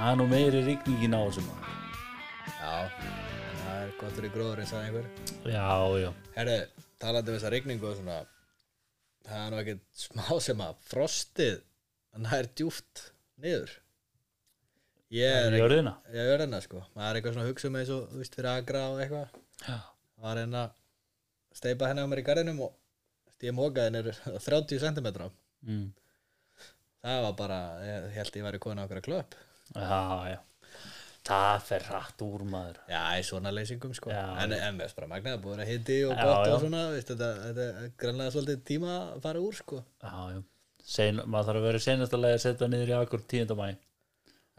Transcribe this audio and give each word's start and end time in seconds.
Það 0.00 0.10
er 0.10 0.16
nú 0.16 0.26
meiri 0.30 0.60
rigningin 0.64 1.12
á 1.16 1.20
þessum 1.28 1.48
maður. 1.50 1.72
Já, 2.56 2.70
það 3.60 3.74
er 3.80 3.90
gott 4.00 4.14
fyrir 4.16 4.32
gróður 4.34 4.62
eins 4.62 4.72
og 4.72 4.84
einhver 4.84 5.08
Já, 5.44 5.66
já. 6.00 6.10
Herru, 6.36 6.54
talandi 7.02 7.32
um 7.32 7.36
þessa 7.36 7.50
rigningu 7.52 7.88
og 7.90 7.98
svona 7.98 8.16
Það 9.28 9.42
er 9.44 9.52
nú 9.52 9.58
ekkert 9.60 9.82
smá 10.00 10.24
sem 10.42 10.62
að 10.64 10.78
frostið 10.88 11.58
hann 12.16 12.28
er 12.38 12.48
djúft 12.58 13.02
niður 13.44 13.74
Ég 15.10 15.26
er 15.36 15.48
ekki 15.50 15.60
Jörðina. 15.64 15.92
Ég 16.14 16.28
er 16.32 16.42
hérna 16.44 16.60
sko, 16.64 16.80
maður 16.94 17.08
er 17.10 17.18
eitthvað 17.20 17.34
svona 17.36 17.44
að 17.46 17.50
hugsa 17.52 17.68
um 17.70 17.78
eins 17.80 17.88
og, 17.94 18.02
þú 18.12 18.20
veist, 18.22 18.36
fyrir 18.38 18.50
agra 18.52 18.82
og 18.92 19.00
eitthvað 19.02 19.38
Já. 19.66 19.76
var 20.24 20.38
hérna 20.40 20.64
steipa 21.60 21.88
henni 21.90 22.04
á 22.06 22.10
mér 22.12 22.22
í 22.22 22.26
garðinum 22.30 22.60
og 22.68 23.44
ég 23.44 23.56
mókaði 23.56 23.90
henni 24.00 24.40
30 24.48 24.82
cm 24.86 25.30
Mm. 25.60 25.90
það 27.04 27.18
var 27.26 27.34
bara, 27.36 27.56
ég 27.84 28.04
held 28.16 28.36
ég 28.38 28.44
væri 28.46 28.58
kona 28.64 28.86
okkur 28.86 28.96
að 29.02 29.04
klöpp 29.10 29.34
Já, 29.74 30.30
já. 30.34 30.38
Það 31.30 31.60
fer 31.68 31.84
rætt 31.92 32.22
úr 32.24 32.42
maður. 32.48 32.78
já, 32.90 33.00
í 33.20 33.22
svona 33.28 33.50
leysingum 33.52 33.92
sko 33.94 34.10
Já, 34.10 34.22
en, 34.42 34.52
en 34.56 34.78
við 34.80 34.94
bara 34.96 35.06
magnaði 35.12 35.42
búið 35.44 35.60
að 35.62 35.68
hitti 35.70 35.98
og 36.08 36.14
gott 36.16 36.48
og 36.48 36.60
svona, 36.64 36.80
veist, 36.94 37.10
þetta, 37.12 37.28
þetta 37.44 37.66
er 37.84 37.90
grannlega 38.00 38.32
svolítið 38.34 38.62
tíma 38.70 38.94
að 39.14 39.20
fara 39.26 39.42
úr 39.44 39.58
sko. 39.58 39.82
Sein, 40.90 41.20
maður 41.26 41.50
þarf 41.50 41.60
að 41.60 41.66
vera 41.68 41.82
senast 41.84 42.14
að 42.16 42.24
að 42.30 42.38
setja 42.42 42.68
niður 42.72 42.90
í 42.90 42.96
akkur 42.96 43.22
10. 43.30 43.54
mæ. 43.60 43.68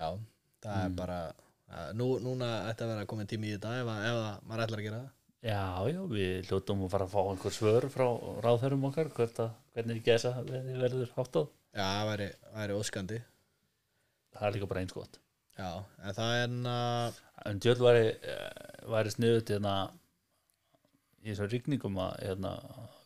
já, 0.01 0.09
það 0.61 0.77
Mm. 0.77 0.85
er 0.85 0.93
bara 1.01 1.17
að, 1.71 1.89
nú, 1.97 2.07
núna 2.21 2.47
ætti 2.69 2.85
að 2.85 2.91
vera 2.93 3.05
komin 3.09 3.27
tími 3.27 3.49
í 3.49 3.57
þetta 3.57 3.73
ef, 3.81 3.87
að- 3.87 4.05
ef 4.05 4.21
að 4.21 4.47
maður 4.47 4.63
ætlar 4.67 4.79
að 4.79 4.85
gera 4.87 5.01
það 5.01 5.09
Já, 5.41 5.61
já, 5.89 6.01
við 6.05 6.45
hljóttum 6.47 6.83
að 6.85 6.89
fara 6.93 7.05
að 7.07 7.13
fá 7.15 7.21
einhver 7.31 7.53
svör 7.57 7.85
frá 7.89 8.07
ráðherrum 8.45 8.83
okkar, 8.85 9.09
að, 9.17 9.47
hvernig 9.73 10.03
gæsa 10.05 10.31
verður 10.45 11.09
háttað. 11.17 11.47
já, 11.73 11.81
það 11.81 12.07
væri, 12.11 12.27
væri 12.53 12.77
óskandi 12.77 13.21
Það 14.35 14.47
er 14.47 14.55
líka 14.55 14.69
bara 14.71 14.81
eins 14.83 14.93
gott. 14.95 15.19
já, 15.57 15.69
en 16.03 16.15
það 16.17 16.35
er 16.37 16.43
en 16.49 16.65
að 16.75 17.19
En 17.41 17.57
djöld 17.57 17.79
væri, 17.81 18.03
eh, 18.21 18.85
væri 18.85 19.09
sniðut 19.09 19.49
hérna 19.49 19.71
í 21.25 21.31
þessum 21.31 21.47
rigningum 21.49 21.95
að 21.97 22.11
hérna, 22.21 22.51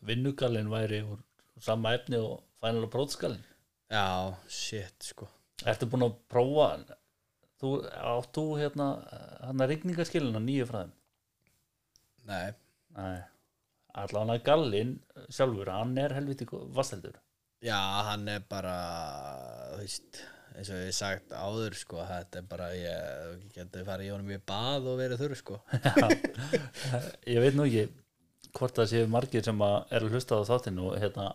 vinnugallin 0.03 0.67
væri 0.67 0.99
úr 1.07 1.21
sama 1.63 1.93
efni 1.95 2.19
og 2.19 2.41
fænal 2.59 2.83
og 2.83 2.91
brótskallin. 2.91 3.43
já, 3.89 4.35
shit 4.49 5.03
sko 5.03 5.27
Ertu 5.63 5.87
búin 5.87 6.03
að 6.03 6.17
prófa 6.27 6.67
þú, 7.61 7.69
átt 7.87 8.33
þú 8.35 8.43
hérna 8.59 8.87
hann 9.39 9.63
að 9.63 9.69
rigningaskilina 9.71 10.41
nýju 10.43 10.67
frá 10.67 10.81
þeim? 10.83 10.91
nei, 12.27 12.53
Nei, 12.95 13.23
allan 13.93 14.29
að 14.35 14.43
gallin 14.43 14.91
sjálfur, 15.29 15.71
hann 15.71 15.97
er 15.97 16.13
helviti 16.15 16.45
vasteldur. 16.51 17.15
Já, 17.63 17.79
hann 18.09 18.27
er 18.27 18.43
bara, 18.49 18.75
þú 19.73 19.79
veist, 19.81 20.21
eins 20.55 20.69
og 20.71 20.79
ég 20.79 20.89
hef 20.89 20.95
sagt 20.95 21.33
áður, 21.35 21.75
sko, 21.77 21.99
þetta 22.07 22.39
er 22.39 22.47
bara, 22.49 22.67
ég 22.77 23.45
geti 23.55 23.83
farið 23.87 24.07
í 24.07 24.11
honum 24.13 24.33
í 24.35 24.39
bað 24.47 24.89
og 24.91 24.99
verið 25.01 25.21
þurr, 25.23 25.37
sko. 25.39 25.59
Ég 27.33 27.41
veit 27.43 27.57
nú 27.57 27.65
ekki 27.67 27.87
hvort 28.55 28.77
það 28.79 28.91
séu 28.91 29.09
margir 29.11 29.43
sem 29.43 29.63
að 29.65 29.75
er 29.91 30.05
að 30.05 30.15
hlusta 30.15 30.39
á 30.39 30.47
þáttinu 30.47 30.85
og 30.91 30.99
hérna 31.01 31.25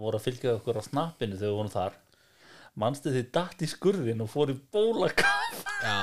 voru 0.00 0.16
að 0.16 0.24
fylgja 0.28 0.54
okkur 0.56 0.80
á 0.80 0.82
snappinu 0.86 1.36
þegar 1.36 1.50
við 1.50 1.58
vorum 1.58 1.74
þar. 1.74 1.98
Manstu 2.80 3.12
því 3.12 3.24
datt 3.34 3.64
í 3.64 3.68
skurðin 3.68 4.24
og 4.24 4.30
fór 4.32 4.54
í 4.54 4.56
bólakaf 4.72 5.64
Já, 5.84 5.98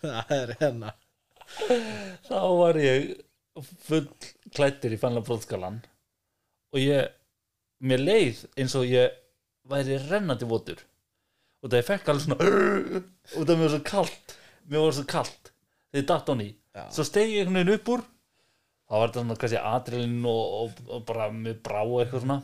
það 0.00 0.36
er 0.38 0.54
hérna. 0.62 0.94
þá 2.24 2.38
var 2.56 2.78
ég 2.80 3.10
full 3.84 4.06
klættur 4.54 4.94
í 4.94 5.00
fannlega 5.00 5.28
bróðskalan 5.28 5.82
og 6.72 6.80
ég 6.80 7.10
mér 7.84 8.00
leið 8.00 8.46
eins 8.56 8.76
og 8.78 8.86
ég 8.88 9.12
væri 9.68 9.98
rennandi 10.06 10.48
votur 10.48 10.80
og 11.62 11.70
það 11.70 11.78
ég 11.80 11.88
fekk 11.90 12.10
alveg 12.12 12.24
svona 12.26 12.38
og 12.42 13.46
það 13.46 13.52
mér 13.54 13.62
var 13.66 13.74
svo 13.76 13.82
kalt 13.92 14.34
mér 14.72 14.84
var 14.86 14.96
svo 14.98 15.04
kalt 15.14 15.52
þegar 15.52 16.02
ég 16.02 16.08
datt 16.12 16.32
á 16.32 16.34
ný 16.40 16.48
Já. 16.72 16.84
svo 16.96 17.04
stegi 17.06 17.36
ég 17.38 17.44
einhvern 17.46 17.60
veginn 17.62 17.76
upp 17.78 17.92
úr 17.96 18.04
þá 18.92 18.94
var 18.98 19.08
þetta 19.12 19.22
svona 19.22 19.36
kannski 19.42 19.60
adrenalin 19.72 20.26
og, 20.32 20.56
og, 20.62 20.80
og 20.96 21.04
bara 21.08 21.28
með 21.34 21.60
brá 21.64 21.80
og 21.84 21.98
eitthvað 22.02 22.24
svona 22.26 22.40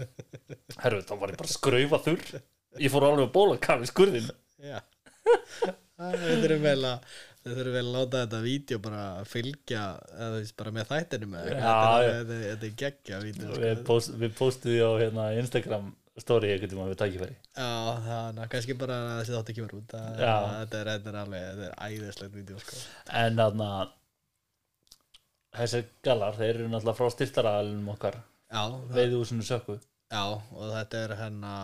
herru 0.84 1.02
þá 1.08 1.14
var 1.20 1.32
ég 1.34 1.40
bara 1.42 1.54
skraufa 1.56 2.02
þurr 2.06 2.28
ég 2.84 2.92
fór 2.92 3.08
alveg 3.08 3.26
að 3.28 3.34
bóla 3.38 3.58
kafi 3.68 3.90
skurðin 3.90 4.30
Já. 4.58 4.78
Við 5.98 6.44
þurfum 6.44 6.62
vel 6.62 6.84
að, 6.88 7.06
við 7.44 7.56
þurfum 7.58 7.74
vel 7.74 7.82
að 7.84 7.94
láta 7.96 8.20
þetta 8.22 8.38
vídeo 8.44 8.78
bara 8.84 9.02
fylgja, 9.28 9.82
eða 10.14 10.42
bara 10.60 10.72
með 10.76 10.90
þættinu 10.92 11.28
með. 11.32 11.48
Já, 11.52 11.72
þetta, 12.06 12.36
er- 12.52 12.76
geggja 12.82 13.18
vídeo, 13.24 13.48
sko. 13.50 13.62
við, 13.64 13.80
post, 13.88 14.12
við 14.22 14.36
postuðum 14.38 14.76
því 14.76 14.84
á 14.86 14.90
hérna, 15.02 15.26
Instagram 15.42 15.88
story 16.22 16.50
einhvern 16.52 16.72
tímann 16.72 16.90
við 16.90 16.98
tækifæri. 17.02 17.36
Já, 17.56 17.68
þannig 18.06 18.42
að 18.44 18.50
kannski 18.54 18.76
bara 18.80 18.96
að 19.04 19.20
þessi 19.20 19.34
þátti 19.36 19.54
kemur 19.58 19.74
út. 19.78 19.92
Það, 19.92 20.22
Já. 20.22 20.34
þetta, 20.54 20.80
er, 20.80 20.90
er 21.12 21.18
alveg, 21.22 21.44
þetta 21.48 21.68
er 21.68 21.76
æðislegt 21.88 22.34
vídeo, 22.38 22.62
sko. 22.62 22.80
en 23.22 23.38
þarna 23.38 23.68
þessir 25.58 25.86
gallar, 26.08 26.38
þeir 26.38 26.50
eru 26.54 26.70
náttúrulega 26.72 26.98
frá 27.00 27.12
styrtaraðalunum 27.14 27.92
okkar. 27.94 28.18
Já, 28.48 28.62
það, 28.64 28.80
veiðúsinu 28.96 29.46
sökku. 29.46 29.78
Já, 30.08 30.24
og 30.24 30.72
þetta 30.72 31.04
er 31.04 31.16
hérna 31.22 31.54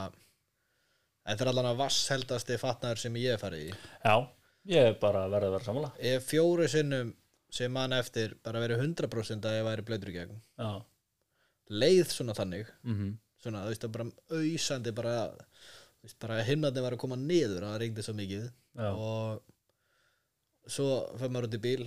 Þetta 1.24 1.44
er 1.46 1.48
allan 1.54 1.66
að 1.70 1.78
vassheldasti 1.80 2.56
fatnaður 2.60 2.98
sem 3.00 3.14
ég 3.16 3.32
hef 3.32 3.40
farið 3.46 3.62
í. 3.70 3.76
Já, 4.04 4.16
ég 4.68 4.88
er 4.90 4.96
bara 5.00 5.22
verið 5.32 5.48
að 5.48 5.54
vera 5.54 5.64
sammála. 5.64 5.88
Ég 6.04 6.18
hef 6.18 6.26
fjóri 6.28 6.66
sinnum 6.68 7.14
sem 7.54 7.72
mann 7.72 7.94
eftir 7.96 8.34
bara 8.44 8.60
verið 8.60 8.82
100% 8.84 9.48
að 9.48 9.56
ég 9.56 9.64
væri 9.64 9.86
blöytur 9.88 10.10
í 10.12 10.16
gegn. 10.18 10.42
Já, 10.60 10.72
Leið 11.72 12.10
svona 12.12 12.34
þannig. 12.36 12.68
Mhm 12.84 13.14
Svona, 13.44 13.64
þú 13.66 13.72
veist, 13.74 13.86
bara 13.92 14.06
auðsandi 14.38 14.92
bara, 14.96 15.14
þú 16.00 16.08
veist, 16.08 16.18
bara 16.24 16.42
himnandi 16.48 16.84
var 16.84 16.96
að 16.96 17.02
koma 17.04 17.18
niður 17.20 17.66
það 17.68 17.80
ringdi 17.82 18.04
svo 18.06 18.14
mikið. 18.16 18.46
Já. 18.74 18.88
og 18.90 20.72
svo 20.74 20.86
fer 21.20 21.30
maður 21.30 21.50
út 21.50 21.56
í 21.58 21.62
bíl 21.62 21.82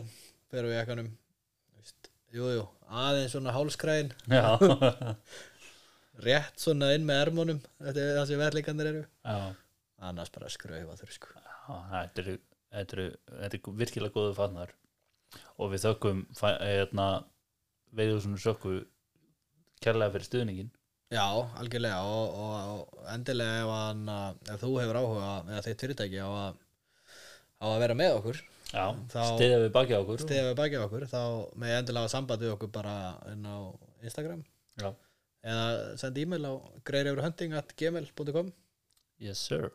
fer 0.52 0.68
við 0.70 0.78
jakkanum 0.78 1.08
þú 1.10 1.82
veist, 1.82 2.10
jú, 2.38 2.52
jú, 2.54 2.62
aðeins 3.04 3.34
svona 3.34 3.56
hálskræðin 3.56 4.14
rétt 6.28 6.62
svona 6.62 6.94
inn 6.96 7.06
með 7.10 7.24
ermunum 7.26 7.60
þetta 7.82 8.04
er 8.06 8.20
það 8.22 8.30
sem 8.30 8.42
verðleikandir 8.42 8.92
eru. 8.94 9.02
Já, 9.26 9.38
annars 10.10 10.32
bara 10.34 10.52
skraufa 10.54 10.96
þurr 11.02 11.16
sko. 11.18 11.34
Þetta 11.68 12.24
eru 12.24 12.38
þetta 12.72 12.98
eru, 12.98 13.08
þetta 13.42 13.58
er 13.60 13.80
virkilega 13.82 14.16
góðu 14.16 14.36
fatnar 14.38 14.74
og 15.58 15.72
við 15.74 15.84
þökkum 15.86 16.24
hérna, 16.40 17.08
veiðúsinu 17.98 18.40
sökku 18.42 18.78
kærlega 19.84 20.14
fyrir 20.16 20.28
stuðningin 20.30 20.72
Já, 21.08 21.24
algjörlega 21.62 22.02
og, 22.04 22.34
og, 22.36 22.54
og 23.00 23.10
endilega 23.14 23.62
ef, 23.62 23.70
hann, 23.72 24.10
ef 24.52 24.60
þú 24.60 24.72
hefur 24.82 25.00
áhuga 25.00 25.28
eða 25.48 25.64
þitt 25.64 25.84
fyrirtæki 25.86 26.20
á 26.20 26.28
að, 26.28 26.58
á 27.64 27.66
að 27.72 27.82
vera 27.86 27.96
með 27.96 28.16
okkur 28.18 28.42
stiðja 28.68 29.60
við 29.64 29.70
baki 29.72 29.96
á 29.96 30.00
okkur. 30.02 30.24
stefa 30.26 30.50
við 30.50 30.58
baki 30.60 30.80
á 30.80 30.84
okkur 30.84 31.06
þá 31.08 31.22
með 31.64 31.76
endilega 31.78 32.12
samband 32.12 32.44
við 32.44 32.54
okkur 32.58 32.72
bara 32.76 32.96
inn 33.32 33.46
á 33.48 33.58
Instagram. 34.04 34.42
Já, 34.82 34.90
eða 35.48 35.68
senda 36.02 36.24
e-mail 36.24 36.50
á 36.52 36.54
greirefurhunting.gmail.com 36.90 38.52
yes 39.24 39.46
sir. 39.48 39.72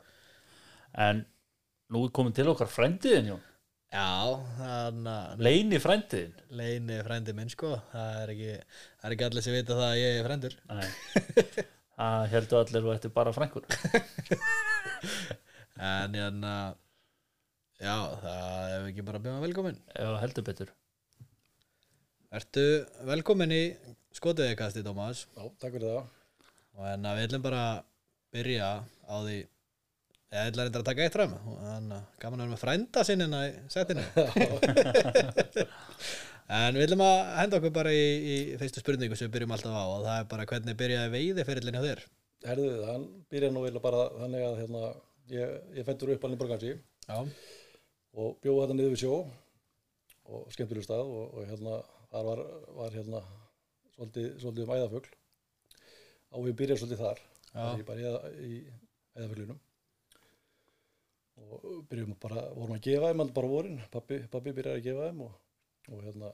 En 0.93 1.25
nú 1.93 2.05
er 2.05 2.13
komin 2.13 2.37
til 2.37 2.51
okkar 2.53 2.69
frændiðin 2.69 3.33
Jón 3.33 3.49
Já, 3.93 4.41
þannig 4.57 5.09
að 5.13 5.43
leini 5.45 5.79
frændiðin 5.83 6.39
leini 6.57 6.97
frændi 7.05 7.35
minn 7.37 7.51
sko. 7.53 7.75
Það 7.91 8.15
er 8.23 8.31
ekki, 8.33 8.53
það 8.97 9.09
er 9.09 9.15
ekki 9.17 9.27
allir 9.27 9.45
sem 9.45 9.57
vita 9.59 9.77
það 9.77 9.89
að 9.91 10.01
ég 10.01 10.17
er 10.17 10.29
frændur. 10.29 10.55
Nei. 10.73 10.87
það 11.99 12.29
heldur 12.33 12.63
allir 12.63 12.87
og 12.87 12.95
þetta 12.97 13.11
er 13.11 13.15
bara 13.19 13.35
frængur 13.37 13.67
en 15.93 16.17
hérna 16.17 16.55
já, 17.83 17.97
það 18.23 18.73
er 18.73 18.87
ekki 18.89 19.05
bara 19.07 19.21
að 19.21 19.27
byrja 19.27 19.45
velkomin 19.45 19.79
ef 19.93 20.17
heldur 20.23 20.47
betur. 20.49 20.73
Ertu 22.33 22.67
velkomin 23.05 23.53
í 23.53 23.63
skotiðikasti, 24.17 24.85
Tómas? 24.87 25.27
Já, 25.37 25.45
takk 25.61 25.77
fyrir 25.77 25.99
það. 25.99 26.13
og 26.79 26.87
en 26.89 27.11
við 27.11 27.27
ætlum 27.27 27.45
bara 27.45 27.65
að 27.75 27.83
byrja 28.33 28.69
á 28.89 29.15
því 29.21 29.39
ég 30.33 30.49
ætla 30.49 30.65
reyndar 30.67 30.83
að 30.83 30.89
taka 30.89 31.05
eitt 31.05 31.17
fram. 31.17 31.33
Að 31.61 31.91
gaman 32.23 32.41
að 32.41 32.45
vera 32.47 32.53
með 32.55 32.61
frænda 32.63 33.05
sinnina 33.05 33.41
í 33.49 33.55
setinu. 33.73 34.05
En 36.53 36.77
við 36.77 36.85
ætlum 36.85 37.05
að 37.05 37.19
henda 37.39 37.59
okkur 37.59 37.73
bara 37.73 37.93
í, 37.95 38.03
í 38.03 38.37
fyrstu 38.61 38.83
spurningu 38.83 39.17
sem 39.17 39.29
við 39.29 39.37
byrjum 39.37 39.55
alltaf 39.55 39.73
á 39.73 39.85
og 39.85 40.03
það 40.05 40.17
er 40.19 40.27
bara 40.33 40.47
hvernig 40.51 40.77
byrjaði 40.81 41.13
veiði 41.15 41.47
fyrirlin 41.49 41.79
hjá 41.79 41.85
þér? 41.87 42.03
Herðu, 42.49 42.67
hann 42.89 43.07
byrjaði 43.33 43.55
nú 43.55 43.63
eiginlega 43.63 43.85
bara 43.87 44.03
þannig 44.19 44.45
að 44.49 44.59
hérna, 44.61 44.83
ég, 45.33 45.55
ég 45.79 45.89
fættur 45.89 46.13
upp 46.13 46.27
alveg 46.29 46.43
borgansi 46.43 46.75
og 47.15 48.37
bjóði 48.43 48.61
þetta 48.65 48.77
niður 48.77 48.95
við 48.97 49.03
sjó 49.05 49.15
og 50.33 50.53
skemmtileg 50.53 50.87
stað 50.87 51.09
og, 51.09 51.25
og 51.39 51.49
hérna, 51.49 51.81
þar 52.13 52.29
var, 52.29 52.45
var 52.83 52.97
hérna 52.99 53.25
svolítið, 53.95 54.31
svolítið 54.43 54.67
um 54.67 54.77
æðafugl. 54.77 55.19
Og 56.33 56.49
við 56.49 56.59
byrjaði 56.61 56.83
svolítið 56.83 57.05
þar. 57.07 57.27
Ég 57.79 57.87
bara 57.89 58.01
í, 58.03 58.53
í 58.53 58.63
æðafuglinum 59.17 59.61
og 61.51 61.85
byrjum 61.91 62.17
bara, 62.23 62.43
vorum 62.57 62.77
að 62.77 62.85
gefa 62.87 63.11
þeim 63.11 63.23
allir 63.25 63.37
bara 63.37 63.51
vorin, 63.53 63.81
pappi, 63.93 64.19
pappi 64.33 64.55
byrjaði 64.57 64.81
að 64.81 64.87
gefa 64.87 65.09
þeim 65.09 65.23
og, 65.27 65.33
og 65.91 66.05
hérna, 66.07 66.31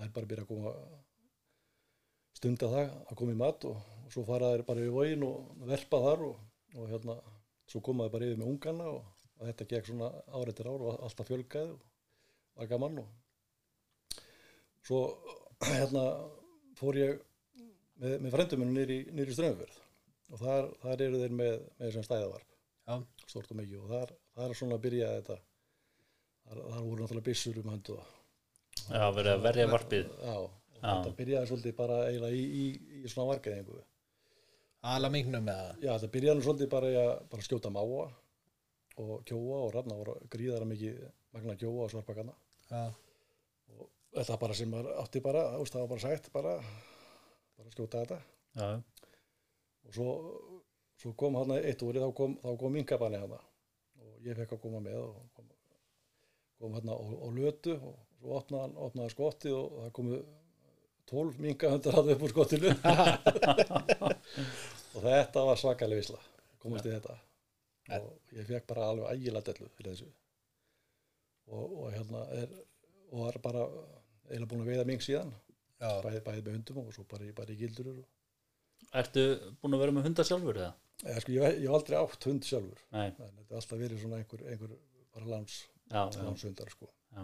er 0.00 0.12
bara 0.14 0.30
byrjað 0.30 0.46
að 0.46 0.50
koma 0.50 0.74
stunda 2.40 2.70
það 2.72 2.92
að 3.10 3.18
koma 3.20 3.34
í 3.34 3.40
mat 3.40 3.66
og, 3.68 3.88
og 4.04 4.14
svo 4.14 4.24
fara 4.28 4.52
þeir 4.54 4.66
bara 4.68 4.86
í 4.86 4.92
vógin 4.94 5.26
og 5.26 5.64
verpa 5.70 6.02
þar 6.06 6.26
og, 6.28 6.44
og 6.76 6.92
hérna, 6.92 7.16
svo 7.70 7.82
koma 7.84 8.06
þeir 8.06 8.14
bara 8.16 8.30
yfir 8.30 8.42
með 8.42 8.52
ungana 8.54 8.88
og, 8.94 9.26
og 9.38 9.48
þetta 9.50 9.68
gekk 9.74 9.90
svona 9.90 10.10
ár 10.30 10.52
eftir 10.52 10.70
ár 10.70 10.86
og 10.86 11.04
alltaf 11.08 11.30
fjölgaði 11.30 11.74
og 11.76 12.60
var 12.60 12.70
gaman 12.70 13.02
og 13.04 14.20
svo 14.86 15.04
hérna 15.80 16.06
fór 16.80 16.98
ég 17.00 17.20
með, 18.00 18.18
með 18.24 18.34
frendum 18.34 18.64
minn 18.64 18.76
nýri, 18.76 19.02
nýri 19.12 19.36
strömmverð 19.36 19.80
og 20.30 20.40
þar, 20.40 20.70
þar 20.82 21.04
eru 21.06 21.20
þeir 21.20 21.36
með, 21.36 21.54
með 21.80 22.00
stæðavarp. 22.06 22.56
Stort 23.26 23.50
og 23.52 23.58
mikið. 23.58 23.82
Og 23.82 23.90
þar, 23.90 24.12
þar 24.40 24.54
er 24.54 24.58
svona 24.60 24.78
að 24.78 24.84
byrja 24.88 25.10
þetta. 25.18 25.36
Þar, 26.48 26.62
þar 26.70 26.86
voru 26.88 27.04
náttúrulega 27.04 27.28
byssur 27.30 27.60
um 27.62 27.70
hönd 27.74 27.92
og 27.94 28.16
Já, 28.90 29.04
verið 29.14 29.32
að 29.36 29.44
verja 29.44 29.68
varpið. 29.70 30.10
Já, 30.24 30.34
og 30.40 30.58
þetta 30.80 31.14
byrjaði 31.20 31.50
svolítið 31.50 31.74
bara 31.78 31.96
eiginlega 32.08 32.36
í, 32.40 32.44
í, 32.62 33.00
í 33.04 33.10
svona 33.12 33.28
varkaðingu 33.34 33.80
ala 34.90 35.10
mingnum 35.12 35.44
með 35.44 35.58
það. 35.60 35.80
já, 35.84 35.90
þetta 35.92 36.12
byrjaði 36.14 36.44
svolítið 36.46 36.68
bara 36.72 36.90
í 36.90 36.94
að 36.96 37.10
bara 37.34 37.44
skjóta 37.44 37.72
máa 37.74 37.84
og 39.00 39.12
kjóa 39.28 39.58
og 39.66 39.74
ranna 39.74 39.96
voru 39.98 40.14
gríðara 40.32 40.68
mikið 40.68 41.02
magna 41.36 41.56
kjóa 41.60 41.84
og 41.84 41.92
svarpakana 41.92 42.32
Já, 42.70 42.80
þetta 44.16 44.38
bara 44.40 44.56
sem 44.56 44.72
var 44.72 44.88
átti 45.02 45.22
bara, 45.24 45.44
veist, 45.60 45.74
það 45.76 45.84
var 45.84 45.92
bara 45.92 46.04
sagt 46.06 46.32
bara, 46.32 46.54
bara 47.60 47.74
skjóta 47.74 48.04
þetta. 48.04 48.20
Já, 48.56 48.70
og 49.84 49.94
svo, 49.94 50.08
svo 51.02 51.12
kom 51.18 51.36
hann 51.38 51.54
eitt 51.60 51.84
úri 51.84 52.00
þá 52.02 52.08
kom, 52.16 52.38
þá 52.40 52.50
kom 52.64 52.74
minkabanni 52.78 53.20
hann 53.20 53.36
og 53.36 53.44
ég 54.26 54.36
fekk 54.38 54.52
að 54.56 54.62
koma 54.64 54.80
með 54.84 54.98
og 55.00 55.16
kom, 55.36 55.48
kom 56.60 56.76
hann 56.78 56.92
á, 56.92 56.96
á 56.96 57.26
lötu 57.36 57.74
og 57.78 57.96
svo 58.20 58.36
opnaði 58.40 58.76
opnaði 58.86 59.14
skottið 59.14 59.54
og 59.56 59.78
það 59.80 59.92
komu 60.00 60.20
12 61.10 61.40
minkahundar 61.42 61.96
hann 61.98 62.10
upp 62.14 62.22
úr 62.26 62.32
skottinu. 62.34 62.70
Og 64.94 65.04
þetta 65.04 65.42
var 65.46 65.58
svakalega 65.58 66.00
visla 66.02 66.18
komast 66.62 66.86
í 66.86 66.92
þetta. 66.92 67.14
Og 67.96 68.34
ég 68.36 68.46
fekk 68.48 68.66
bara 68.70 68.88
alveg 68.92 69.12
ægilega 69.16 69.46
dellu 69.50 69.68
fyrir 69.76 69.94
þessu. 69.94 70.08
Og, 71.50 71.64
og 71.84 71.88
hérna 71.94 72.20
er 72.36 72.52
og 73.10 73.24
var 73.24 73.38
bara 73.42 73.64
eiginlega 74.30 74.50
búin 74.52 74.62
að 74.62 74.70
veiða 74.70 74.84
mink 74.86 75.02
síðan 75.02 75.32
já, 75.80 75.88
bæði, 76.04 76.42
með 76.46 76.52
hundum 76.60 76.82
og 76.84 76.92
svo 76.94 77.02
bara, 77.10 77.26
í- 77.26 77.34
bara 77.34 77.50
í 77.50 77.58
gildurur 77.58 77.96
og 78.04 78.06
Ertu 79.00 79.24
búin 79.62 79.74
að 79.74 79.82
vera 79.84 79.94
með 79.96 80.06
hunda 80.08 80.24
sjálfur 80.26 80.60
eða? 80.60 80.70
Eða, 81.00 81.20
sko, 81.24 81.32
ég, 81.32 81.60
ég 81.62 81.66
hef 81.66 81.76
aldrei 81.78 81.98
átt 82.00 82.26
hund 82.28 82.46
sjálfur. 82.46 82.80
Nei, 82.92 83.06
þetta 83.16 83.46
er 83.46 83.60
alltaf 83.60 83.78
verið 83.80 84.02
svona 84.02 84.18
einhver, 84.20 84.42
einhver 84.52 84.74
bara 85.14 85.30
lands, 85.32 85.62
já, 85.88 86.02
já, 86.02 86.20
landshundar 86.26 86.72
sko. 86.72 86.90
já, 87.16 87.22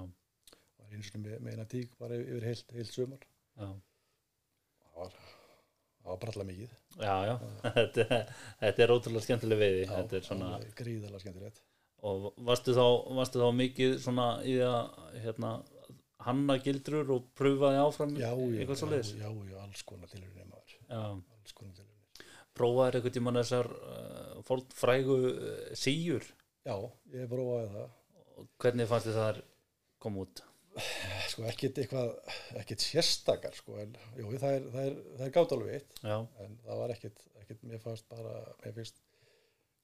var 0.87 0.96
eins 0.96 1.12
og 1.12 1.23
með, 1.23 1.37
með 1.44 1.56
eina 1.56 1.67
tík 1.70 1.94
bara 2.00 2.19
yfir 2.19 2.46
heilt, 2.46 2.75
heilt 2.76 2.96
já. 2.96 3.69
það 4.81 4.96
var, 4.96 5.14
það 6.00 6.11
var 6.11 6.20
bralla 6.25 6.46
mikið. 6.50 6.75
Já, 6.96 7.14
já, 7.28 7.34
þetta, 7.78 8.20
þetta 8.64 8.84
er 8.87 8.94
ótrúlega 8.96 9.26
skemmtileg 9.28 9.62
veiði, 9.62 9.87
þetta 9.93 10.19
er 10.19 10.29
svona, 10.29 10.52
alveg 10.58 10.76
gríðalega 10.81 11.25
skemmtilegt. 11.25 11.64
Og 12.06 12.29
varstu 12.46 12.76
þá, 12.76 12.84
varstu 13.19 13.40
þá 13.43 13.49
mikið 13.56 13.96
svona 14.05 14.29
í 14.46 14.58
að, 14.62 15.00
hérna, 15.25 15.56
hanna 16.26 16.56
gildrur 16.62 17.12
og 17.17 17.29
pröfaði 17.38 17.82
áfram 17.82 18.14
já, 18.17 18.31
já, 18.31 18.46
eitthvað 18.61 18.81
svo 18.81 18.88
já, 18.88 18.94
leiðis? 18.94 19.12
já, 19.20 19.29
já, 19.52 19.58
alls 19.62 19.84
konar 19.88 20.12
tilhörinu 20.12 20.49
maður. 20.50 20.79
Já, 20.87 21.02
alls 21.02 21.56
konar 21.56 21.76
tilhörinu 21.76 21.85
prófaði 22.56 22.99
eitthvað 22.99 23.14
tímann 23.17 23.38
þessar 23.41 23.70
uh, 23.76 24.56
frægu 24.76 25.17
uh, 25.31 25.55
síjur 25.76 26.26
já, 26.67 26.75
ég 27.14 27.31
prófaði 27.31 27.70
það. 27.76 27.94
Og 28.37 28.50
hvernig 28.62 28.91
fannst 28.91 29.08
þið 29.08 29.19
það 29.20 29.41
koma 30.03 30.25
út? 30.26 30.43
sko 31.32 31.47
ekkit 31.49 31.81
eitthvað, 31.82 32.12
ekkit 32.61 32.85
sérstakar 32.85 33.56
sko, 33.56 33.79
en 33.81 33.97
jú, 34.19 34.29
það 34.37 34.58
er, 34.58 34.69
er, 34.82 34.99
er 35.25 35.32
gátt 35.35 35.56
alveg 35.56 35.79
eitt. 35.79 35.97
Já, 36.03 36.19
en 36.44 36.58
það 36.67 36.82
var 36.82 36.94
ekkit, 36.97 37.25
ekkit 37.43 37.64
mér 37.70 37.82
fannst 37.85 38.08
bara, 38.12 38.37
mér 38.64 38.76
finnst 38.76 39.00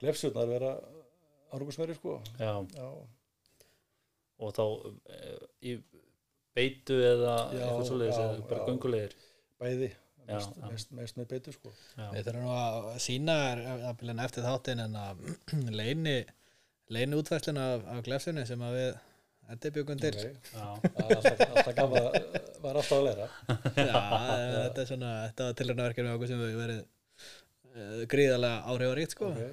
glefsutnar 0.02 0.50
vera 0.50 0.76
árugusveri 1.52 1.96
sko. 1.96 2.18
Já, 2.40 2.54
já, 2.76 2.88
og 4.42 4.54
þá 4.56 4.64
uh, 4.66 5.42
í 5.64 5.76
beitu 6.52 6.98
eða 7.00 7.36
Já, 7.54 7.62
eitthvað 7.62 7.86
svo 7.88 7.98
leiðis, 8.00 8.18
já, 8.18 8.24
eða 8.28 8.48
bara 8.50 8.62
já. 8.62 8.66
göngulegir 8.68 9.14
bæði 9.62 9.90
mest, 10.28 10.58
já. 10.58 10.68
mest, 10.70 10.92
mest 10.98 11.18
með 11.18 11.30
beitu 11.32 11.54
sko 11.54 11.72
Já, 11.72 12.06
við 12.12 12.28
þurfum 12.28 12.44
nú 12.46 12.52
að 12.56 12.90
sína 13.04 13.38
þér 13.42 14.22
eftir 14.26 14.46
þáttin 14.46 14.84
en 14.86 14.98
að 15.00 15.24
leini, 15.80 16.18
leini 16.92 17.18
útfæslun 17.18 17.60
af, 17.62 17.88
af 17.94 18.04
glefsinu 18.06 18.44
sem 18.48 18.62
að 18.66 18.78
við 18.78 18.92
þetta 19.52 19.68
er 19.68 19.74
bjökum 19.76 20.00
til. 20.00 20.12
Já, 20.14 20.66
Það 22.62 22.68
var 22.68 22.78
alltaf 22.78 22.96
að 22.96 23.06
læra 23.08 23.28
Já, 23.90 24.00
þetta 24.54 24.82
er 24.82 24.88
svona, 24.88 25.12
þetta 25.26 25.46
var 25.48 25.56
tilhörnaverkefni 25.58 26.08
með 26.08 26.16
okkur 26.16 26.30
sem 26.30 26.42
við 26.42 26.58
verið 26.60 26.80
uh, 26.82 28.02
gríðarlega 28.12 28.72
áhrifaríkt 28.72 29.16
sko. 29.16 29.30
okay. 29.32 29.52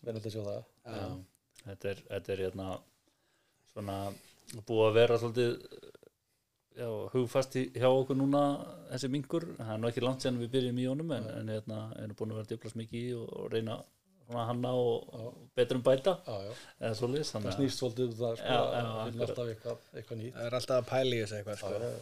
Spennandi 0.00 0.30
að 0.30 0.36
sjá 0.36 0.42
það 0.46 0.62
já. 0.96 1.04
Þetta 1.60 1.92
er, 1.92 2.02
þetta 2.08 2.32
er 2.32 2.42
hérna 2.46 2.68
svona 3.70 3.98
búið 4.66 4.86
að 4.86 4.96
vera 4.96 5.18
svolítið 5.20 5.89
já, 6.76 6.88
hugfast 7.14 7.56
hjá 7.56 7.88
okkur 7.88 8.18
núna 8.18 8.42
þessi 8.90 9.10
mingur, 9.12 9.48
það 9.58 9.72
er 9.74 9.80
nú 9.80 9.90
ekki 9.90 10.04
langt 10.04 10.26
sen 10.26 10.38
við 10.40 10.52
byrjum 10.54 10.82
í 10.82 10.90
honum 10.90 11.16
en, 11.16 11.30
en 11.40 11.54
hérna 11.54 11.80
erum 12.02 12.18
búin 12.18 12.34
að 12.34 12.42
vera 12.42 12.52
djöflast 12.52 12.78
mikið 12.80 13.00
í 13.00 13.16
og, 13.18 13.26
og 13.40 13.50
reyna 13.54 13.80
svona 14.30 14.46
hanna 14.46 14.72
og, 14.78 15.10
og 15.14 15.38
betur 15.58 15.80
um 15.80 15.84
bæta. 15.84 16.16
Já, 16.26 16.54
eða 16.78 16.94
svo 16.98 17.10
liðs 17.10 17.32
það 17.34 17.50
snýst 17.56 17.82
svolítið 17.82 18.06
um 18.06 18.16
það 18.20 18.36
sko, 18.40 18.58
akkurat. 18.70 19.22
alltaf 19.26 19.52
eitthvað, 19.54 19.84
eitthvað 19.96 20.20
nýtt. 20.20 20.34
Það 20.36 20.46
er 20.46 20.58
alltaf 20.60 20.82
að 20.82 20.90
pæla 20.90 21.16
í 21.16 21.22
þessu 21.24 21.38
eitthvað 21.40 21.62
sko. 21.62 21.94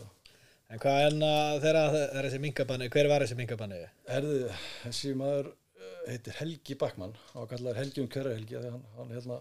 En 0.68 0.82
hvað 0.82 0.98
en 1.06 1.22
að 1.24 1.62
þeirra 1.64 1.84
er 2.04 2.26
þessi 2.26 2.40
minkabanni, 2.44 2.90
hver 2.92 3.08
var 3.08 3.24
þessi 3.24 3.38
minkabanni? 3.38 3.78
Herðu, 4.10 4.40
þessi 4.82 5.14
maður 5.16 5.46
eh, 5.48 5.94
heitir 6.10 6.36
Helgi 6.42 6.76
Backmann 6.82 7.14
og 7.40 7.46
kallar 7.48 7.78
Helgi 7.80 8.04
um 8.04 8.10
hverja 8.12 8.34
Helgi 8.36 8.58
því 8.58 8.72
hann, 8.74 8.82
hann 8.98 9.14
hérna 9.16 9.38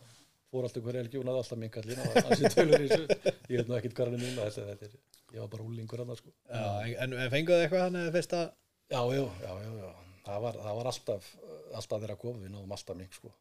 fór 0.47 0.69
alltaf 0.69 0.85
hverja 0.85 1.03
Helgi 1.03 1.19
og 1.19 1.27
náði 1.27 1.41
alltaf 1.43 1.59
minkallin 1.59 1.99
og 2.05 2.15
hann 2.21 2.39
sé 2.39 2.53
tölur 2.55 2.85
í 2.85 2.87
þessu. 2.93 3.33
Ég 3.51 3.59
veit 3.59 3.67
nú 3.67 3.75
ekkit 3.81 3.97
hvað 3.97 4.13
hann 4.13 4.21
er 4.21 4.23
núna 4.23 4.47
þetta, 4.47 4.69
þetta 4.71 4.87
er, 4.87 5.16
ég 5.33 5.43
var 5.43 5.51
bara 5.51 5.67
úlingur 5.67 6.03
hann 6.03 6.19
sko. 6.19 6.33
Já, 6.47 6.63
en, 7.03 7.15
en 7.17 7.33
fenguðu 7.33 7.65
eitthvað 7.65 7.85
hann 7.87 7.99
eða 8.03 8.15
fyrsta? 8.15 8.43
já, 8.87 9.01
já, 9.11 9.23
já, 9.43 9.51
já, 9.65 9.71
já. 9.81 9.89
Það, 10.27 10.41
var, 10.43 10.57
það 10.63 10.79
var 10.79 10.89
alltaf 10.91 11.29
alltaf 11.77 12.01
þeirra 12.03 12.17
komið, 12.19 12.41
við 12.45 12.53
náðum 12.55 12.75
alltaf 12.77 12.99
mink 12.99 13.15
sko. 13.15 13.31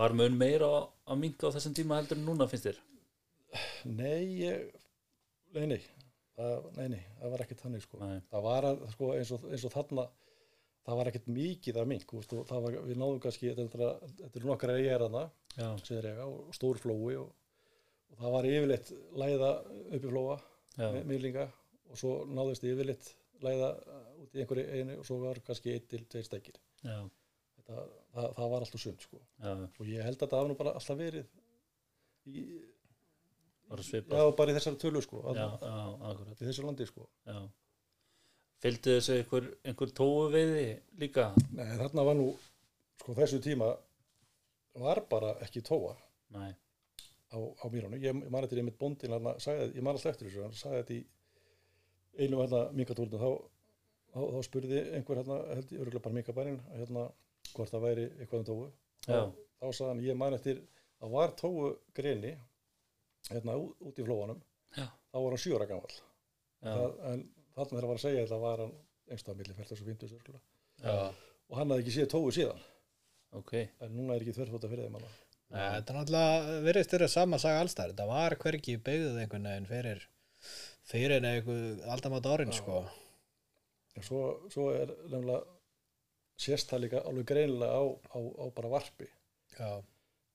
Var 0.00 0.14
mun 0.14 0.36
meira 0.38 0.68
að 1.10 1.18
minka 1.18 1.50
á 1.50 1.54
þessum 1.56 1.74
tíma 1.74 1.98
heldur 1.98 2.18
en 2.20 2.26
núna 2.28 2.46
finnst 2.50 2.68
þér? 2.68 2.80
nei, 3.98 4.42
ég, 4.44 4.68
nei, 5.56 5.64
nei 5.72 5.80
það, 6.38 6.68
nei, 6.76 6.86
nei, 6.94 7.00
það 7.18 7.32
var 7.34 7.44
ekkit 7.44 7.64
þannig 7.64 7.84
sko. 7.84 8.00
Það 8.30 8.44
var 8.46 8.68
að, 8.68 8.84
sko, 8.94 9.12
eins, 9.16 9.32
og, 9.34 9.46
eins 9.50 9.66
og 9.66 9.74
þarna 9.74 10.06
það 10.86 11.00
var 11.00 11.10
ekkit 11.10 11.28
mikið 11.30 11.80
af 11.80 11.90
mink 11.90 12.14
veist, 12.16 12.32
og 12.34 12.46
það 12.48 12.64
var, 12.64 12.78
við 12.88 13.00
náðum 13.00 13.20
kannski 13.22 13.52
þetta 13.56 13.90
er, 13.90 14.70
er 14.70 14.72
eigar 14.78 15.04
hana 15.06 15.26
Já, 15.56 15.66
Syðrega 15.84 16.26
og 16.30 16.54
stór 16.56 16.80
flói 16.80 17.18
og, 17.20 17.32
og 18.10 18.22
það 18.22 18.34
var 18.36 18.48
yfirleitt 18.48 18.92
læða 19.22 19.50
upp 19.66 19.98
í 19.98 20.12
flóa, 20.12 20.38
miðlinga 21.10 21.46
og 21.90 21.98
svo 21.98 22.12
náðist 22.30 22.64
yfirleitt 22.64 23.14
læða 23.42 23.70
uh, 23.80 24.02
út 24.22 24.34
í 24.36 24.42
einhverju 24.42 24.66
einu 24.78 24.98
og 25.00 25.06
svo 25.08 25.16
var 25.24 25.40
kannski 25.46 25.72
eitt 25.74 25.88
til 25.90 26.04
tveir 26.06 26.24
stekkir. 26.28 26.58
já, 26.84 26.98
Þetta, 27.60 27.84
það, 28.14 28.28
það 28.36 28.50
var 28.52 28.64
alltaf 28.66 28.80
sund 28.82 29.00
sko. 29.04 29.18
Og 29.80 29.86
ég 29.88 30.02
held 30.04 30.22
að 30.22 30.28
það 30.30 30.38
hafa 30.42 30.48
nú 30.50 30.56
bara 30.58 30.74
alltaf 30.78 30.98
verið 30.98 31.26
í, 32.26 32.44
já, 34.18 34.30
bara 34.38 34.50
í 34.52 34.56
þessari 34.56 34.80
tölu 34.82 35.02
sko, 35.04 35.20
Já, 35.36 35.46
já, 35.62 36.14
í 36.34 36.46
þessu 36.48 36.64
landi 36.66 36.86
sko. 36.88 37.06
Já. 37.28 37.40
Fylgdu 38.60 38.96
þessu 38.98 39.14
einhver, 39.16 39.46
einhver 39.64 39.92
tóu 39.96 40.26
veiði 40.32 40.64
líka? 41.00 41.30
Nei, 41.56 41.68
þarna 41.80 42.04
var 42.10 42.18
nú, 42.18 42.26
sko 43.00 43.14
þessu 43.16 43.38
tíma 43.44 43.70
var 44.80 45.00
bara 45.10 45.30
ekki 45.46 45.62
tóa. 45.64 45.94
Nei, 46.36 46.50
á, 47.30 47.38
á 47.38 47.64
mýranu. 47.72 48.00
Ég, 48.02 48.16
man 48.30 48.44
eftir 48.46 48.60
einmitt 48.62 48.78
bóndin, 48.80 49.14
hann 49.14 49.30
sagði, 49.42 49.70
ég 49.76 49.86
man 49.86 49.96
alltaf 49.96 50.12
eftir 50.14 50.28
þessu, 50.28 50.44
hann 50.46 50.56
sagði 50.58 50.82
þetta 50.82 50.96
í 50.98 52.26
einu 52.26 52.40
hérna 52.42 52.62
minkatúrinu, 52.76 53.20
þá, 53.20 53.30
þá, 54.14 54.20
þá 54.34 54.40
spurði 54.48 54.82
einhver 54.98 55.20
hérna, 55.22 55.38
held 55.54 55.72
ég, 55.74 55.82
örgulega 55.84 56.04
bara 56.06 56.18
minkabærin, 56.18 56.60
hérna, 56.74 57.06
hvort 57.54 57.72
það 57.74 57.86
væri 57.86 58.06
eitthvað 58.18 58.42
um 58.42 58.48
tóu. 58.50 58.68
Þá, 59.06 59.18
þá 59.60 59.66
sagði 59.70 59.90
hann, 59.92 60.04
ég 60.08 60.20
man 60.20 60.36
eftir, 60.36 60.62
það 61.00 61.14
var 61.16 61.34
tóu 61.40 61.70
greni, 61.96 62.34
hérna, 63.30 63.56
út 63.60 64.00
í 64.00 64.06
flóanum, 64.06 64.42
Já. 64.76 64.86
þá 65.10 65.18
var 65.18 65.34
hann 65.36 65.44
sjóra 65.46 65.68
Það, 66.60 66.98
en 67.08 67.22
þarna 67.56 67.70
þegar 67.70 67.80
hann 67.80 67.90
var 67.90 67.98
að 67.98 68.04
segja 68.04 68.24
þetta 68.26 68.38
var 68.42 68.60
hann 68.60 68.72
einstað 69.10 69.38
milli 69.40 69.54
fæltast 69.56 69.80
og 69.80 69.88
50 69.88 70.14
örgulega. 70.18 70.42
já, 70.84 70.96
Og 71.50 71.56
hann 71.58 71.72
hafði 71.72 71.82
ekki 71.86 71.94
séð 71.94 72.10
tóu 72.12 72.30
síðan, 72.34 72.60
ok 73.40 73.52
en 73.56 73.94
núna 73.96 74.14
er 74.14 74.22
ekki 74.24 74.34
þverfóta 74.36 74.68
fyrir 74.70 74.86
þeim 74.86 74.98
hann. 74.98 75.14
Nei, 75.50 75.66
Þetta 75.76 75.92
er 75.92 75.96
náttúrulega 75.98 76.58
verið 76.62 76.86
styrir 76.86 77.10
sama 77.10 77.38
saga 77.42 77.62
allstæður. 77.64 77.94
Þetta 77.94 78.08
var 78.10 78.36
hvergi 78.38 78.76
byggðuð 78.86 79.22
einhvern 79.24 79.48
veginn 79.50 79.70
fyrir 79.70 80.04
fyrir 80.90 81.24
einhver 81.26 81.80
aldamátt 81.90 82.28
árin 82.30 82.52
sko. 82.54 82.82
En 83.98 84.06
svo, 84.06 84.20
svo 84.52 84.68
er 84.74 84.92
nefnilega 85.10 85.40
sést 86.40 86.70
það 86.70 86.84
líka 86.84 87.02
alveg 87.08 87.26
greinilega 87.28 87.80
á, 87.82 87.84
á, 88.16 88.18
á 88.18 88.44
bara 88.56 88.72
varpi. 88.76 89.08
Já, 89.58 89.72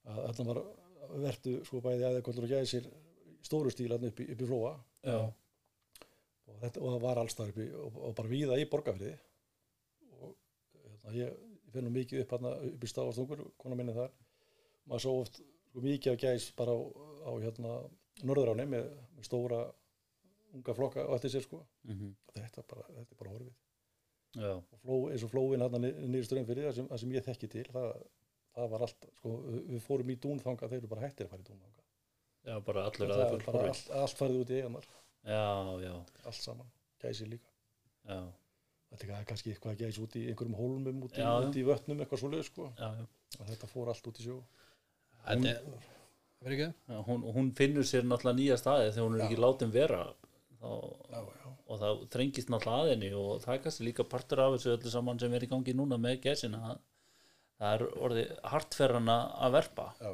að 0.06 0.22
þarna 0.38 0.50
var 0.52 0.62
vertu 1.24 1.56
sko 1.66 1.82
bæði 1.86 2.08
aðeins 2.10 2.44
og 2.44 2.52
gæsir 2.52 2.86
í 2.86 3.40
stóru 3.46 3.72
stíl 3.74 3.94
upp 3.96 4.22
í, 4.22 4.28
upp 4.36 4.44
í 4.44 4.50
flóa. 4.50 4.76
Já, 5.06 5.18
og, 5.24 6.60
þetta, 6.62 6.84
og 6.84 6.92
það 6.92 7.02
var 7.08 7.24
allstar 7.24 7.54
upp 7.54 7.64
í, 7.64 7.70
og, 7.72 8.00
og 8.10 8.16
bara 8.20 8.32
víða 8.32 8.60
í 8.60 8.68
borgarfriði 8.70 9.16
og 10.20 10.36
hérna, 10.84 11.16
ég, 11.18 11.42
nú 11.76 11.92
mikið 11.92 12.24
upp 12.24 12.36
hann 12.36 12.52
upp 12.52 12.86
í 12.86 12.90
stafastungur, 12.92 13.42
kona 13.60 13.80
minni 13.80 13.96
þar 13.96 14.14
maður 14.86 15.04
svo 15.06 15.14
oft 15.22 15.40
sko, 15.42 15.82
mikið 15.86 16.14
af 16.14 16.20
gæs 16.24 16.50
bara 16.58 16.76
á, 16.76 16.80
á 17.26 17.32
hérna 17.44 17.72
norðuráni 18.24 18.66
með, 18.70 18.90
með 19.18 19.28
stóra 19.28 19.62
unga 20.56 20.76
flokka 20.78 21.04
á 21.04 21.12
eftir 21.18 21.34
sér 21.36 21.44
sko. 21.46 21.62
Mhm, 21.90 22.14
þetta 22.36 22.62
er 22.64 22.68
bara, 22.70 22.86
þetta 22.96 23.12
er 23.16 23.20
bara 23.22 23.34
horfið. 23.36 23.56
Og 24.36 24.80
fló, 24.84 24.96
eins 25.12 25.24
og 25.24 25.32
flóin 25.32 25.64
hann 25.64 25.76
nýri 25.82 26.24
strömmfyrir 26.28 26.68
það 26.70 26.78
sem, 26.80 26.88
sem 27.02 27.12
ég 27.16 27.24
þekki 27.26 27.50
til 27.54 27.66
það, 27.72 27.92
það 28.56 28.70
var 28.74 28.86
allt, 28.88 29.06
sko, 29.20 29.34
við- 29.72 29.82
fórum 29.86 30.12
í 30.12 30.18
dúnþanga 30.20 30.70
þeir 30.72 30.82
eru 30.82 30.90
bara 30.92 31.06
hættir 31.08 31.28
að 31.28 31.34
fara 31.34 31.44
í 31.44 31.48
dúnþanga 31.50 31.84
já, 32.46 32.56
bara 32.68 32.84
að 32.86 32.98
bara 33.00 33.18
horfið. 33.46 33.70
allt, 33.70 33.92
allt 34.04 34.18
farið 34.20 34.42
út 34.44 34.52
í 34.52 34.58
eiganar 34.60 34.88
já, 35.26 35.46
já, 35.86 35.94
allt 36.26 36.42
saman, 36.44 36.72
gæsi 37.02 37.30
líka. 37.32 37.50
Já, 38.06 38.20
þetta 38.92 39.20
er 39.20 39.26
kannski 39.32 39.54
eitthvað 39.56 39.80
gæs 39.80 40.00
út 40.04 40.16
í 40.20 40.26
einhverjum 40.30 40.60
hólmum 40.60 41.02
út 41.08 41.16
í, 41.18 41.24
út 41.24 41.56
í 41.56 41.64
vötnum 41.66 42.04
eitthvað 42.04 42.22
svoleið 42.22 42.44
sko. 42.52 42.68
Já, 42.78 42.90
já. 43.00 43.08
að 43.40 43.50
þetta 43.56 43.72
fór 43.72 43.88
allt 43.92 44.08
út 44.12 44.20
í 44.20 44.28
sjó 44.28 44.38
Þetta 45.26 45.52
er, 45.52 45.92
verður? 46.46 46.74
Já, 46.90 46.98
hún, 47.10 47.28
hún 47.36 47.52
finnur 47.58 47.88
sér 47.88 48.06
náttúrulega 48.06 48.40
nýja 48.40 48.60
staði 48.62 48.92
þegar 48.92 49.08
hún 49.08 49.20
er 49.20 49.28
ekki 49.28 49.42
látin 49.42 49.74
vera. 49.74 50.02
Þá, 50.62 50.72
já, 51.12 51.22
já, 51.22 51.54
og 51.66 51.80
það 51.82 52.04
þrengist 52.16 52.52
náttúrulega 52.54 52.84
að 52.86 52.92
henni 52.94 53.14
og 53.20 53.32
það 53.44 53.56
er 53.56 53.64
kannski 53.64 53.88
líka 53.88 54.08
partur 54.10 54.44
af 54.44 54.58
þessu 54.58 54.76
öllu 54.76 54.94
saman 54.94 55.22
sem 55.22 55.34
er 55.34 55.46
í 55.46 55.50
gangi 55.52 55.76
núna 55.78 55.98
með 56.02 56.22
gæsina 56.28 56.76
það 57.60 57.76
er 57.76 57.86
orðið 58.08 58.32
hartferðana 58.52 59.18
að 59.46 59.56
verpa. 59.60 59.86
Já, 60.02 60.12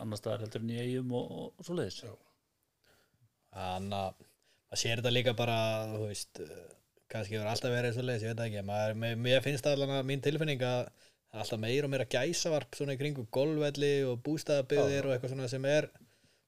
annars 0.00 0.22
staðar 0.22 0.46
heldur 0.46 0.64
en 0.64 0.72
í 0.72 0.78
eigum 0.82 1.12
og, 1.18 1.34
og, 1.40 1.66
svoleiðis. 1.66 2.00
Já. 2.06 2.14
Þannig 3.56 3.98
að 3.98 4.24
maður 4.66 4.82
sér 4.82 5.00
þetta 5.02 5.12
líka 5.12 5.36
bara, 5.36 5.58
þú 5.92 6.06
veist, 6.10 6.40
eh, 6.44 6.64
kannski 7.12 7.36
hefur 7.36 7.50
alltaf 7.52 7.74
verið 7.76 7.96
svo 7.96 8.06
leiðis, 8.06 8.24
ég 8.26 8.32
veit 8.32 8.40
það 8.40 8.48
ekki, 8.50 8.64
maður, 8.70 9.20
mér, 9.26 9.44
finnst 9.44 9.68
allan 9.70 9.94
að 9.98 10.08
mín 10.08 10.24
tilfinning 10.24 10.64
að 10.66 10.80
það 10.80 10.88
er 10.88 11.15
alltaf 11.42 11.60
meira 11.62 11.86
og 11.88 11.92
meira 11.92 12.06
gæsavarp 12.16 12.76
svona 12.78 12.94
í 12.96 13.00
kringu 13.00 13.26
golfvelli 13.34 13.92
og 14.08 14.20
bústæðabyggðir 14.26 15.08
og 15.08 15.14
eitthvað 15.16 15.32
svona 15.34 15.48
sem 15.52 15.64
er 15.70 15.88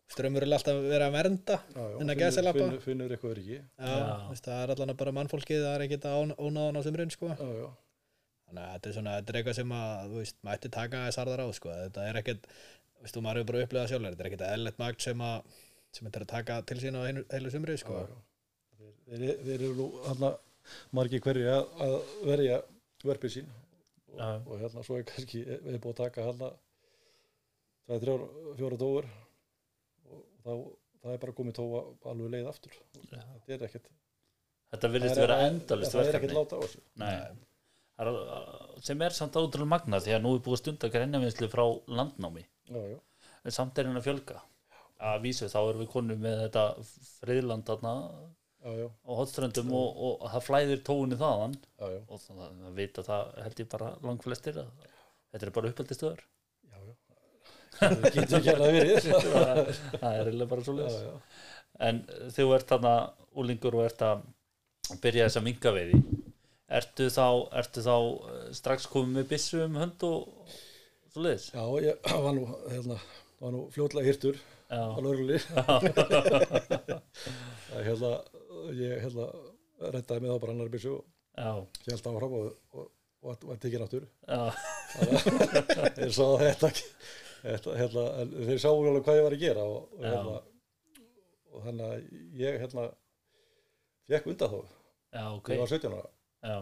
strömmur 0.08 0.46
er 0.46 0.54
alltaf 0.56 0.78
verið 0.80 1.04
að 1.08 1.16
vernda 1.18 1.56
en 1.74 1.82
að 1.82 1.98
Finnur- 1.98 2.20
gæsalappa. 2.22 2.62
finnur, 2.64 2.80
finnur 2.86 3.12
eitthvað 3.16 3.34
öryggi 3.34 3.58
Já, 3.58 3.92
Já. 3.92 4.40
það 4.46 4.62
er 4.62 4.72
allan 4.74 4.92
að 4.94 4.98
bara 5.02 5.12
mannfólkið, 5.18 5.62
það 5.66 5.74
er 5.76 5.84
ekkert 5.86 6.06
að 6.08 6.32
ónáðan 6.38 6.78
á 6.78 6.82
sumrun, 6.86 7.10
sko. 7.12 7.28
Þannig 8.48 8.64
að 8.64 8.72
þetta 8.78 8.88
er 8.88 8.94
svona, 8.96 9.16
þetta 9.18 9.32
er 9.34 9.38
eitthvað 9.42 9.58
sem 9.58 9.72
að, 9.76 10.06
þú 10.08 10.20
veist, 10.22 10.36
mætti 10.48 10.70
taka 10.72 11.02
þess 11.04 11.18
harðar 11.20 11.42
á, 11.44 11.46
sko. 11.52 11.68
Þetta 11.82 12.06
er 12.08 12.18
ekkert, 12.22 12.46
þú 12.48 13.04
veist, 13.04 13.14
þú 13.18 13.22
maður 13.26 13.40
hefur 13.42 13.50
bara 13.52 13.64
upplegað 13.66 13.90
sjálfur, 13.92 14.14
þetta 14.14 14.24
er 14.24 14.30
ekkert 14.30 14.46
eðlert 14.48 14.78
magt 14.80 15.04
sem 15.04 15.20
að, 15.28 15.58
sem 15.92 16.08
þetta 16.08 16.18
er 16.22 16.24
að 16.24 16.32
taka 16.32 16.56
til 16.70 16.78
sín 16.80 16.96
á 16.96 17.00
heilu, 17.04 17.24
heilu 17.34 17.52
sumri, 17.52 17.76
sko. 17.82 17.98
Þeir, 18.78 19.20
þeir, 19.20 19.36
þeir 19.44 19.54
eru 19.68 19.74
nú 19.76 19.88
hann 20.06 20.24
margir 20.96 21.20
hverju 21.24 21.52
að, 21.52 21.68
að 21.84 21.94
verja 22.32 22.62
verpið 23.04 23.34
sín 23.36 23.52
og, 24.08 24.18
Já. 24.18 24.28
og 24.46 24.60
hérna 24.62 24.84
svo 24.86 24.98
er 24.98 25.06
kannski 25.08 25.44
við 25.44 25.68
erum 25.72 25.82
búið 25.84 25.94
að 25.94 26.00
taka 26.02 26.26
hann 26.28 26.38
það 26.42 27.94
er 27.96 28.02
þrjár, 28.04 28.24
fjóra 28.58 28.78
tófur 28.82 29.08
og 30.08 30.22
þá 30.44 30.52
það 30.98 31.12
er 31.14 31.20
bara 31.24 31.36
komið 31.38 31.54
tófa 31.58 31.82
alveg 32.10 32.32
leið 32.34 32.48
aftur. 32.50 32.72
Já. 33.12 33.20
þetta 33.46 33.54
er 33.58 33.66
ekkert 33.68 33.90
þetta 34.72 34.88
er- 34.88 35.20
vera 35.22 35.38
endalist 35.48 35.94
það 35.94 36.08
er 36.08 36.18
ekkert 36.20 36.36
láta 36.38 36.58
á 36.58 36.60
þessu. 36.64 36.80
Sem 38.86 39.00
er 39.02 39.10
samt 39.16 39.34
ótrúlega 39.38 39.66
magna 39.72 39.98
því 39.98 40.12
að 40.14 40.22
nú 40.22 40.34
er 40.36 40.42
búið 40.44 40.60
stund 40.60 40.84
að 40.86 40.92
grænjavinslu 40.94 41.48
frá 41.50 41.64
landnámi. 41.90 42.44
Já, 42.70 42.78
já, 42.92 42.98
en 43.44 43.50
samt 43.54 43.78
er 43.78 43.88
að 43.90 44.04
fjölga. 44.06 44.42
Að 44.98 45.22
vísu 45.22 45.46
þá 45.50 45.58
erum 45.62 45.80
við 45.82 45.90
konum 45.92 46.20
með 46.22 46.36
þetta 46.44 46.64
friðland 47.22 47.64
þarna 47.66 47.92
á 48.66 49.10
hotströndum 49.18 49.70
og, 49.76 50.00
og 50.08 50.24
það 50.32 50.46
flæðir 50.46 50.82
tóunni 50.86 51.18
þaðan. 51.18 51.54
Já, 51.78 51.86
já, 51.94 52.00
og 52.08 52.22
það, 52.24 52.40
það 52.62 52.78
vita 52.80 53.04
það 53.06 53.30
held 53.44 53.62
ég 53.62 53.70
bara 53.74 53.90
langflestir 54.06 54.60
að 54.62 54.88
þetta 55.32 55.46
er 55.46 55.54
bara 55.58 55.70
já. 56.68 56.80
það 57.78 58.08
getur 58.08 58.38
ekki 58.40 58.54
að 58.54 58.64
verið. 58.78 59.10
Það 60.00 60.08
er 60.08 60.24
eiginlega 60.24 60.50
bara 60.50 60.66
svo 60.66 60.78
já, 60.78 61.12
en 61.88 62.00
þú 62.34 62.48
ert 62.56 62.72
þarna 62.72 62.94
úlingur 63.38 63.78
og 63.78 63.86
ert 63.86 64.02
að 64.06 64.24
byrja 65.04 65.28
þessa 65.28 65.44
minkaveiði. 65.46 66.00
Ertu 66.78 67.06
þá, 67.08 67.26
ertu 67.56 67.80
þá 67.80 67.94
eh, 67.96 68.48
strax 68.56 68.88
komið 68.92 69.14
með 69.14 69.30
byssu 69.30 69.62
um 69.64 69.78
hönd 69.80 70.02
og 70.04 70.50
svo 71.12 71.24
leiðis 71.24 71.48
já, 71.54 71.64
ég 71.82 72.08
var 72.24 72.34
nú 72.36 72.46
hérna, 72.68 72.98
var 73.40 73.54
nú 73.54 73.64
fljótlega 73.74 74.10
hirtur 74.10 74.40
á 74.68 74.78
hérna 77.84 78.10
ég 78.78 79.00
hérna 79.04 79.26
reddaði 79.94 80.20
með 80.24 80.32
þá 80.34 80.38
bara 80.42 80.54
annar 80.56 80.70
byssu 80.72 80.92
og 80.98 81.04
held 81.86 82.06
áfram 82.10 82.32
og, 82.38 82.46
og, 82.74 82.86
og 83.22 83.44
var 83.48 83.60
tekinn 83.62 83.84
aftur. 83.84 84.04
Já, 84.26 84.40
þeir 85.98 86.12
sá 86.16 86.24
þetta, 86.42 86.70
þeir 88.48 88.58
sáu 88.62 88.80
alveg 88.82 89.04
hvað 89.06 89.18
ég 89.20 89.26
var 89.28 89.36
að 89.36 89.42
gera 89.44 89.64
og, 89.70 89.92
og, 89.94 90.02
hérna, 90.08 90.38
og 91.54 91.66
þannig 91.68 91.84
að 91.86 91.96
ég 92.42 92.58
hérna 92.64 92.86
fekk 94.08 94.26
undan 94.32 94.52
þó, 94.54 94.58
já, 95.14 95.24
ok. 95.36 95.52
Ég 95.54 95.62
var 95.62 95.72
17 95.76 95.94
ára. 95.98 96.10
Já, 96.48 96.56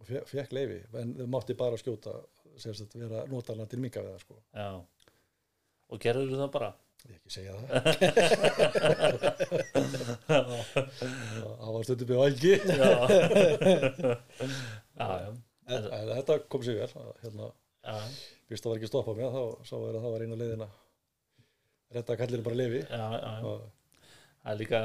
og 0.00 0.08
fe- 0.08 0.24
fekk 0.30 0.54
leifi, 0.56 0.78
en 1.02 1.14
þau 1.18 1.26
mátti 1.34 1.56
bara 1.58 1.80
skjóta 1.80 2.14
sagt 2.60 2.94
vera 2.98 3.24
nota 3.30 3.54
hana 3.56 3.66
til 3.70 3.80
minga 3.82 4.02
við 4.04 4.14
það 4.14 4.24
sko, 4.26 4.38
og 5.90 6.00
gerður 6.02 6.34
það 6.38 6.50
bara 6.54 6.70
ég 7.08 7.16
ekki 7.16 7.30
segja 7.32 7.52
það. 7.56 7.64
Það 11.60 11.70
var 11.74 11.82
stundum 11.86 12.08
með 12.10 12.18
valgi 12.20 12.54
þetta 16.20 16.34
kom 16.52 16.62
sér 16.66 16.76
vel. 16.82 16.92
Að, 17.00 17.10
hérna, 17.24 17.46
já, 17.86 17.96
fyrst 18.50 18.62
það 18.64 18.70
var 18.72 18.78
ekki 18.80 18.90
stoppað 18.90 19.18
með 19.20 19.30
þá 19.36 19.42
sá 19.70 19.76
er 19.78 19.94
að 19.94 20.02
það 20.04 20.14
var 20.14 20.24
eina 20.26 20.40
leiðina 20.40 20.68
redda 21.96 22.18
kallinu 22.20 22.46
bara 22.46 22.60
og, 23.46 23.58
það 24.42 24.50
er 24.52 24.58
líka 24.60 24.80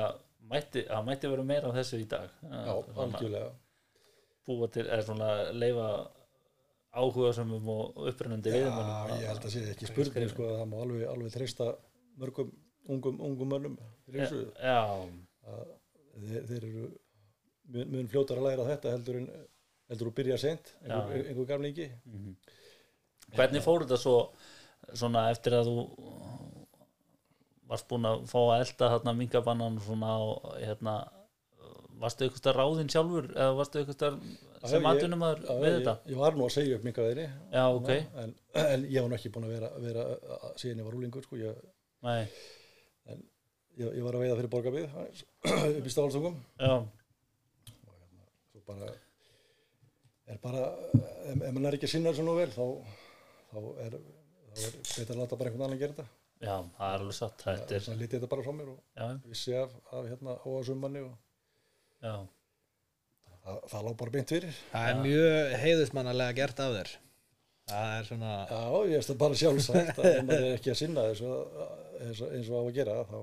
mætti, 0.52 0.82
það 0.90 1.08
mætti 1.10 1.26
vera 1.34 1.50
meira 1.52 1.66
af 1.72 1.78
þessu 1.80 1.96
í 2.02 2.08
dag. 2.10 2.30
Já, 2.52 2.74
algjörlega. 3.06 3.52
búa 4.46 4.66
til, 4.70 4.86
eða 4.86 5.04
svona 5.08 5.30
leifa 5.58 5.88
áhugasamum 6.96 7.66
og 7.74 7.84
upprennandi 8.10 8.50
Já, 8.54 8.56
veiðmönnum 8.56 9.20
ég 9.20 9.28
held 9.32 9.44
að 9.48 9.54
sé 9.56 9.62
ekki 9.74 9.90
spurning 9.90 10.30
sko 10.32 10.44
að 10.48 10.58
það 10.62 10.70
má 10.72 10.78
alveg, 10.84 11.04
alveg 11.12 11.32
treysta 11.34 11.66
mörgum 12.22 12.52
ungum, 12.88 13.18
ungum 13.30 13.50
mönnum 13.54 13.78
já, 14.62 14.80
að 15.46 15.66
þeir, 16.26 16.46
þeir 16.52 16.68
eru 16.70 16.86
mun, 17.90 18.08
fljótar 18.12 18.38
að 18.42 18.48
læra 18.50 18.68
þetta 18.70 18.94
heldur 18.96 19.20
en 19.22 19.30
heldur 19.90 20.12
að 20.12 20.18
byrja 20.20 20.38
sent 20.42 20.72
einhver, 20.86 21.26
einhver 21.30 21.48
gamlingi. 21.50 21.88
Hvernig 23.36 23.64
fór 23.66 23.84
þetta 23.86 23.98
svo 24.02 24.16
svona 24.94 25.28
eftir 25.34 25.56
að 25.58 25.70
þú 25.72 25.76
varst 27.70 27.88
búin 27.90 28.06
að 28.06 28.24
fá 28.30 28.40
að 28.44 28.64
elda 28.64 28.90
þarna 28.94 29.14
mingabannan 29.18 29.78
svona 29.82 30.12
og 30.22 30.44
hérna 30.62 30.96
varstu 32.02 32.26
eitthvað 32.28 32.42
stað 32.44 32.58
ráðinn 32.60 32.92
sjálfur 32.92 33.30
eða 33.34 33.54
varstu 33.58 33.80
eitthvað 33.82 33.98
stað 33.98 34.18
sem 34.70 34.86
atvinnum 34.90 35.24
Já, 35.26 35.32
við 35.62 35.66
ég, 35.70 35.78
þetta? 35.80 35.94
ég 36.12 36.20
var 36.20 36.36
nú 36.38 36.46
að 36.46 36.54
segja 36.58 36.78
upp 36.78 36.86
minkaveðinni 36.86 37.26
já, 37.56 37.64
ok, 37.80 37.90
en, 38.24 38.34
en 38.62 38.86
ég 38.92 39.00
var 39.06 39.10
nú 39.12 39.18
ekki 39.18 39.32
búin 39.34 39.48
að 39.48 39.54
vera, 39.56 39.70
vera 39.86 40.06
að- 40.36 40.46
síðan 40.62 40.82
ég 40.84 40.88
var 40.90 40.98
úlingur 41.00 41.26
sko, 41.26 41.40
ég, 41.40 41.62
nei, 42.06 42.22
ég, 43.76 43.90
ég 43.90 44.04
var 44.06 44.18
að 44.18 44.26
veiða 44.26 44.38
fyrir 44.40 44.54
borgarbið 44.54 44.86
upp 45.80 45.90
í 45.90 45.94
stálstungum 45.94 46.38
já. 46.62 46.76
Svo 48.52 48.62
bara 48.68 48.92
er 50.26 50.38
bara, 50.42 50.68
ef, 50.96 51.34
ef 51.36 51.50
mann 51.54 51.68
er 51.70 51.78
ekki 51.78 51.90
að 51.90 51.96
sinna 51.96 52.14
þessu 52.14 52.26
nú 52.26 52.38
vel 52.38 52.52
þá, 52.54 52.64
þá 53.52 53.58
er 53.86 53.98
þá 54.56 54.64
er 54.66 54.78
betur 54.80 55.16
að 55.16 55.20
láta 55.22 55.40
bara 55.40 55.52
einhvern 55.52 55.68
annan 55.68 55.82
gera 55.82 55.98
þetta. 55.98 56.08
Já, 56.46 56.56
það 56.78 56.88
er 56.88 57.04
alveg 57.04 57.16
satt 57.16 57.44
þetta 57.46 57.76
er, 57.76 57.84
vegna 57.84 58.00
lítið 58.02 58.18
þetta 58.18 58.32
bara 58.32 58.46
frá 58.46 58.56
mér 58.56 58.72
og 58.74 58.80
já, 59.00 59.06
vissi 59.32 59.56
af, 59.60 59.76
af 59.96 60.10
hérna 60.10 60.36
óasummanni 60.44 61.04
og 61.06 61.14
já, 62.04 62.16
það, 63.46 63.60
það 63.72 63.88
lág 63.88 63.98
bara 64.02 64.16
beint 64.18 64.34
fyrir. 64.36 64.62
Það 64.74 64.92
er 64.92 65.02
mjög 65.06 65.56
heiðusmannalega 65.64 66.38
gert 66.42 66.62
af 66.66 66.78
þér. 66.80 66.94
Það 67.66 67.94
er 67.96 68.10
svona, 68.10 68.34
já, 68.52 68.64
ég 68.92 69.00
veist 69.00 69.12
það 69.12 69.22
bara 69.24 69.40
sjálfsagt 69.42 70.02
að 70.02 70.20
maður 70.28 70.48
er 70.50 70.58
ekki 70.60 70.74
að 70.74 70.82
sinna 70.82 71.06
þessu 71.12 71.32
eins 72.04 72.22
og, 72.22 72.36
eins 72.36 72.52
og 72.52 72.58
á 72.58 72.62
að 72.64 72.72
gera 72.78 72.98
þá, 73.10 73.20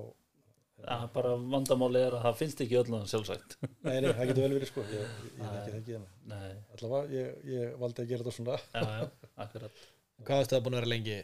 það 0.83 1.05
er 1.05 1.11
bara 1.17 1.33
vandamálið 1.55 2.07
er 2.07 2.17
að 2.17 2.25
það 2.27 2.39
finnst 2.41 2.63
ekki 2.65 2.79
öllum 2.81 3.05
sjálfsagt. 3.11 3.57
Nei, 3.85 3.97
nei, 3.99 4.09
það 4.09 4.31
getur 4.31 4.47
vel 4.47 4.55
verið 4.57 4.71
sko. 4.71 4.87
Ég, 4.93 5.13
ég 5.27 5.43
þekki 5.43 5.69
það 5.69 5.79
ekki 5.81 6.01
nei, 6.33 6.49
allavega, 6.77 7.05
ég, 7.19 7.37
ég 7.53 7.77
valdi 7.83 8.03
að 8.03 8.11
gera 8.13 8.25
þetta 8.25 8.35
svona. 8.39 8.57
Já, 8.73 8.89
já, 8.97 9.31
akkurat. 9.45 9.85
Hvað 10.23 10.43
varstu 10.43 10.55
það 10.55 10.65
búin 10.67 10.77
að 10.77 10.83
vera 10.83 10.93
lengi? 10.95 11.21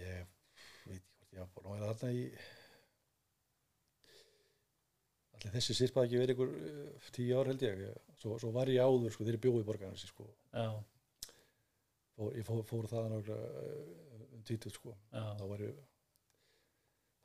ég 0.00 0.24
veit 0.88 1.02
ekki 1.02 1.18
hvort 1.18 1.34
ég 1.34 1.42
var 1.42 1.52
búin 1.54 1.68
að 1.68 1.76
vera 1.76 1.94
þarna 2.00 2.12
í 2.16 2.24
allir 5.36 5.54
þessi 5.56 5.76
sirpa 5.76 6.04
ekki 6.04 6.20
verið 6.20 6.36
ykkur 6.36 6.54
uh, 6.54 7.10
tíu 7.16 7.40
ár 7.40 7.50
held 7.50 7.64
ég. 7.64 7.84
Svo, 8.20 8.36
svo 8.42 8.52
var 8.54 8.70
ég 8.72 8.84
áður 8.84 9.14
sko, 9.14 9.24
þegar 9.24 9.38
ég 9.38 9.44
bjóði 9.46 9.64
í 9.64 9.68
borgarnasi 9.70 10.10
sko. 10.10 10.26
já, 10.52 10.66
fór, 12.16 12.34
ég 12.36 12.46
fór, 12.48 12.62
fór 12.68 12.88
það 12.90 13.10
náttúrulega 13.14 14.09
títut 14.50 14.76
sko. 14.76 14.94
já, 15.14 15.24
þá 15.38 15.44
var 15.54 15.64
ég 15.64 15.80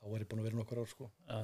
þá 0.00 0.10
var 0.12 0.24
ég 0.24 0.30
búin 0.30 0.42
að 0.42 0.50
vera 0.50 0.62
nokkur 0.62 0.82
ár 0.82 0.92
sko. 0.94 1.10
já 1.26 1.42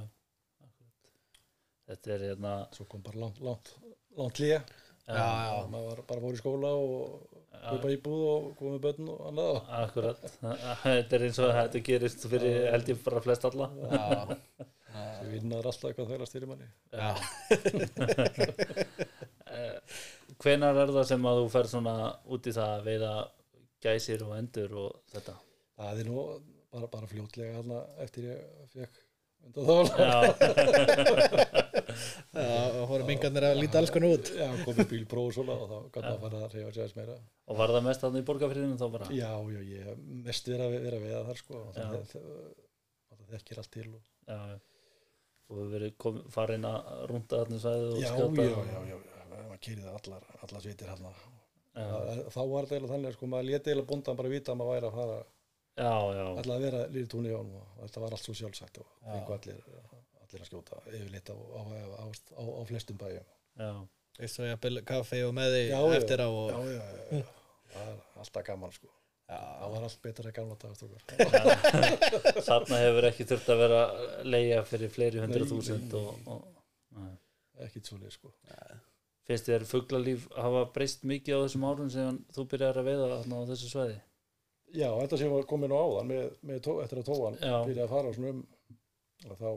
þetta 1.92 2.14
er 2.14 2.24
hérna 2.30 2.56
svo 2.72 2.86
kom 2.88 3.02
bara 3.04 3.26
langt, 3.26 3.42
langt, 3.42 3.74
langt 4.16 4.40
já. 4.40 4.62
maður 5.06 5.88
var 5.88 6.02
bara 6.08 6.24
fór 6.24 6.36
í 6.36 6.40
skóla 6.40 6.70
og 6.78 7.42
kaupa 7.62 7.90
íbúð 7.92 8.22
og 8.26 8.46
koma 8.58 8.70
með 8.74 8.82
börn 8.86 9.08
og 9.12 9.18
annað 9.30 9.54
akkurat. 9.78 10.20
Þetta 10.82 11.12
er 11.18 11.24
eins 11.28 11.40
og 11.42 11.48
þetta 11.56 11.78
gerist 11.88 12.20
fyrir 12.30 12.54
held 12.72 12.86
ég 12.90 12.98
bara 13.04 13.24
flest 13.24 13.44
alla. 13.48 13.66
Já, 13.92 14.06
sem 15.18 15.28
vinnar 15.30 15.68
alltaf 15.68 15.88
eitthvað 15.90 16.12
þælast 16.14 16.34
fyrir 16.36 16.48
manni. 16.50 16.68
Já. 16.90 17.10
hvenar 20.42 20.74
er 20.82 20.90
það 20.96 21.06
sem 21.12 21.22
að 21.28 21.38
þú 21.42 21.46
fer 21.52 21.66
svona 21.70 21.94
út 22.34 22.44
í 22.48 22.56
það 22.56 22.70
að 22.74 22.86
veiða 22.88 23.12
gæsir 23.84 24.20
og 24.26 24.32
endur 24.38 24.70
og 24.86 24.92
þetta 25.12 25.34
það 25.78 26.02
er 26.02 26.10
nú 26.10 26.26
bara, 26.72 26.90
bara 26.92 27.10
fljótlega 27.10 27.60
hana, 27.60 27.78
eftir 28.04 28.28
ég 28.32 28.68
fekk 28.74 29.00
undan 29.42 29.64
þá 32.32 32.72
og 32.78 32.84
fóru 32.88 33.06
mingarnir 33.08 33.44
að 33.48 33.58
líta 33.58 33.80
alls 33.80 33.92
konar 33.92 34.14
út. 34.16 34.30
já, 34.38 34.46
komið 34.64 34.86
bílpróf 34.92 35.30
og 35.30 35.34
svona 35.36 35.56
og 35.58 35.66
þá 35.70 35.78
gæti 35.96 36.02
maður 36.02 36.12
að 36.12 36.22
fara 36.24 36.42
að 36.46 36.54
reyfa 36.56 36.74
sér 36.76 36.94
meira. 36.98 37.16
Og 37.50 37.58
var 37.58 37.72
það 37.74 37.86
mest 37.88 38.04
þannig 38.04 38.22
í 38.22 38.28
borgarfriðinu 38.28 38.78
þá 38.80 38.86
bara? 38.94 39.08
Já, 39.16 39.32
já, 39.56 39.60
ég 39.72 40.04
mest 40.28 40.52
vera, 40.52 40.68
vera 40.72 41.00
við 41.02 41.16
þar 41.28 41.40
sko. 41.42 41.58
Og 41.58 41.74
það, 41.76 41.98
það, 42.12 42.22
það 43.10 43.34
þekkir 43.34 43.62
allt 43.62 43.72
til 43.76 43.88
og, 43.90 44.06
já, 44.30 44.38
og 45.48 45.58
við 45.58 45.74
verið 45.76 45.94
kom, 46.06 46.22
farin 46.32 46.68
að 46.68 46.80
rúnda 47.10 47.42
þarna 47.42 47.60
svæðið 47.66 47.92
og 47.92 48.00
skjóta 48.06 48.46
já, 48.46 48.56
já, 48.72 48.80
já, 48.92 48.98
já, 49.10 49.22
maður 49.34 49.62
kýrði 49.66 49.84
það 49.84 49.98
allar, 50.00 50.26
allar 50.46 50.64
sveitir 50.64 50.92
hérna 50.92 51.12
þá 51.72 52.40
var 52.48 52.66
þetta 52.66 52.74
eiginlega 52.76 52.92
þannig 52.92 53.14
sko, 53.16 53.28
maður 53.32 53.48
leti 53.48 53.70
eiginlega 53.70 53.90
bóndan 53.92 54.18
bara 54.18 54.32
vita 54.32 54.52
að 54.52 54.58
maður 54.60 54.74
væri 54.76 54.88
að 54.88 54.96
fara 54.98 55.18
allar 56.36 56.56
að 56.58 56.64
vera 56.66 56.80
lítið 56.92 57.08
túnni 57.14 57.32
á 57.32 57.38
honum 57.40 57.58
og 57.62 57.82
þetta 57.86 58.02
var 58.04 58.14
allt 58.16 58.26
svo 58.26 58.34
sjálfsagt 58.36 58.80
og 58.82 58.88
fengu 59.06 59.36
allir, 59.36 59.60
allir 60.20 60.42
að 60.44 60.48
skjóta 60.50 60.80
yfirleitt 60.92 61.32
á, 61.32 61.36
á, 61.36 61.62
á, 61.96 62.04
á, 62.12 62.42
á 62.44 62.60
flestum 62.68 62.98
bæjum. 63.00 63.28
Já, 63.56 63.70
Veist 64.18 64.36
svo 64.36 64.44
ég 64.44 64.52
að 64.58 64.64
byrja 64.66 64.82
kaffi 64.90 65.22
og 65.24 65.32
með 65.36 65.54
því 65.54 65.62
Já, 65.70 65.78
já. 65.80 65.94
eftir 65.96 66.20
á 66.20 66.28
og... 66.28 66.50
já, 66.52 66.58
já, 66.68 66.82
já, 66.82 67.22
já. 67.22 67.30
það 67.72 67.86
er 67.88 68.20
alltaf 68.24 68.44
gaman 68.50 68.74
sko. 68.76 68.90
Já, 69.32 69.38
það 69.62 69.72
var 69.72 69.86
allt 69.88 70.02
betra 70.04 70.28
í 70.28 70.36
gamla 70.36 70.56
dag 70.60 70.74
þarna 72.50 72.80
hefur 72.82 73.08
ekki 73.08 73.26
þurft 73.30 73.50
að 73.54 73.62
vera 73.62 73.82
leia 74.28 74.58
fyrir 74.68 74.92
fleiri 74.92 75.22
hundru 75.22 75.46
Nei, 75.46 75.50
þúsund 75.54 75.86
nei, 75.88 76.02
og, 76.02 76.28
og, 76.28 76.62
nei. 77.00 78.10
sko. 78.12 78.34
Finnst 79.24 79.48
þér 79.48 79.64
fuglalíf 79.70 80.26
hafa 80.36 80.66
breyst 80.74 81.06
mikið 81.08 81.38
á 81.38 81.42
þessum 81.46 81.64
árum 81.70 81.90
sem 81.94 82.18
þú 82.34 82.44
byrjar 82.52 82.82
að 82.82 82.90
veiða 82.90 83.22
á 83.22 83.40
þessu 83.48 83.70
svæði 83.70 84.00
já, 84.72 84.88
þetta 84.88 85.20
sem 85.20 85.32
var 85.32 85.46
komin 85.48 85.74
á 85.74 85.78
áðan 85.78 86.10
með, 86.10 86.26
með 86.48 86.60
tó, 86.66 86.74
eftir 86.82 87.02
að 87.02 87.08
tóan 87.10 87.38
byrja 87.40 87.86
að 87.86 87.94
fara 87.94 88.12
um 88.12 88.42
að 89.28 89.38
þá, 89.38 89.50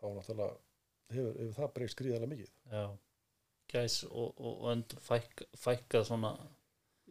þá 0.00 0.06
náttúrulega 0.16 0.50
hefur, 1.12 1.36
hefur 1.38 1.54
það 1.58 1.72
breyst 1.76 2.00
gríðarlega 2.00 2.32
mikið. 2.32 2.50
Já, 2.72 2.84
gæs 3.72 3.98
og, 4.10 4.28
og, 4.36 4.66
önd 4.72 4.96
fæk, 5.06 5.44
fækkað 5.60 6.06
svona. 6.08 6.32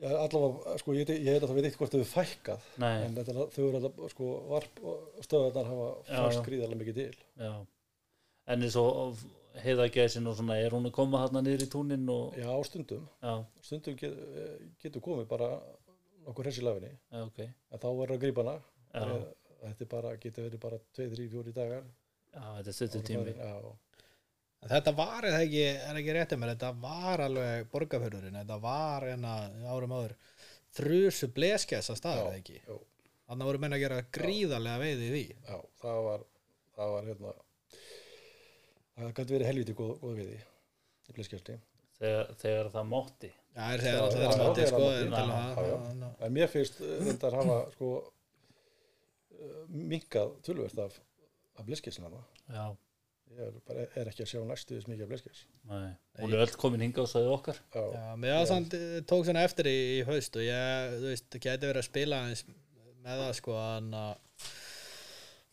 Já, 0.01 0.09
allavega, 0.15 0.77
sko, 0.81 0.95
ég, 0.97 1.11
ég 1.21 1.37
að 1.37 1.45
það 1.45 1.59
veit 1.59 1.67
eitthvað 1.69 1.93
þau 1.93 2.07
fækkað 2.15 2.71
nei, 2.81 2.95
en 3.03 3.19
þetta, 3.19 3.45
þau 3.53 3.61
eru 3.65 3.81
alltaf, 3.81 4.01
sko, 4.15 4.31
varp 4.49 4.81
stöðarnar 5.27 5.69
hafa 5.69 5.91
já. 6.07 6.41
gríðarlega 6.47 6.81
mikið 6.81 6.99
til. 7.01 7.21
Já. 7.41 7.53
En 8.51 8.65
eins 8.65 8.77
og 8.79 9.21
heiða 9.61 9.87
gæsin 9.91 10.27
og 10.29 10.37
svona 10.37 10.57
er 10.61 10.73
hún 10.73 10.87
að 10.87 10.95
koma 10.95 11.21
þarna 11.25 11.43
niður 11.45 11.65
í 11.65 11.69
túnin 11.71 12.09
og 12.11 12.37
já, 12.39 12.49
stundum, 12.67 13.03
já, 13.21 13.33
stundum 13.65 13.97
get, 13.99 14.13
eh, 14.15 14.53
getur 14.81 15.03
komið 15.03 15.27
bara 15.31 15.49
nokkur 16.25 16.49
hessi 16.49 16.61
lafinni. 16.65 16.91
Já, 17.11 17.21
ok. 17.27 17.39
En 17.71 17.79
þá 17.81 17.87
verður 17.99 18.15
að 18.17 18.21
grípa 18.25 18.43
hana. 18.45 18.57
Eh, 18.93 19.13
þetta 19.65 19.85
er 19.85 19.89
bara, 19.95 20.11
getur 20.21 20.47
verið 20.49 20.61
bara 20.63 20.79
2, 20.97 21.07
3, 21.15 21.27
4 21.35 21.53
dagar. 21.55 21.83
Já 22.31 22.43
þetta 22.57 22.71
er 22.73 22.77
stuttur 22.77 23.01
tími. 23.07 23.33
já, 23.37 23.55
En 24.61 24.69
Þetta 24.69 24.91
var 24.93 25.25
eða 25.25 25.39
ekki, 25.41 25.61
er 25.89 25.97
ekki 25.97 26.13
réttið 26.13 26.37
mér, 26.37 26.51
þetta 26.53 26.67
var 26.83 27.21
alveg 27.25 27.63
borgarfjörðurinn, 27.71 28.35
þetta 28.43 28.57
var 28.61 29.05
enna 29.09 29.31
árum 29.73 29.95
áður 29.97 30.11
þrusu 30.77 31.31
bleskjæs 31.33 31.89
að 31.89 31.97
staðar 31.97 32.27
eða 32.27 32.37
ekki. 32.43 32.59
já, 32.67 32.75
Þannig 33.31 33.47
voru 33.49 33.61
menn 33.63 33.73
að 33.73 33.81
gera 33.81 33.97
gríðarlega 34.13 34.83
veiði 34.83 35.07
í 35.07 35.11
því. 35.15 35.23
já, 35.49 35.57
það 35.81 36.03
var 36.05 36.25
það 36.77 36.93
var 36.93 37.09
hérna 37.09 37.33
það 39.01 39.13
gæti 39.17 39.35
verið 39.35 39.49
helviti 39.49 39.75
góð, 39.81 39.91
góð 40.03 40.21
því 40.21 40.27
í 40.37 41.15
bleskjöldi. 41.17 41.57
Þegar, 41.97 42.31
þegar 42.41 42.69
það 42.75 42.87
mátti 42.93 43.31
Já, 43.51 43.63
er 43.73 43.81
þegar 43.83 44.01
alltaf 44.05 44.21
þeirra 44.21 44.53
þegar 44.55 44.69
sko, 44.71 44.85
er 44.95 45.15
að 45.17 46.25
en 46.25 46.35
mér 46.35 46.51
finnst 46.51 46.79
eh, 46.79 46.93
reyndar 47.01 47.35
hafa 47.35 47.57
sko 47.73 47.89
minkað 49.71 50.37
tölvert 50.45 50.79
af, 50.85 50.95
af 51.59 51.67
bleskjölsina 51.67 52.09
já, 52.11 52.63
ég 53.31 53.43
er, 53.47 53.59
bara, 53.67 53.85
er 53.97 54.11
ekki 54.11 54.25
að 54.25 54.31
sjá 54.33 54.41
næstu 54.47 54.77
þess 54.77 54.89
mikið 54.91 55.05
af 55.05 55.11
bleskjöls 55.11 55.43
nei, 55.71 55.91
hún 56.21 56.35
er 56.35 56.43
öll 56.45 56.57
komin 56.61 56.85
hinga 56.85 57.03
og 57.03 57.11
sagði 57.11 57.31
okkar. 57.35 57.61
Já, 57.73 57.83
Já, 57.95 58.07
mér 58.23 58.37
var 58.37 58.49
samt, 58.49 58.75
eh, 58.77 58.97
tók 59.07 59.27
svona 59.27 59.45
eftir 59.47 59.71
í, 59.71 59.77
í 59.97 60.01
haust 60.07 60.39
og 60.39 60.47
ég, 60.47 60.97
þú 60.97 61.11
veist, 61.11 61.29
gæti 61.37 61.67
verið 61.67 61.83
að 61.83 61.87
spila 61.89 62.23
eins 62.29 62.43
með 63.01 63.23
það, 63.25 63.31
sko, 63.39 63.59
en 63.77 63.93
að 63.97 64.49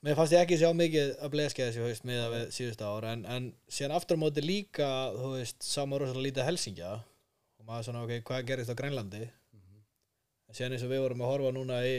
mér 0.07 0.19
fannst 0.19 0.35
ég 0.37 0.47
ekki 0.47 0.59
sjá 0.61 0.71
mikið 0.77 1.15
að 1.19 1.35
bleskja 1.35 1.69
þessi 1.69 1.87
haust 1.87 2.09
með 2.09 2.23
það 2.23 2.35
við 2.37 2.49
síðustu 2.59 2.89
ár, 2.89 3.11
en, 3.13 3.29
en 3.37 3.53
síðan 3.67 3.97
aftur 3.99 4.21
á 4.21 4.23
móti 4.23 4.45
líka, 4.45 4.91
þú 5.17 5.37
veist, 5.39 5.63
sama 5.65 5.99
rosalega 6.03 6.29
lítið 6.29 6.51
helsingja 6.53 6.93
og 6.99 7.07
maður 7.69 7.87
svona, 7.89 8.05
ok, 8.07 8.15
hvað 8.29 8.47
gerist 8.49 8.73
á 8.73 8.77
Grænlandi? 8.79 9.27
En 10.49 10.57
síðan 10.57 10.75
eins 10.79 10.85
og 10.87 10.93
við 10.95 11.03
vorum 11.05 11.23
að 11.27 11.31
horfa 11.35 11.53
núna 11.53 11.79
í 11.85 11.95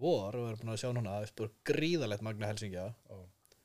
vor, 0.00 0.32
við 0.38 0.48
erum 0.48 0.60
búin 0.62 0.72
að 0.72 0.80
sjá 0.80 0.88
núna, 0.96 1.16
það 1.18 1.26
er 1.26 1.30
spúr 1.32 1.50
gríðalegt 1.68 2.24
magna 2.24 2.48
helsingja. 2.48 2.86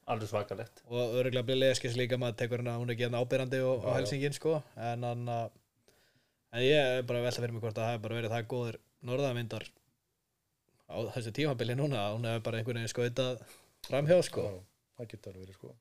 Alveg 0.08 0.30
svakalegt. 0.32 0.82
Og 0.88 1.16
örgulega 1.20 1.48
bleskis 1.48 1.96
líka 2.00 2.20
maður 2.20 2.38
tekur 2.44 2.62
hérna, 2.62 2.78
hún 2.80 2.92
er 2.92 2.96
ekki 2.96 3.08
hérna 3.08 3.22
ábyrrandi 3.24 3.60
og, 3.64 3.74
og 3.82 3.88
Já, 3.88 3.90
já. 3.90 3.96
helsingin 4.02 4.36
sko. 4.36 4.54
En 4.80 5.04
hann 5.08 5.24
að 5.32 5.56
en 6.58 6.64
ég 6.64 6.92
er 7.00 7.08
bara 7.08 7.20
að 7.22 7.28
velta 7.28 7.42
fyrir 7.44 7.56
mig 7.56 7.64
hvort 7.66 7.76
að 7.80 7.84
það 7.84 7.92
hefur 7.94 8.04
bara 8.06 8.20
verið 8.20 8.36
það 8.36 8.48
góður 8.54 8.78
norðamindar 9.10 9.66
á 10.88 10.96
þessu 11.16 11.34
tímabili 11.36 11.76
núna 11.76 12.00
að 12.06 12.16
hún 12.16 12.28
hefur 12.30 12.46
bara 12.48 12.62
einhvern 12.62 12.80
veginn 12.80 12.94
skautað 12.94 13.42
framhjá 13.88 14.20
sko. 14.28 14.46
Það 14.98 15.10
getur 15.12 15.34
alveg 15.34 15.44
verið 15.44 15.60
sko. 15.60 15.74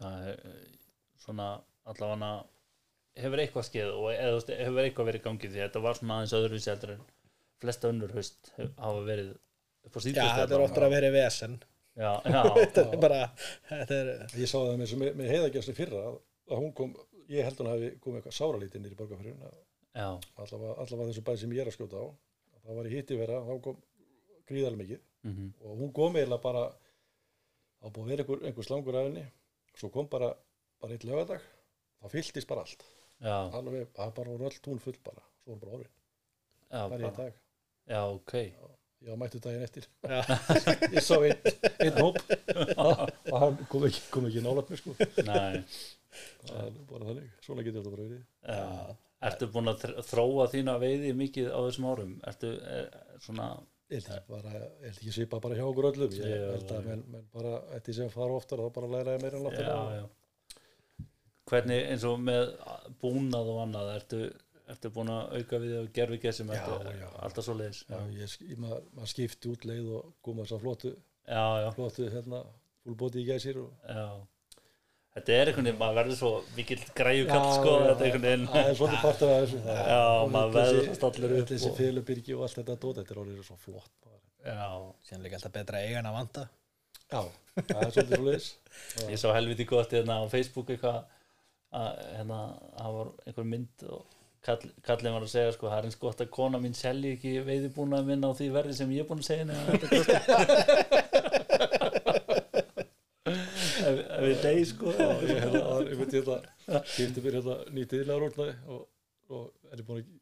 Það 0.00 0.26
er 0.32 0.42
eh, 0.50 0.66
svona 1.22 1.46
allavega 1.86 2.32
hefur 3.16 3.42
eitthvað 3.42 3.66
skeið 3.70 3.90
og 3.94 4.04
veist, 4.10 4.50
hefur 4.60 4.82
eitthvað 4.84 5.08
verið 5.10 5.20
í 5.20 5.24
gangi 5.26 5.50
því 5.52 5.62
þetta 5.64 5.82
var 5.86 5.98
svona 5.98 6.18
aðeins 6.20 6.34
öðruvísi 6.38 6.70
heldur 6.72 6.92
en 6.96 7.04
flesta 7.62 7.88
önnur 7.92 8.12
haust 8.16 8.50
hef- 8.58 8.74
hafa 8.82 9.02
verið 9.06 9.30
upp 9.86 9.96
á 9.96 9.98
Já, 9.98 10.04
síðustu 10.06 10.28
þetta 10.40 10.56
er 10.58 10.64
oftar 10.66 10.84
að 10.86 10.94
verið 10.96 11.14
vesen. 11.16 11.58
Já, 11.96 12.10
já, 12.36 12.40
þetta 12.58 12.82
er 12.92 13.00
bara 13.06 13.20
þetta 13.70 13.98
er, 14.02 14.10
ég 14.36 14.50
sá 14.50 14.56
það 14.58 14.74
með, 14.82 14.94
með, 15.00 15.12
með 15.22 15.30
heiðagjastli 15.32 15.74
fyrra 15.78 16.02
að, 16.10 16.18
að 16.52 16.60
hún 16.64 16.72
kom, 16.76 16.90
ég 17.32 17.46
held 17.48 17.62
hún 17.62 17.70
hafi 17.72 17.90
komið 18.04 18.18
eitthvað 18.20 18.36
sáralítið 18.40 18.82
nýri 18.84 18.98
borgarfyririnn 18.98 19.46
já, 19.96 20.08
allavega, 20.42 20.74
allavega 20.82 21.08
þessu 21.12 21.24
bæ 21.24 21.32
sem 21.40 21.54
ég 21.56 21.62
er 21.64 21.70
að 21.72 21.76
skjóta 21.78 22.02
á 22.02 22.06
það 22.66 22.80
var 22.80 22.88
í 22.90 22.92
hitti 22.96 23.16
vera, 23.16 23.38
þá 23.46 23.52
kom 23.64 23.78
gríðarlega 24.50 24.82
mikið. 24.82 25.00
Mhm, 25.26 25.46
og 25.64 25.78
hún 25.80 25.92
kom 25.96 26.16
eiginlega 26.20 26.42
bara 26.44 26.66
á 26.66 27.86
búið 27.88 28.02
að 28.04 28.10
vera 28.12 28.24
einhver, 28.26 28.44
einhver 28.50 28.66
slangur 28.68 28.98
af 29.00 29.06
henni 29.08 29.24
svo 29.78 29.88
kom 29.94 30.06
bara, 30.12 30.28
bara 30.82 30.94
eitt 30.98 31.06
lögadag 31.08 31.40
þá 32.02 32.06
fylltist 32.12 32.48
bara 32.50 32.66
allt. 32.66 32.84
já, 32.84 33.05
alveg, 33.24 33.86
bara 33.96 34.30
voru 34.30 34.48
öll 34.50 34.58
tún 34.64 34.78
full 34.82 34.98
bara 35.04 35.22
svo 35.42 35.54
voru 35.54 35.60
bara 35.62 35.76
orðin, 35.78 35.92
já, 36.70 36.80
bara 36.90 37.02
í 37.10 37.12
dag. 37.20 37.36
Já, 37.86 38.00
ok. 38.10 38.34
Ég 39.06 39.12
var 39.12 39.18
mættu 39.20 39.38
daginn 39.44 39.62
eftir. 39.62 39.84
Já, 40.02 40.22
ég 40.96 41.04
sá 41.04 41.14
einn, 41.20 41.36
einn 41.84 41.98
hóp. 42.00 42.16
Og 43.32 43.36
hann 43.42 43.58
kom 43.70 43.84
ekki, 43.86 44.00
kom 44.10 44.26
ekki 44.26 44.42
nálat 44.42 44.70
mér 44.72 44.80
sko. 44.80 44.94
Nei, 45.28 45.60
bara 46.88 47.04
þannig, 47.10 47.28
svona 47.44 47.64
getur 47.66 47.84
þetta 47.84 47.92
bara 47.92 48.06
verið. 48.08 48.22
Já. 48.48 48.96
Ertu 49.28 49.48
búin 49.52 49.70
að 49.72 49.84
þr- 49.84 50.02
þróa 50.10 50.46
þína 50.52 50.74
veiði 50.80 51.12
mikið 51.16 51.52
á 51.52 51.58
þessum 51.68 51.88
árum? 51.92 52.14
Ertu 52.32 52.50
er, 52.72 52.88
svona, 53.24 53.46
ég 53.92 54.00
held 54.02 54.10
ekki 54.10 54.64
ég 54.82 54.90
ekki 54.90 55.14
svipa 55.14 55.40
bara 55.44 55.56
hjá 55.60 55.64
okkur 55.68 55.90
öllum. 55.92 56.16
Ég 56.16 56.32
Já, 56.34 56.50
held 56.56 56.72
að 56.74 56.80
já. 56.80 56.86
menn, 56.90 57.26
bara, 57.36 57.54
eftir 57.78 57.96
sem 58.00 58.10
fara 58.12 58.36
oftar 58.40 58.64
þá 58.64 58.68
bara 58.80 58.90
læra 58.96 59.14
ég 59.16 59.24
meira 59.24 59.38
en 59.40 59.46
já, 59.60 60.00
já 60.00 60.04
Hvernig 61.46 61.84
eins 61.92 62.04
og 62.08 62.18
með 62.26 62.48
búnað 63.02 63.50
og 63.52 63.58
annað, 63.62 63.90
ertu, 64.00 64.20
ertu 64.72 64.90
búin 64.96 65.10
að 65.14 65.34
auka 65.38 65.60
við 65.62 65.74
og 65.80 65.90
gerfi 65.94 66.18
gessum, 66.24 66.48
Já, 66.50 66.62
ertu 66.64 66.94
já. 66.98 67.08
alltaf 67.22 67.46
svo 67.46 67.54
leiðis? 67.60 67.82
Já, 67.86 67.98
ég, 68.18 68.30
sk- 68.32 68.48
ég, 68.50 68.56
maður, 68.64 68.86
maður 68.96 69.12
skipti 69.12 69.52
út 69.52 69.66
leið 69.70 69.92
og 70.00 70.08
koma 70.26 70.42
þess 70.46 70.56
að 70.56 70.64
flottu, 70.64 70.94
já, 71.30 71.44
já, 71.62 71.68
flottu 71.76 72.08
hérna, 72.16 72.40
fullbóti 72.86 73.22
í 73.22 73.28
gæsir 73.28 73.60
og 73.62 73.86
já. 73.86 74.08
Þetta 75.16 75.32
er 75.32 75.48
einhvern 75.48 75.64
veginn, 75.70 75.78
maður 75.80 75.96
verður 75.96 76.16
svo 76.18 76.30
mikill 76.58 76.82
græjukall, 76.98 77.46
sko, 77.56 77.70
já, 77.72 77.84
þetta 77.86 78.02
er 78.02 78.08
einhvern 78.10 78.26
veginn. 78.26 78.48
það 78.52 78.66
er 78.68 78.74
svolítið 78.80 79.04
partur 79.06 79.30
af 79.32 79.38
þessu 79.46 79.60
Já, 79.64 80.02
maður 80.34 80.52
veðrast 80.58 81.06
allir 81.08 81.36
upp 81.38 81.48
þessi 81.54 81.70
félubyrgi 81.78 82.34
og 82.36 82.42
allt 82.44 82.58
þetta 82.60 82.76
dót, 82.82 82.98
þetta 83.00 83.14
er 83.14 83.20
orðið 83.22 83.38
svo 83.46 83.56
flott. 83.62 83.94
Já, 84.44 84.66
líka 85.22 85.38
alltaf 85.38 85.54
betra 85.56 85.78
að 85.80 85.86
eiga 85.88 86.02
en 86.02 86.10
að 86.10 86.18
vanta 86.18 86.44
já, 87.06 87.22
það 87.56 87.80
er 87.86 87.94
svolítið 87.94 88.12
svo 88.18 88.26
leiðis 88.26 88.50
ég 89.14 89.18
sá 89.22 89.26
helviti 89.38 89.64
gott 89.70 89.94
hérna 89.96 90.18
á 90.20 90.24
Facebook 90.30 90.68
eitthvað 90.74 91.00
að 91.76 91.90
hérna, 92.16 92.38
það 92.78 92.90
var 92.98 93.08
einhver 93.26 93.48
mynd 93.52 93.84
og 93.92 94.00
kall, 94.46 94.66
kallin 94.86 95.16
var 95.16 95.24
að 95.26 95.32
segja 95.34 95.52
sko, 95.56 95.68
það 95.70 95.78
er 95.82 95.88
eins 95.90 95.98
gott 96.02 96.20
að 96.24 96.30
kona 96.36 96.58
mín 96.62 96.76
selji 96.78 97.14
ekki 97.16 97.32
veiðibúnaði 97.48 98.08
minn 98.12 98.26
á 98.26 98.30
því 98.38 98.46
verði 98.54 98.74
sem 98.78 98.92
ég 98.94 99.02
er 99.04 99.08
búin 99.10 99.22
að 99.22 99.30
segja 99.30 99.44
þetta 99.56 99.86
ef, 103.86 103.96
ég 104.26 104.38
degi 104.44 104.64
sko. 104.70 104.92
Var- 104.96 105.88
ég 105.90 105.98
veit 106.00 106.14
hérna, 106.16 106.38
kýrti 106.94 107.24
mér 107.24 107.38
hérna 107.40 107.56
nýtt 107.76 107.94
yðlega 107.98 108.20
rúrnaði 108.22 108.54
og 108.76 108.86
svo 109.26 109.42
er 109.74 109.82
búin 109.86 110.02
að 110.02 110.14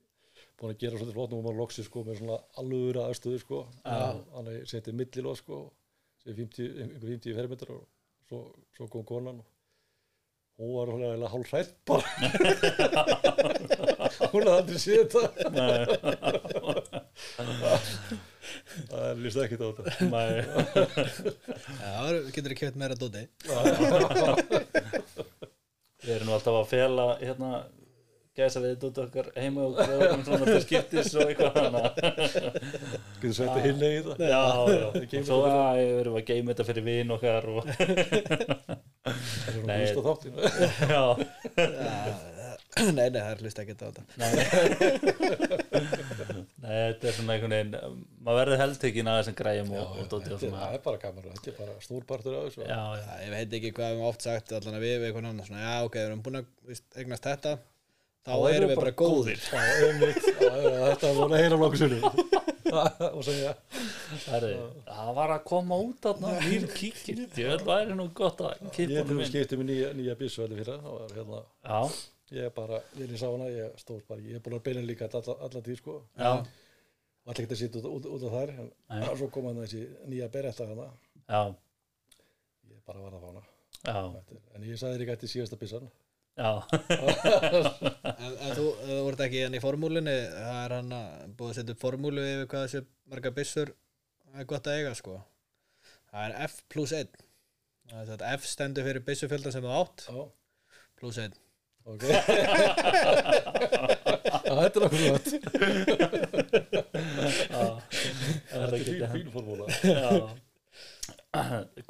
búin 0.61 0.71
að 0.75 0.79
gera 0.85 0.97
svolítið 1.01 1.17
flott 1.19 1.33
nú 1.35 1.41
maður 1.45 1.61
loksi 1.61 1.85
sko 1.85 2.05
með 2.07 2.21
svona 2.21 2.37
alvöru 2.63 3.01
aðstöðu 3.05 3.41
sko. 3.43 3.59
Þannig 3.85 4.53
að 4.53 4.59
ég 4.61 4.69
seti 4.71 4.95
millilóð 4.97 5.41
sko 5.43 5.59
sem 6.25 6.37
50, 6.39 6.69
einhver 6.85 7.09
50 7.11 7.37
fermetrar 7.41 7.75
og 7.77 7.85
svo, 8.29 8.39
svo 8.77 8.87
kom 8.93 9.05
konan 9.09 9.43
og 9.43 9.49
hún 10.59 10.71
var 10.77 10.89
hún 10.93 11.03
eiginlega 11.03 11.31
hálf 11.33 11.51
hrætt 11.53 11.73
bara. 11.89 12.09
Hún 14.31 14.47
hafði 14.47 14.55
aldrei 14.55 14.79
séð 14.79 15.07
þetta. 15.15 15.65
Það 18.89 19.05
er 19.09 19.17
líst 19.25 19.41
ekkert 19.43 19.63
á 19.65 19.69
þetta. 19.79 19.85
Nei, 20.13 20.33
Já, 21.81 21.95
getur 22.37 22.55
ekki 22.55 22.63
kjöpt 22.63 22.79
meira 22.81 22.99
dóti. 22.99 23.25
Við 26.05 26.13
erum 26.19 26.29
nú 26.29 26.37
alltaf 26.37 26.61
að 26.61 26.71
fela 26.71 27.07
hérna 27.19 27.51
gæsa 28.35 28.61
við 28.63 28.73
þetta 28.83 29.05
okkar 29.05 29.29
heima 29.39 29.61
og 29.69 29.77
gráðum 29.79 30.25
svona 30.27 30.47
til 30.49 30.63
skiptis 30.65 31.13
og 31.15 31.29
eitthvað 31.31 31.55
hana 31.61 31.83
getur 33.23 33.37
sett 33.37 33.53
að 33.53 33.67
hinna 33.69 33.91
í 33.95 34.01
það? 34.07 34.25
Já, 34.27 34.45
já, 34.75 34.87
og 34.91 35.29
svo 35.29 35.39
að 35.47 35.79
við 35.79 35.93
erum 36.01 36.19
að 36.19 36.27
geima 36.33 36.51
þetta 36.51 36.67
fyrir 36.71 36.87
vin 36.89 37.15
okkar 37.15 37.45
og 37.55 37.63
það 39.05 39.49
er 39.49 39.57
svona 39.57 39.81
hlusta 39.81 40.05
þáttinu 40.09 40.37
já, 40.95 41.03
Nei, 42.75 43.07
nei, 43.07 43.21
það 43.21 43.29
er 43.29 43.43
hlust 43.45 43.59
ekki 43.63 43.75
á 43.79 43.87
þetta. 43.87 44.03
Nei. 44.19 44.31
Nei, 46.65 46.73
þetta 46.75 47.07
er 47.07 47.15
svona 47.15 47.37
einhvern 47.37 47.55
veginn 47.55 47.77
maður 48.25 48.39
verður 48.41 48.61
heldtekinn 48.65 49.11
að 49.13 49.19
þessum 49.21 49.37
græjum 49.39 49.71
svona 49.71 50.71
er 50.75 50.83
bara 50.83 51.01
gaman 51.05 51.29
þetta 51.29 51.53
er 51.53 51.57
bara 51.61 51.77
stórpartur 51.85 52.39
af 52.41 52.49
þessu. 52.49 52.65
Ég 52.67 53.31
veit 53.37 53.55
ekki 53.61 53.71
hvað 53.77 53.93
við 53.93 53.95
höfum 53.95 54.09
oft 54.09 54.27
sagt 54.27 54.57
allan 54.59 54.79
að 54.81 54.87
við 54.89 54.97
við 54.97 55.07
eitthvað 55.11 55.47
svona, 55.47 55.63
já 55.63 55.87
ok, 55.87 56.01
við 56.01 56.09
erum 56.09 56.25
búin 56.27 56.41
að 56.41 56.83
eignast 56.99 57.29
þetta 57.31 57.55
þá 58.25 58.33
erum 58.51 58.71
við 58.73 58.79
bara 58.81 58.93
góðir. 58.97 59.41
Já, 59.53 59.61
einmitt. 59.89 60.29
Já, 60.41 60.53
já, 60.65 60.73
þetta 60.89 61.09
er 61.11 61.19
búin 61.19 61.35
að 61.37 61.43
heyra 61.43 61.59
nokkuð 61.61 61.83
sunni 61.83 62.01
og 63.15 63.21
segja 63.27 63.51
Herri, 64.25 64.55
það 64.89 65.11
var 65.19 65.33
að 65.35 65.43
koma 65.51 65.77
út 65.85 66.07
að 66.11 66.23
nýr 66.25 66.65
kíkir. 66.75 67.21
Ég 67.39 67.65
væri 67.69 67.95
nú 67.99 68.07
gott 68.17 68.41
að 68.43 68.55
ég 68.65 68.73
kippa 68.79 68.97
er 68.97 69.05
honum 69.05 69.21
til 69.21 69.25
inn. 69.27 69.31
skipti 69.31 69.59
með 69.61 69.69
nýja, 69.71 69.91
nýja 69.99 70.17
allir 70.17 70.55
fyrir 70.57 70.71
það 70.71 71.15
hérna 71.19 71.41
Já, 71.69 71.81
ég 72.39 72.49
er 72.49 72.55
bara, 72.57 72.81
ég 72.99 73.13
sá 73.21 73.27
hana, 73.29 73.51
ég 73.53 73.77
stóð 73.83 74.01
bara 74.09 74.25
ég 74.25 74.39
er 74.41 74.43
búin 74.47 74.57
að 74.59 74.65
beina 74.71 74.85
líka 74.89 75.07
alla, 75.11 75.37
alla 75.47 75.63
tíð 75.69 75.79
sko. 75.83 75.99
Og 76.25 77.31
allir 77.33 77.45
geta 77.47 77.57
sitt 77.61 77.77
út, 77.79 77.87
út, 77.89 78.09
út 78.17 78.25
af 78.29 78.35
þær 78.39 78.55
en 78.57 78.71
Nei. 78.91 79.05
svo 79.21 79.29
kom 79.33 79.47
hann 79.51 79.61
þessi 79.63 79.85
nýja 80.11 80.31
beretta 80.33 80.67
hana 80.73 80.89
já, 81.29 81.43
ég 82.73 82.81
bara 82.89 83.05
var 83.05 83.15
að 83.17 83.23
fá 83.23 83.29
hana. 83.31 83.45
Já, 83.85 84.01
Þetta 84.17 84.39
er- 84.41 84.49
en 84.59 84.67
ég 84.73 84.81
sagði 84.81 84.97
þér 84.99 85.05
ekki 85.07 85.15
eftir 85.19 85.33
síðasta 85.37 85.61
byssan 85.61 85.87
já 85.87 85.93
En, 88.25 88.33
en 88.43 88.57
þú, 88.57 88.65
þú 88.81 88.97
voru 89.05 89.23
ekki 89.27 89.45
hann 89.45 89.55
í 89.55 89.61
formúlinni 89.63 90.15
það 90.33 90.59
er 90.65 90.73
hann 90.79 90.91
að 90.97 91.35
búið 91.39 91.51
að 91.53 91.57
setja 91.59 91.75
upp 91.77 91.83
formúlu 91.85 92.23
yfir 92.25 92.49
hvað 92.51 92.65
þessi 92.67 92.81
marga 93.13 93.31
byssur 93.37 93.71
er 94.35 94.49
gott 94.51 94.67
að 94.67 94.81
eiga 94.81 94.95
sko. 94.99 95.15
Það 96.11 96.27
er 96.27 96.33
F 96.49 96.55
plus 96.73 96.93
1 96.97 97.13
það 97.91 98.01
er 98.01 98.09
þetta 98.11 98.33
F 98.39 98.49
stendur 98.51 98.87
fyrir 98.89 99.07
byssufjöldan 99.07 99.55
sem 99.55 99.67
þú 99.67 99.73
átt. 99.79 100.07
Já, 100.09 100.21
plus 101.01 101.17
1 101.23 101.37
ok. 101.85 102.05
Þetta 104.45 104.65
er 104.65 104.81
nokkuð 104.85 105.03
gott. 105.05 105.29
Þetta 108.55 108.65
er 108.65 108.71
fín, 108.89 109.05
fín 109.15 109.29
formúla. 109.35 109.67
Já. 109.85 110.09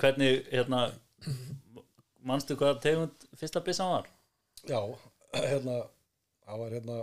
Hvernig, 0.00 0.44
hérna 0.50 0.80
manstu 2.24 2.56
hvað 2.58 2.80
tegund 2.84 3.26
fyrsta 3.36 3.60
byssan 3.64 3.92
var? 3.92 4.06
Já, 4.68 4.80
hérna 5.50 5.76
það 6.44 6.62
var 6.62 6.76
hérna 6.78 6.96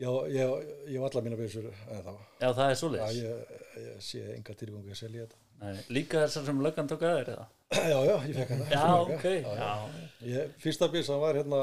já, 0.00 0.10
ég, 0.32 0.54
ég 0.94 1.02
var 1.02 1.10
allar 1.10 1.26
mína 1.26 1.38
byssur 1.40 1.68
en 1.70 2.02
þá 2.06 2.12
Já, 2.14 2.48
það 2.48 2.64
er 2.64 2.72
já, 2.74 2.80
svoleiðis 2.82 3.20
ég, 3.20 3.54
ég 3.84 4.02
sé 4.08 4.24
enga 4.36 4.56
tilgöngu 4.62 4.94
að 4.94 5.00
selja 5.02 5.26
þetta. 5.26 5.40
Nei, 5.60 5.82
Líka 5.92 6.22
þessar 6.24 6.46
sem 6.48 6.62
löggan 6.64 6.88
tók 6.88 7.02
að 7.04 7.18
þér 7.18 7.32
eða? 7.34 7.48
já, 7.92 7.98
já, 8.08 8.14
ég 8.30 8.38
fekk 8.40 8.54
hana. 8.54 8.68
Já, 8.72 8.86
ok, 9.02 9.26
já, 9.28 9.50
já, 9.60 9.66
já. 9.66 10.06
Ég, 10.30 10.54
fyrsta 10.64 10.88
byssan 10.94 11.20
var 11.22 11.38
hérna 11.40 11.60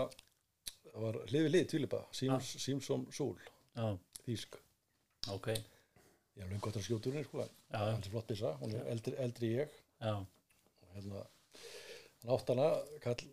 það 0.91 1.01
var 1.07 1.17
hlifið 1.31 1.51
lið, 1.55 1.65
tvílipa 1.73 2.03
Soul, 2.13 3.41
já, 3.77 3.87
þýsk. 4.27 4.61
Ok. 5.33 5.49
Ég 6.37 6.45
lengi 6.45 6.61
gott 6.61 6.77
að 6.77 6.85
skjóta 6.85 7.09
úr 7.09 7.17
henni 7.17 7.25
sko 7.25 7.41
en 7.41 7.49
Já, 7.49 7.79
hann 7.81 8.03
er 8.03 8.11
flott 8.13 8.29
byssa, 8.29 8.53
hún 8.61 8.75
er 8.77 8.85
eldri, 8.93 9.13
eldri 9.23 9.49
ég. 9.55 9.73
Já, 9.97 10.13
og 10.21 10.93
hérna 10.93 11.23
hann 11.23 12.33
átt 12.35 12.51
hana 12.53 12.67
kall 13.03 13.23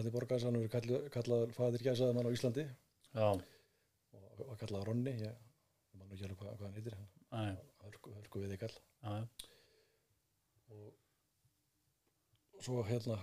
er 0.00 0.14
borgars, 0.14 0.44
hann 0.46 0.56
hefur 0.58 0.72
kall, 0.74 0.94
kallaður 1.14 1.52
fadir 1.54 1.84
gæsaði 1.86 2.16
mann 2.16 2.26
á 2.26 2.34
Íslandi. 2.34 2.64
Já, 3.14 3.28
og 4.34 4.48
var 4.48 4.58
kallaður 4.58 4.90
Ronni 4.90 5.12
ég, 5.20 5.34
man 5.94 6.08
nú 6.08 6.16
ekki 6.16 6.26
alveg 6.26 6.40
hvað, 6.40 6.62
hann 6.64 6.74
heitir 6.78 6.96
hörku, 7.34 8.40
við 8.42 8.54
þig 8.54 8.62
kall 8.64 8.74
já, 8.74 9.12
og 10.74 12.64
svo 12.64 12.82
hérna 12.88 13.18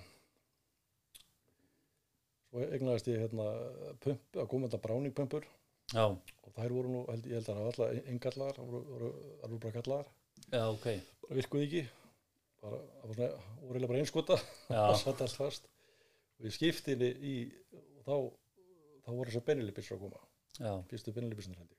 svo 2.48 2.64
egnaðist 2.68 3.10
ég 3.12 3.24
hérna 3.26 3.48
pump, 4.04 4.24
að 4.36 4.50
koma 4.52 4.70
þetta 4.70 4.84
bráningpumpur 4.86 5.48
já, 5.92 6.06
og 6.08 6.56
þær 6.58 6.76
voru 6.78 6.94
nú, 6.96 7.04
held, 7.12 7.28
ég 7.28 7.40
held 7.40 7.50
að 7.50 7.56
það 7.56 7.64
var 7.64 7.72
alltaf 7.74 8.14
inngallaðar, 8.14 8.60
það 8.60 8.72
voru, 8.72 8.84
voru, 8.92 9.12
voru 9.44 9.62
bara 9.66 9.78
kallaðar 9.80 10.14
já, 10.52 10.64
ok. 10.68 10.88
Bara 11.26 11.38
virkuði 11.40 11.68
ekki. 11.68 11.84
Bara, 12.62 12.78
það 13.02 13.12
var 13.12 13.20
svona, 13.20 13.46
voru 13.62 13.72
eiginlega 13.76 13.92
bara 13.94 14.04
einskota 14.06 14.40
það 14.70 14.98
satt 15.04 15.24
alls 15.26 15.38
fast 15.40 15.71
og 16.42 16.50
ég 16.50 16.58
skipti 16.58 16.96
henni 16.96 17.12
í 17.22 17.36
og 17.78 18.02
þá, 18.08 18.16
þá 19.06 19.12
voru 19.14 19.30
þessar 19.30 19.48
benilibissur 19.52 19.98
að 19.98 20.04
koma. 20.08 20.26
Já, 20.58 20.74
fyrstu 20.90 21.14
benilibissur 21.16 21.56
hendi 21.62 21.78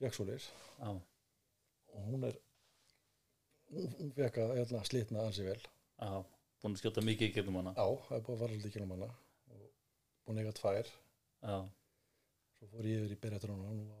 fekk 0.00 0.16
svo 0.16 0.24
leis 0.28 0.46
já, 0.80 0.90
og 0.90 2.04
hún 2.08 2.22
er 2.28 2.36
hún, 3.70 4.12
fekk 4.16 4.38
að 4.44 4.54
hérna, 4.58 4.84
slitna 4.88 5.26
ansi 5.26 5.44
vel. 5.46 5.58
Já. 6.00 6.12
Búin 6.60 6.76
að 6.76 6.82
skjóta 6.82 7.04
mikið 7.04 7.28
í 7.30 7.34
gegnum 7.36 7.58
hana. 7.60 7.74
Já, 7.76 7.84
það 8.06 8.16
er 8.16 8.24
búið 8.24 8.34
að 8.34 8.40
fara 8.42 8.54
svolítið 8.54 8.70
ekki 8.70 8.82
um 8.84 8.94
hana. 8.94 9.10
Og 9.50 9.66
búin 10.26 10.40
að 10.40 10.42
eiga 10.44 10.54
tvær. 10.58 10.90
Já, 11.40 11.56
svo 12.58 12.70
fór 12.72 12.88
ég 12.90 13.04
yfir 13.06 13.16
í 13.16 13.20
á 13.30 14.00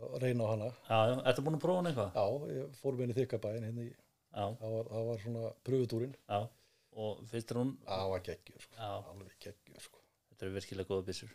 að 0.00 0.16
reyna 0.24 0.44
á 0.48 0.52
hana. 0.52 0.70
Já, 0.88 0.98
ertu 1.30 1.44
búin 1.44 1.58
að 1.58 1.64
prófa 1.64 1.80
hann 1.80 1.90
eitthvað? 1.90 2.16
já, 2.16 2.54
ég 2.56 2.78
fór 2.80 2.96
með 2.96 3.04
henni 3.04 3.18
þykkabæin 3.20 3.66
hérna 3.68 3.84
í, 3.84 3.90
Já, 4.30 4.44
það 4.60 4.74
var, 4.76 4.88
það 4.94 5.06
var 5.08 5.22
svona 5.24 5.48
pröfutúrin 5.66 6.12
já 6.14 6.40
Og 6.98 7.20
finnst 7.30 7.50
þér 7.50 7.60
hún, 7.60 7.70
það 7.86 8.08
var 8.10 8.22
geggjur 8.26 8.64
sko, 8.64 8.88
alveg 9.12 9.34
geggjur 9.44 9.84
sko. 9.84 10.00
Þetta 10.30 10.46
eru 10.46 10.54
virkilega 10.56 10.88
góða 10.90 11.06
byssur. 11.06 11.34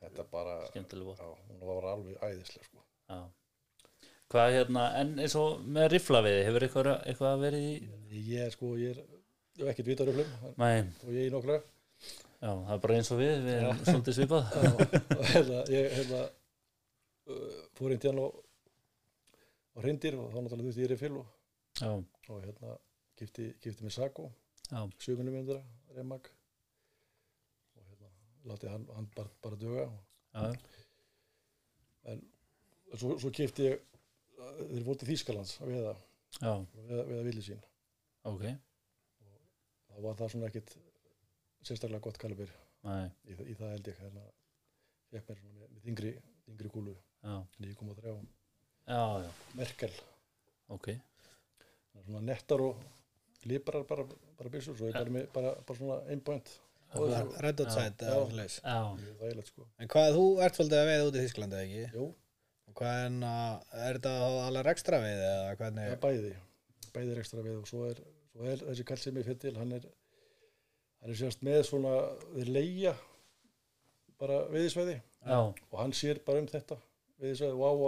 Þetta 0.00 0.24
bara, 0.30 0.54
Skemmtileg 0.70 1.08
vopn. 1.10 1.20
já, 1.20 1.48
hún 1.50 1.64
var 1.68 1.88
alveg 1.90 2.20
æðislega 2.22 2.68
sko. 2.68 2.84
Hvað 4.30 4.52
hérna, 4.54 4.84
en 5.00 5.16
eins 5.18 5.34
og 5.34 5.64
með 5.66 5.88
riflaviði, 5.96 6.44
hefur 6.46 6.66
eitthvað, 6.66 6.90
eitthvað 7.10 7.40
verið 7.42 7.64
í 7.66 8.20
ég 8.30 8.44
er 8.46 8.54
sko, 8.54 8.76
ég 8.78 8.94
er 8.94 9.00
ég 9.58 9.64
hef 9.64 9.72
ekkert 9.72 9.88
vitað 9.90 10.12
röflum 10.12 10.54
Nei, 10.62 10.84
og 11.02 11.10
ég 11.10 11.24
er 11.24 11.26
í 11.26 11.32
nokkra. 11.34 11.56
Já, 12.40 12.52
það 12.52 12.70
er 12.76 12.84
bara 12.84 13.00
eins 13.00 13.10
og 13.10 13.18
við, 13.20 13.32
við 13.44 13.56
erum 13.58 13.80
svolítið 13.88 14.16
svipað. 14.20 14.54
Og 15.18 15.24
hérna, 15.32 15.64
ég 15.74 15.96
hérna 15.98 16.20
uh, 16.22 17.58
fór 17.76 17.96
einn 17.96 18.00
tíðan 18.04 18.22
á 18.22 18.26
á 19.70 19.78
reyndir 19.84 20.16
og 20.18 20.30
þá 20.30 20.38
náttúrulega 20.40 20.62
þú 20.62 20.70
veist 20.70 20.80
ég 20.80 20.88
er 20.88 20.94
í 20.94 21.00
fyll 21.00 21.18
og, 21.20 21.26
og 22.30 22.40
hérna 22.44 22.72
kipti, 23.18 23.50
kipti 23.62 23.86
með 23.86 23.94
Sago 23.98 24.30
já, 24.70 24.80
7 24.98 25.16
mm 25.24 25.60
remag 25.96 26.28
og 27.76 27.84
hérna 27.88 28.10
láti 28.50 28.70
hann, 28.70 28.86
hann 28.96 29.08
bara, 29.16 29.30
bara 29.42 29.56
döga 29.60 29.86
já, 30.34 30.52
en 32.10 32.22
svo, 32.96 33.16
svo 33.20 33.30
kipti 33.34 33.66
ég 33.70 33.80
þeir 34.70 34.84
fótið 34.86 35.10
Þýskalands 35.12 35.56
að 35.60 35.68
veiða. 35.74 35.90
Já, 36.40 36.52
veiða, 36.88 37.02
veiða 37.10 37.24
villi 37.26 37.42
sín. 37.44 37.60
Ok. 38.30 38.44
Þá 39.90 39.96
var 40.04 40.16
það 40.16 40.30
svona 40.32 40.48
ekkit 40.48 40.72
sérstaklega 41.66 42.00
gott 42.06 42.18
kalibir 42.22 42.52
í, 43.28 43.34
það- 43.36 43.50
í 43.52 43.56
það 43.58 43.72
held 43.74 43.90
ég 43.90 43.98
hérna 44.00 44.24
svona 45.10 45.58
með, 45.60 45.68
með 45.74 45.82
þingri, 45.84 46.12
þingri 46.46 46.70
kúlu. 46.72 46.94
Já, 47.20 47.34
9,3 47.60 48.14
já, 48.88 49.02
já, 49.26 49.30
Merkel. 49.58 49.92
Ok. 50.72 50.88
Það 51.92 52.06
svona 52.06 52.22
nettar 52.30 52.64
og 52.64 52.80
líparar 53.48 53.84
bara, 53.88 54.04
bara 54.38 54.50
byssur 54.52 54.76
svo 54.76 54.90
ég 54.90 54.96
bara 54.98 55.14
með 55.14 55.28
bara, 55.34 55.54
bara 55.66 55.78
svona 55.78 56.00
einbænt 56.12 56.50
Red 56.90 57.54
Dot 57.60 57.68
Já. 57.70 57.74
Side 57.76 58.02
eða 58.02 58.14
Já. 58.16 58.24
svoleiðis. 58.26 58.54
Já, 58.64 58.78
það 59.20 59.28
er 59.30 59.36
leitt 59.38 59.50
sko 59.52 59.66
En 59.78 59.88
hvað, 59.92 60.08
þú 60.16 60.24
ert 60.42 60.56
svolítið 60.58 60.80
að 60.80 60.88
veiða 60.90 61.04
út 61.10 61.14
í 61.16 61.22
Þísklandi, 61.24 61.60
ekki? 61.64 61.84
Jú, 61.94 62.06
Og 62.70 62.74
hvað 62.80 63.04
er 63.04 63.98
þetta 63.98 64.14
þá 64.20 64.26
alveg 64.48 64.70
ekstra 64.72 64.98
veið 65.04 65.22
eða 65.28 65.44
það 65.44 65.60
hvernig? 65.60 65.86
er 65.94 66.00
bæði 66.04 66.32
bæði 66.96 67.12
er 67.14 67.20
ekstra 67.22 67.44
við 67.46 67.56
og 67.60 67.68
svo 67.70 67.84
er, 67.86 68.00
svo 68.32 68.48
er 68.50 68.64
þessi 68.66 68.86
kall 68.90 68.98
sem 69.04 69.20
ég 69.20 69.28
fyrir 69.30 69.40
til 69.44 69.54
hann 69.60 69.72
er 69.78 69.86
hann 71.00 71.14
er 71.14 71.18
sérst 71.20 71.42
með 71.46 71.60
svona 71.70 71.94
þeir 72.34 72.50
leigja 72.58 72.94
bara 74.20 74.40
veiðisvæði 74.52 74.96
já, 74.98 75.38
og 75.70 75.76
hann 75.80 75.94
sér 75.96 76.18
bara 76.26 76.42
um 76.42 76.48
þetta 76.50 76.76
veiðisvæði 77.22 77.54
og, 77.70 77.84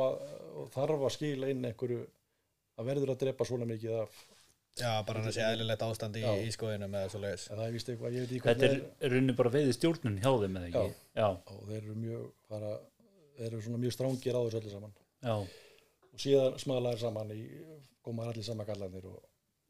og 0.63 0.71
þarf 0.75 1.03
að 1.09 1.15
skila 1.17 1.51
inn 1.53 1.67
einhverju 1.69 2.05
að 2.79 2.89
verður 2.89 3.13
að 3.17 3.21
drepa 3.27 3.47
svona 3.51 3.67
mikið 3.69 3.99
af 4.05 4.23
Já, 4.81 5.03
bara 5.05 5.21
hann 5.21 5.29
að 5.29 5.35
sé 5.37 5.43
eðlilegt 5.45 5.83
ástand 5.85 6.17
í, 6.17 6.23
Já. 6.25 6.31
í 6.41 6.53
skoðinu 6.55 6.87
með 6.89 7.11
svo 7.13 7.19
leiðis 7.21 7.43
en 7.51 7.59
það 7.59 7.67
er 7.67 7.75
vist 7.75 7.91
eitthvað, 7.93 8.15
ég 8.17 8.23
veit 8.23 8.31
ekki 8.31 8.47
Þetta 8.47 8.69
hvernig 8.71 9.03
er 9.05 9.13
runni 9.13 9.35
bara 9.37 9.51
veiði 9.53 9.75
stjórnun 9.77 10.15
hjá 10.23 10.31
þeim 10.41 10.57
eða 10.61 10.69
ekki? 10.71 10.95
Já, 11.19 11.27
og 11.29 11.59
þeir 11.69 11.77
eru 11.83 11.97
mjög 12.01 12.23
bara, 12.55 12.71
þeir 13.37 13.49
eru 13.51 13.61
svona 13.67 13.81
mjög 13.83 13.95
strángir 13.99 14.39
á 14.39 14.43
þessu 14.47 14.61
öllu 14.63 14.73
saman. 14.73 14.95
Já, 15.29 15.35
og 16.09 16.23
síðan 16.25 16.57
smalaðir 16.65 17.03
saman 17.05 17.35
í 17.37 17.43
koma 18.07 18.31
allir 18.31 18.47
saman 18.49 18.69
gallanir 18.71 19.11
og, 19.13 19.19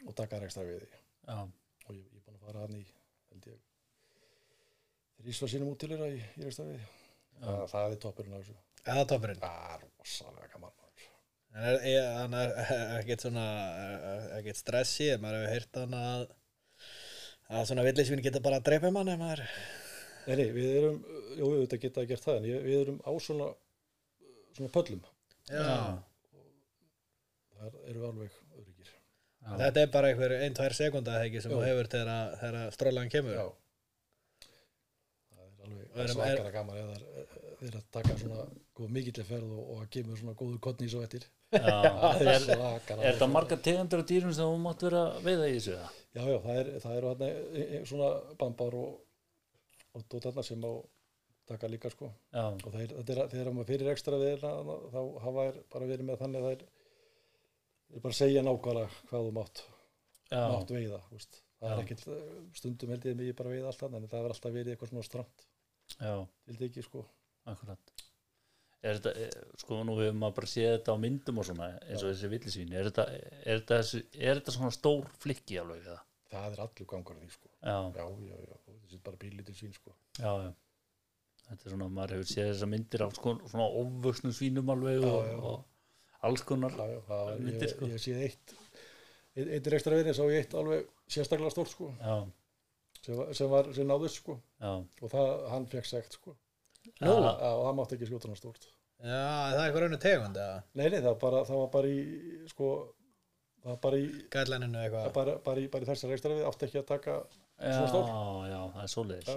og 0.07 0.17
taka 0.21 0.38
þær 0.38 0.47
ekstra 0.47 0.67
við 0.69 0.85
því. 0.85 1.03
Já, 1.27 1.38
og 1.43 1.97
ég, 1.97 2.05
ég 2.07 2.21
er 2.21 2.27
búin 2.29 2.38
að 2.38 2.47
fara 2.47 2.62
hann 2.62 2.79
í 2.79 2.85
held 3.33 3.49
ég 3.51 3.59
þrísvar 5.23 5.51
sínum 5.51 5.73
út 5.75 5.83
til 5.83 5.91
þeirra 5.91 6.12
í, 6.15 6.23
í 6.23 6.47
ekstra 6.47 6.69
við 6.71 6.87
það, 7.43 7.67
það 7.75 7.88
er 7.88 7.99
toppurinn 8.07 8.38
á 8.38 8.41
þessu. 8.41 8.57
Eða 8.87 9.09
toppurinn 9.11 9.43
hann 11.53 12.35
er 12.38 12.53
ekkert 13.01 13.25
svona 13.27 13.47
ekkert 14.38 14.57
stressi, 14.61 15.11
maður 15.21 15.43
hefur 15.43 15.53
heyrt 15.57 15.81
hann 15.83 15.97
að 15.99 16.23
að 17.53 17.67
svona 17.69 17.85
villisvín 17.85 18.23
geta 18.25 18.41
bara 18.41 18.61
að 18.62 18.69
dreipa 18.71 18.91
mann 18.95 19.11
ef 19.12 19.19
maður 19.21 19.43
Nei, 20.23 20.37
nei, 20.38 20.47
við 20.55 20.69
erum, 20.79 20.99
jú, 21.35 21.47
þetta 21.65 21.79
geta 21.83 22.05
gert 22.07 22.23
það 22.23 22.37
en 22.38 22.45
ég, 22.47 22.61
við 22.62 22.77
erum 22.85 22.99
á 23.03 23.11
svona 23.21 23.49
svona 24.55 24.71
pöllum, 24.71 25.01
Já, 25.51 25.65
það 27.59 27.77
eru 27.91 28.05
alveg 28.07 28.37
öryggir 28.61 28.91
já. 28.93 29.57
Þetta 29.65 29.83
er 29.83 29.91
bara 29.97 30.12
einhver 30.12 30.35
ein, 30.38 30.55
tvær 30.55 30.77
sekunda 30.79 31.17
ekki 31.25 31.43
sem 31.43 31.51
þú 31.53 31.61
hefur 31.67 31.91
þegar 31.97 32.71
strólan 32.77 33.11
kemur? 33.12 33.35
Já. 33.35 33.47
Það 35.33 35.43
er 35.43 35.67
alveg 35.67 35.99
erum- 36.05 36.15
svakara 36.21 36.55
gaman 36.55 36.81
eða 36.85 36.97
þeir 37.62 37.79
að 37.81 37.88
taka 37.99 38.17
svona 38.23 38.47
góð 38.83 38.92
mikill 38.99 39.25
ferð 39.29 39.55
og, 39.57 39.62
og 39.73 39.83
að 39.85 39.90
kemur 39.97 40.21
svona 40.21 40.35
góður 40.42 40.61
kottni 40.66 40.90
svo 40.92 41.03
eftir. 41.07 41.27
Það 41.53 42.23
Er, 42.23 42.47
er 42.55 42.62
er 42.97 43.03
þetta 43.12 43.29
marga 43.29 43.59
tegundur 43.61 44.03
af 44.03 44.09
dýrum 44.09 44.33
sem 44.35 44.49
þú 44.49 44.61
mátt 44.62 44.83
vera 44.87 45.03
að 45.11 45.27
veiða 45.27 45.49
í 45.51 45.57
þessu? 45.59 45.75
Já, 46.12 46.23
já, 46.29 46.38
það, 46.45 46.59
er, 46.62 46.71
það 46.85 46.99
eru 46.99 47.12
hann 47.12 47.87
svona 47.90 48.09
bambar 48.40 48.77
og, 48.81 48.95
og 49.97 50.07
dótarna 50.12 50.45
sem 50.47 50.64
á 50.64 50.73
taka 51.49 51.68
líka 51.68 51.90
sko 51.92 52.09
Já, 52.33 52.45
og 52.53 52.68
þeir, 52.73 52.92
þetta 52.99 53.14
er, 53.14 53.23
þegar 53.33 53.53
maður 53.57 53.71
fyrir 53.73 53.92
ekstra 53.92 54.21
við 54.21 54.45
þá 54.45 55.01
hafa 55.25 55.47
þær 55.49 55.61
bara 55.75 55.88
verið 55.90 56.09
með 56.09 56.21
þannig 56.23 56.42
að 56.42 56.49
þær 56.49 56.66
þeir 57.92 58.05
bara 58.07 58.18
segja 58.18 58.45
nákvæmlega 58.47 59.01
hvað 59.11 59.27
þú 59.27 59.33
mátt, 59.38 59.64
mátt 60.33 60.75
veiða 60.77 61.01
úst. 61.16 61.40
það 61.61 61.68
Já. 61.68 61.75
er 61.75 61.83
ekkert, 61.83 62.07
stundum 62.61 62.95
held 62.95 63.09
ég 63.11 63.18
mig 63.18 63.35
bara 63.38 63.53
veiða 63.53 63.73
alltaf 63.73 63.99
en 63.99 64.09
það 64.09 64.23
er 64.23 64.37
alltaf 64.37 64.55
verið 64.57 64.75
eitthvað 64.75 64.92
svona 64.92 65.09
stramt 65.09 65.45
til 65.99 66.55
þetta 66.55 66.68
ekki 66.71 66.87
sko 66.87 67.05
akkurat. 67.53 67.92
Er 68.83 68.97
þetta, 68.99 69.11
eh, 69.23 69.42
sko 69.62 69.77
nú 69.87 69.95
hefur 70.01 70.16
maður 70.18 70.35
bara 70.40 70.49
séð 70.51 70.71
þetta 70.77 70.95
á 70.95 70.97
myndum 70.99 71.38
og 71.38 71.45
svona 71.47 71.68
eins 71.87 72.03
og 72.03 72.09
þessi 72.11 72.31
villisvín. 72.33 72.73
Er 72.75 72.88
þetta, 72.90 73.05
er 73.47 73.61
þetta, 73.61 73.77
þessi- 73.79 74.07
er 74.18 74.40
þetta 74.40 74.55
svona 74.57 74.73
stór 74.75 75.07
flikki 75.23 75.61
alveg 75.62 75.85
eða? 75.87 76.01
það 76.33 76.53
er 76.57 76.61
allur 76.64 76.87
gangur 76.88 77.14
á 77.14 77.21
því 77.21 77.29
sko 77.31 77.49
Já, 77.62 77.77
já, 77.92 78.05
já, 78.25 78.37
já, 78.49 78.57
þessi 78.83 78.95
er 78.97 79.01
bara 79.05 79.16
bílítil 79.21 79.55
svín 79.55 79.75
sko 79.77 79.92
já, 80.16 80.31
já. 80.47 80.53
Þetta 81.51 81.66
er 81.66 81.71
svona, 81.75 81.88
maður 81.92 82.14
hefur 82.16 82.29
séð 82.33 82.47
þessar 82.55 82.71
myndir 82.73 83.03
af 83.05 83.12
sko, 83.18 83.35
svona 83.53 83.66
ofvöksnum 83.83 84.33
svínum 84.33 84.71
alveg 84.73 85.05
og, 85.05 85.42
og 85.45 85.64
alls 86.25 86.42
konar. 86.49 86.71
já, 86.73 86.87
já, 86.88 87.01
það, 87.11 87.25
var- 87.29 87.42
Myndir, 87.45 87.66
ég, 87.68 87.75
sko. 87.77 87.87
ég 87.92 88.01
sé 88.01 88.14
eitt 88.25 88.55
eitt, 89.37 89.66
er 89.66 89.77
ekstra 89.77 89.92
verið, 89.99 90.16
sá 90.16 90.25
ég 90.33 90.40
eitt 90.47 90.55
alveg 90.62 90.88
sérstaklega 91.09 91.53
stórt 91.53 91.68
sko 91.75 91.90
Já, 92.01 92.16
sem 93.03 93.35
sem, 93.35 93.51
var, 93.53 93.68
sem 93.77 93.87
náðust 93.92 94.23
sko 94.23 94.38
já. 94.61 94.73
og 95.03 95.12
það, 95.12 95.31
hann 95.53 95.66
fekk 95.66 95.87
sekt 95.92 96.16
sko 96.16 96.35
Nú? 97.03 97.12
Já, 97.12 97.51
og 97.53 97.62
það 97.66 97.77
mátti 97.79 97.97
ekki 97.99 98.09
skjóta 98.11 98.29
hann 98.31 98.38
stórt 98.40 98.66
Já, 99.03 99.18
það 99.18 99.57
er 99.59 99.62
eitthvað 99.66 99.83
rauninu 99.85 100.01
tegund 100.03 100.37
eða 100.38 100.59
nei, 100.79 100.85
nei, 100.88 100.99
það 100.99 101.09
var 101.11 101.21
bara, 101.25 101.40
það 101.49 101.61
var 101.62 101.71
bara 101.77 101.88
í 101.90 102.03
sko, 102.53 102.68
það 103.62 103.71
var 103.73 103.81
bara 103.87 103.99
í 104.03 104.05
gæðlæninu 104.35 104.83
eitthvað 104.83 105.09
bara, 105.16 105.35
bara 105.49 105.62
í, 105.62 105.68
bara 105.73 105.87
í 105.87 105.90
þessar 105.90 106.14
ekstra 106.16 106.37
við 106.37 106.47
átti 106.51 106.68
ekki 106.68 106.81
að 106.83 106.87
taka 106.92 107.16
Já, 107.62 107.73
Svona 107.73 107.90
stór? 107.92 108.07
já, 108.53 108.61
það 108.77 108.85
er 108.85 108.92
já, 109.33 109.35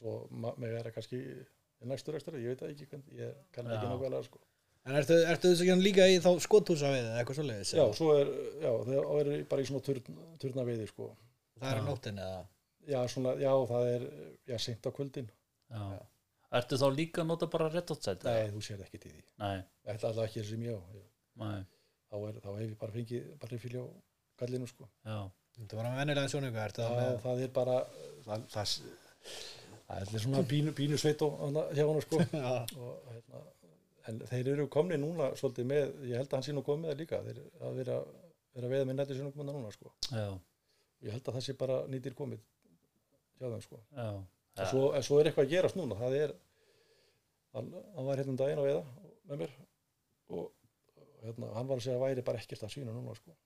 svo 0.00 0.14
með 0.44 0.72
vera 0.78 0.92
kannski 0.94 1.20
í 1.20 1.88
næstur 1.88 2.16
ekstra, 2.18 2.40
ég 2.40 2.52
veit 2.54 2.60
það 2.64 2.72
ekki 2.74 2.88
hvernig, 2.90 3.14
ég 3.20 3.36
kann 3.54 3.68
ekki 3.70 3.86
Já. 3.88 3.92
nákvæmlega 3.92 4.26
sko 4.30 4.42
En 4.84 4.98
ertu, 5.00 5.16
ertu 5.24 5.48
þessu 5.52 5.64
ekki 5.64 5.80
líka 5.84 6.04
í 6.12 6.16
þá 6.20 6.30
skothúsa 6.44 6.90
við 6.92 7.06
eða 7.06 7.20
eitthvað 7.22 7.38
svoleiðis? 7.38 7.70
já, 7.76 7.84
svo 7.96 8.08
er, 8.20 8.32
já, 8.60 8.72
það 8.84 9.20
er 9.20 9.30
bara 9.48 9.64
í 9.64 9.68
svona 9.70 9.84
turn, 9.86 10.18
turna 10.42 10.64
veiði 10.68 10.88
sko 10.90 11.06
Það 11.60 11.70
er 11.70 11.78
á 11.78 11.80
Já. 11.80 11.86
nóttinni 11.88 12.24
eða? 12.26 12.42
já, 12.92 12.98
svona, 13.08 13.32
já, 13.40 13.52
það 13.70 13.88
er, 13.94 14.04
já, 14.52 14.58
á. 16.54 16.58
Ertu 16.60 16.78
þá 16.78 16.86
líka 16.94 17.22
að 17.24 17.30
nota 17.32 17.50
bara 17.50 17.68
red 17.74 17.90
hot 17.90 18.06
set? 18.06 18.24
nei, 18.24 18.50
þú 18.54 18.62
sér 18.62 18.84
ekki 18.86 19.02
til 19.02 19.10
því. 19.12 19.22
Nei, 19.42 19.56
ég 19.58 19.94
ætla 19.96 20.10
alltaf 20.12 20.28
ekki 20.28 20.42
þessi 20.42 20.60
mjög 20.62 20.98
nei, 21.42 21.64
þá, 22.06 22.16
er, 22.28 22.42
þá 22.44 22.50
hef 22.52 22.68
ég 22.68 22.76
bara 22.78 22.94
fengið 22.94 23.32
bara 23.42 23.64
fylgja 23.64 23.82
á 23.82 23.88
gallinu 24.42 24.70
sko. 24.70 24.88
Já, 25.04 25.18
Þetta 25.54 25.76
var 25.78 25.86
að 25.86 25.98
vennilega 26.00 26.26
eitthvað, 26.26 26.64
ertu 26.64 26.82
það 26.82 26.94
Já, 26.94 27.00
með 27.00 27.18
það 27.22 27.42
er 27.44 27.50
bara 27.54 27.74
það, 28.24 28.46
það, 28.54 28.72
það 29.86 30.00
er 30.00 30.22
svona 30.24 30.40
bínu, 30.50 30.72
bínu 30.74 30.98
sveit 30.98 31.22
og 31.22 31.36
hana, 31.44 31.62
hjá 31.76 31.84
hann 31.86 32.00
sko. 32.02 32.22
Og, 32.84 33.12
hérna, 33.12 33.42
en 34.10 34.18
þeir 34.32 34.50
eru 34.56 34.66
komni 34.72 34.98
núna 35.00 35.30
svolítið 35.38 35.68
með, 35.70 35.92
ég 36.10 36.18
held 36.18 36.26
að 36.32 36.36
hann 36.38 36.46
sé 36.48 36.54
nú 36.56 36.64
komið 36.66 36.90
það 36.90 36.98
líka 37.04 37.20
þeir 37.28 37.38
að 37.68 37.78
vera, 37.78 38.00
vera 38.56 38.72
veða 38.74 38.88
með 38.88 38.98
nættir 38.98 39.20
sinni 39.20 39.36
komið 39.36 39.52
núna 39.52 39.70
sko. 39.76 39.94
Já, 40.10 40.26
ég 41.06 41.14
held 41.14 41.30
að 41.30 41.38
það 41.38 41.46
sé 41.46 41.56
bara 41.62 41.78
nýtir 41.92 42.18
komið 42.18 42.42
hjá 43.38 43.46
þeim 43.46 43.64
sko. 43.68 43.80
Já, 43.94 44.08
en 44.58 44.70
svo, 44.72 44.84
en 44.98 45.06
svo 45.06 45.20
er 45.20 45.30
eitthvað 45.30 45.46
að 45.46 45.54
gerast 45.54 45.78
núna 45.78 46.00
það 46.02 46.18
er 46.24 46.34
hann, 47.54 47.72
hann 47.96 48.08
var 48.08 48.20
hérna 48.20 48.34
um 48.34 48.40
daginn 48.40 48.62
að 48.62 48.68
veiða 48.68 48.84
með 49.30 49.42
mér 49.44 49.56
og 50.34 50.46
hérna, 51.24 51.50
hann 51.56 51.70
var 51.70 51.80
að 51.80 51.86
segja 51.86 51.98
að 51.98 52.04
væri 52.04 52.26
bara 52.26 52.40
ekkert 52.42 52.66
að 52.66 52.74
svína 52.74 52.94
núna 52.94 53.16
sko. 53.18 53.36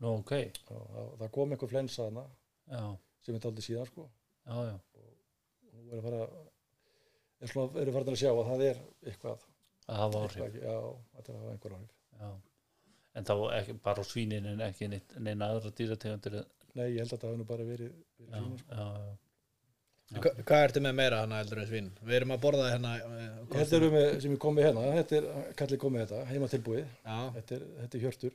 Nú, 0.00 0.14
ok, 0.22 0.32
Já, 0.32 0.70
það, 0.70 1.10
það 1.20 1.32
kom 1.36 1.54
einhver 1.54 1.70
flensa 1.70 2.06
hana 2.08 2.24
já, 2.70 2.84
sem 3.24 3.36
er 3.36 3.44
daldið 3.44 3.66
síðan 3.66 3.90
sko. 3.90 4.06
Já, 4.48 4.56
já, 4.70 4.76
og 5.00 5.84
nú 5.84 5.90
er 5.92 6.00
að 6.00 6.06
fara 6.08 6.22
er 7.40 7.52
svona, 7.52 7.80
eru 7.82 7.94
farin 7.96 8.12
að 8.12 8.20
sjá 8.20 8.30
að 8.30 8.46
það 8.50 8.64
er 8.66 8.80
eitthvað, 9.10 9.48
að 9.86 10.00
hafa 10.02 10.22
áhrif, 10.24 10.56
já, 10.60 10.76
þetta 11.16 11.32
er 11.32 11.36
að 11.36 11.42
hafa 11.42 11.54
einhver 11.54 11.76
áhrif. 11.76 11.96
Já. 12.20 12.30
En 13.18 13.26
þá 13.26 13.34
ekki 13.56 13.76
bara 13.84 14.04
á 14.04 14.04
svínin 14.06 14.48
en 14.52 14.62
ekki 14.64 14.88
neina 14.92 15.50
aðra 15.50 15.72
dýrategundir, 15.76 16.38
já, 16.40 16.44
nei, 16.78 16.86
ég 16.94 17.02
held 17.02 17.16
að 17.16 17.22
það 17.22 17.28
hafi 17.30 17.40
nú 17.40 17.48
bara 17.48 17.66
verið, 17.68 17.96
verið 18.20 18.34
já, 18.34 18.40
svona, 18.40 18.60
sko. 18.60 18.80
já, 18.80 19.16
Hva, 20.10 20.30
Hvað 20.42 20.64
ertu 20.66 20.80
með 20.82 20.94
meira 20.98 21.20
hana 21.22 21.38
eldur 21.44 21.60
en 21.62 21.68
svín? 21.68 21.90
Við 22.02 22.16
erum 22.18 22.32
að 22.34 22.40
borða 22.42 22.70
hérna 22.72 22.94
eh, 22.98 23.26
þetta 23.52 23.76
eru 23.78 23.90
með, 23.94 24.06
sem 24.24 24.32
ég 24.34 24.40
kom 24.42 24.56
með 24.58 24.66
hérna 24.66 24.86
þetta 24.96 25.18
er, 25.20 25.28
kallið 25.60 25.80
kom 25.84 25.94
með 25.94 26.02
þetta, 26.06 26.22
heima 26.32 26.48
tilbúið. 26.50 26.88
Já, 27.06 27.18
þetta 27.36 27.56
er, 27.56 27.66
þetta 27.84 27.98
er 28.00 28.04
hjörtur. 28.06 28.34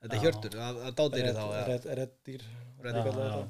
Þetta 0.00 0.16
er 0.16 0.24
hjörtur, 0.24 0.56
að, 0.68 0.78
að 0.86 0.94
dádýri 1.00 1.32
þá 1.36 1.44
reddýr 2.00 2.46
þetta. 2.86 3.42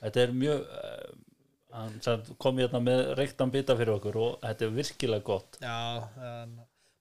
Þetta 0.00 0.22
er 0.26 0.34
mjög, 0.36 0.60
uh, 0.76 1.38
hann 1.76 1.96
sagði, 2.04 2.36
kom 2.44 2.60
hérna 2.60 2.80
með 2.84 3.02
reyktan 3.18 3.52
bita 3.56 3.76
fyrir 3.80 3.96
okkur 3.96 4.20
og 4.20 4.36
þetta 4.44 4.68
er 4.68 4.76
virkilega 4.76 5.26
gott. 5.32 5.58
Já, 5.64 5.78
en 6.32 6.58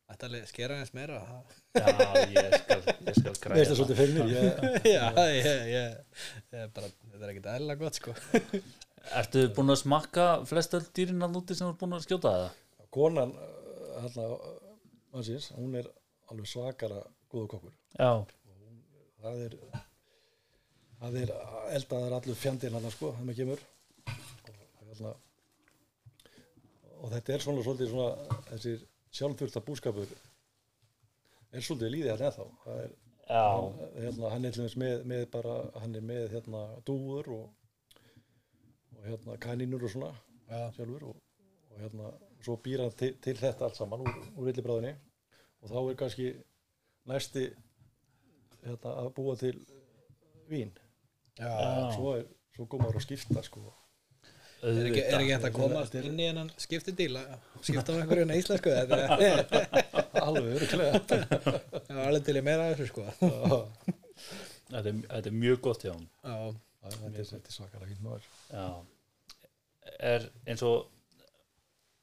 Þetta 0.10 0.26
alveg 0.26 0.45
skera 0.50 0.78
eins 0.82 0.89
meira. 0.98 1.19
Það- 1.22 1.58
Já, 1.78 1.86
ég 2.34 2.54
skal, 2.63 2.80
ég 3.06 3.17
skal 3.19 3.30
Mér 3.30 3.41
græja 3.43 3.58
finnst 3.60 3.69
það 3.69 3.78
svolítið 3.78 4.00
feimnir 4.00 4.32
ég, 4.34 4.45
Já, 4.95 5.04
ég, 5.30 5.50
ég, 5.69 6.24
ég 6.56 6.72
bara, 6.74 6.88
þetta 7.12 7.28
er 7.28 7.34
ekkert 7.36 7.50
eðla 7.54 7.76
gott 7.78 8.00
sko 8.00 8.15
Ertu 9.19 9.45
búin 9.55 9.73
að 9.73 9.81
smakka 9.83 10.25
flest 10.49 10.75
öll 10.77 10.85
dýrin 10.95 11.25
að 11.25 11.35
núti 11.38 11.57
sem 11.57 11.67
þú 11.67 11.73
er 11.73 11.79
búin 11.81 11.97
að 11.97 12.05
skjóta 12.05 12.33
það? 12.35 12.57
Konan 12.93 13.35
hérna, 13.99 14.25
mannsins, 15.13 15.51
hún 15.57 15.77
er 15.79 15.88
alveg 16.29 16.49
svakara 16.49 17.01
góðu 17.31 17.47
kokkur. 17.53 17.75
Já, 17.95 18.12
það 19.23 19.45
er 19.45 19.57
það 20.99 21.17
er 21.23 21.33
eldaðar 21.77 22.15
allur 22.19 22.39
fjandinn 22.39 22.75
hann 22.75 22.93
sko, 22.93 23.12
þegar 23.15 23.27
maður 23.27 23.39
kemur. 23.41 23.65
Og, 24.09 24.88
hérna, 24.89 25.13
og 26.99 27.13
þetta 27.13 27.35
er 27.35 27.45
svona 27.45 27.65
svolítið 27.67 27.93
svona 27.93 28.39
þessir 28.49 28.81
sjálfþurfta 29.19 29.63
búskapur 29.65 30.09
er 31.49 31.65
svolítið 31.65 31.93
líðið 31.95 32.12
hérna 32.13 32.31
ennþá. 32.31 32.47
Það 32.65 32.81
er, 32.83 32.91
já, 33.29 33.45
hérna, 34.03 34.33
hann 34.33 34.49
er 34.49 34.59
með, 34.83 35.05
með 35.13 35.23
bara, 35.33 35.55
hann 35.83 35.95
er 35.97 36.05
með 36.12 36.27
hérna 36.35 36.65
dúfur 36.88 37.31
og, 37.38 37.47
og 38.99 39.07
hérna 39.07 39.38
kanínur 39.41 39.83
og 39.88 39.93
svona 39.93 40.12
Já, 40.49 40.71
sjálfur 40.75 41.03
og, 41.12 41.17
og 41.69 41.81
hérna 41.81 42.12
svo 42.43 42.55
býr 42.63 42.83
hann 42.83 42.95
til, 42.97 43.13
til 43.21 43.38
þetta 43.38 43.67
allt 43.67 43.77
saman 43.77 44.01
úr, 44.01 44.15
úr 44.33 44.47
villibráðinni. 44.47 44.95
Og 45.62 45.69
þá 45.69 45.77
er 45.81 45.97
kannski 45.99 46.29
næsti 47.09 47.43
hérna, 48.63 48.93
að 48.93 49.12
búa 49.17 49.35
til 49.39 49.59
vín. 50.49 50.71
Já, 51.38 51.51
Já. 51.51 51.91
svo 51.95 52.15
er 52.17 52.25
svo 52.55 52.65
góðum 52.65 52.95
að 52.95 53.05
skipta 53.05 53.43
sko. 53.45 53.67
Er 54.59 54.79
ekki, 54.89 55.03
er 55.03 55.19
ekki 55.21 55.35
hægt 55.35 55.45
að 55.47 55.53
komast 55.55 55.93
inn 55.95 56.17
í 56.19 56.25
hennan 56.27 56.49
skiptidíla 56.59 57.21
skipta 57.63 57.93
á 57.95 57.99
einhverju 58.01 58.25
þetta 58.27 59.21
er 59.23 59.45
alveg 60.25 60.49
öruglega 60.57 60.99
Já, 61.88 62.01
alveg 62.09 62.25
til 62.27 62.35
í 62.35 62.43
meira 62.43 62.65
af 62.67 62.75
þessu 62.75 62.89
sko. 62.91 63.05
Er, 64.69 64.85
þetta 64.85 65.25
er 65.25 65.33
mjög 65.33 65.62
gott 65.65 65.81
hjá 65.81 65.93
hann. 65.95 66.03
Já, 66.80 66.89
þetta 66.96 67.10
er, 67.24 67.34
er 67.39 67.54
svakalega 67.56 67.89
fín 67.92 68.06
maður 68.06 68.28
Já, 68.54 68.65
er 70.12 70.28
eins 70.48 70.63
og 70.63 70.88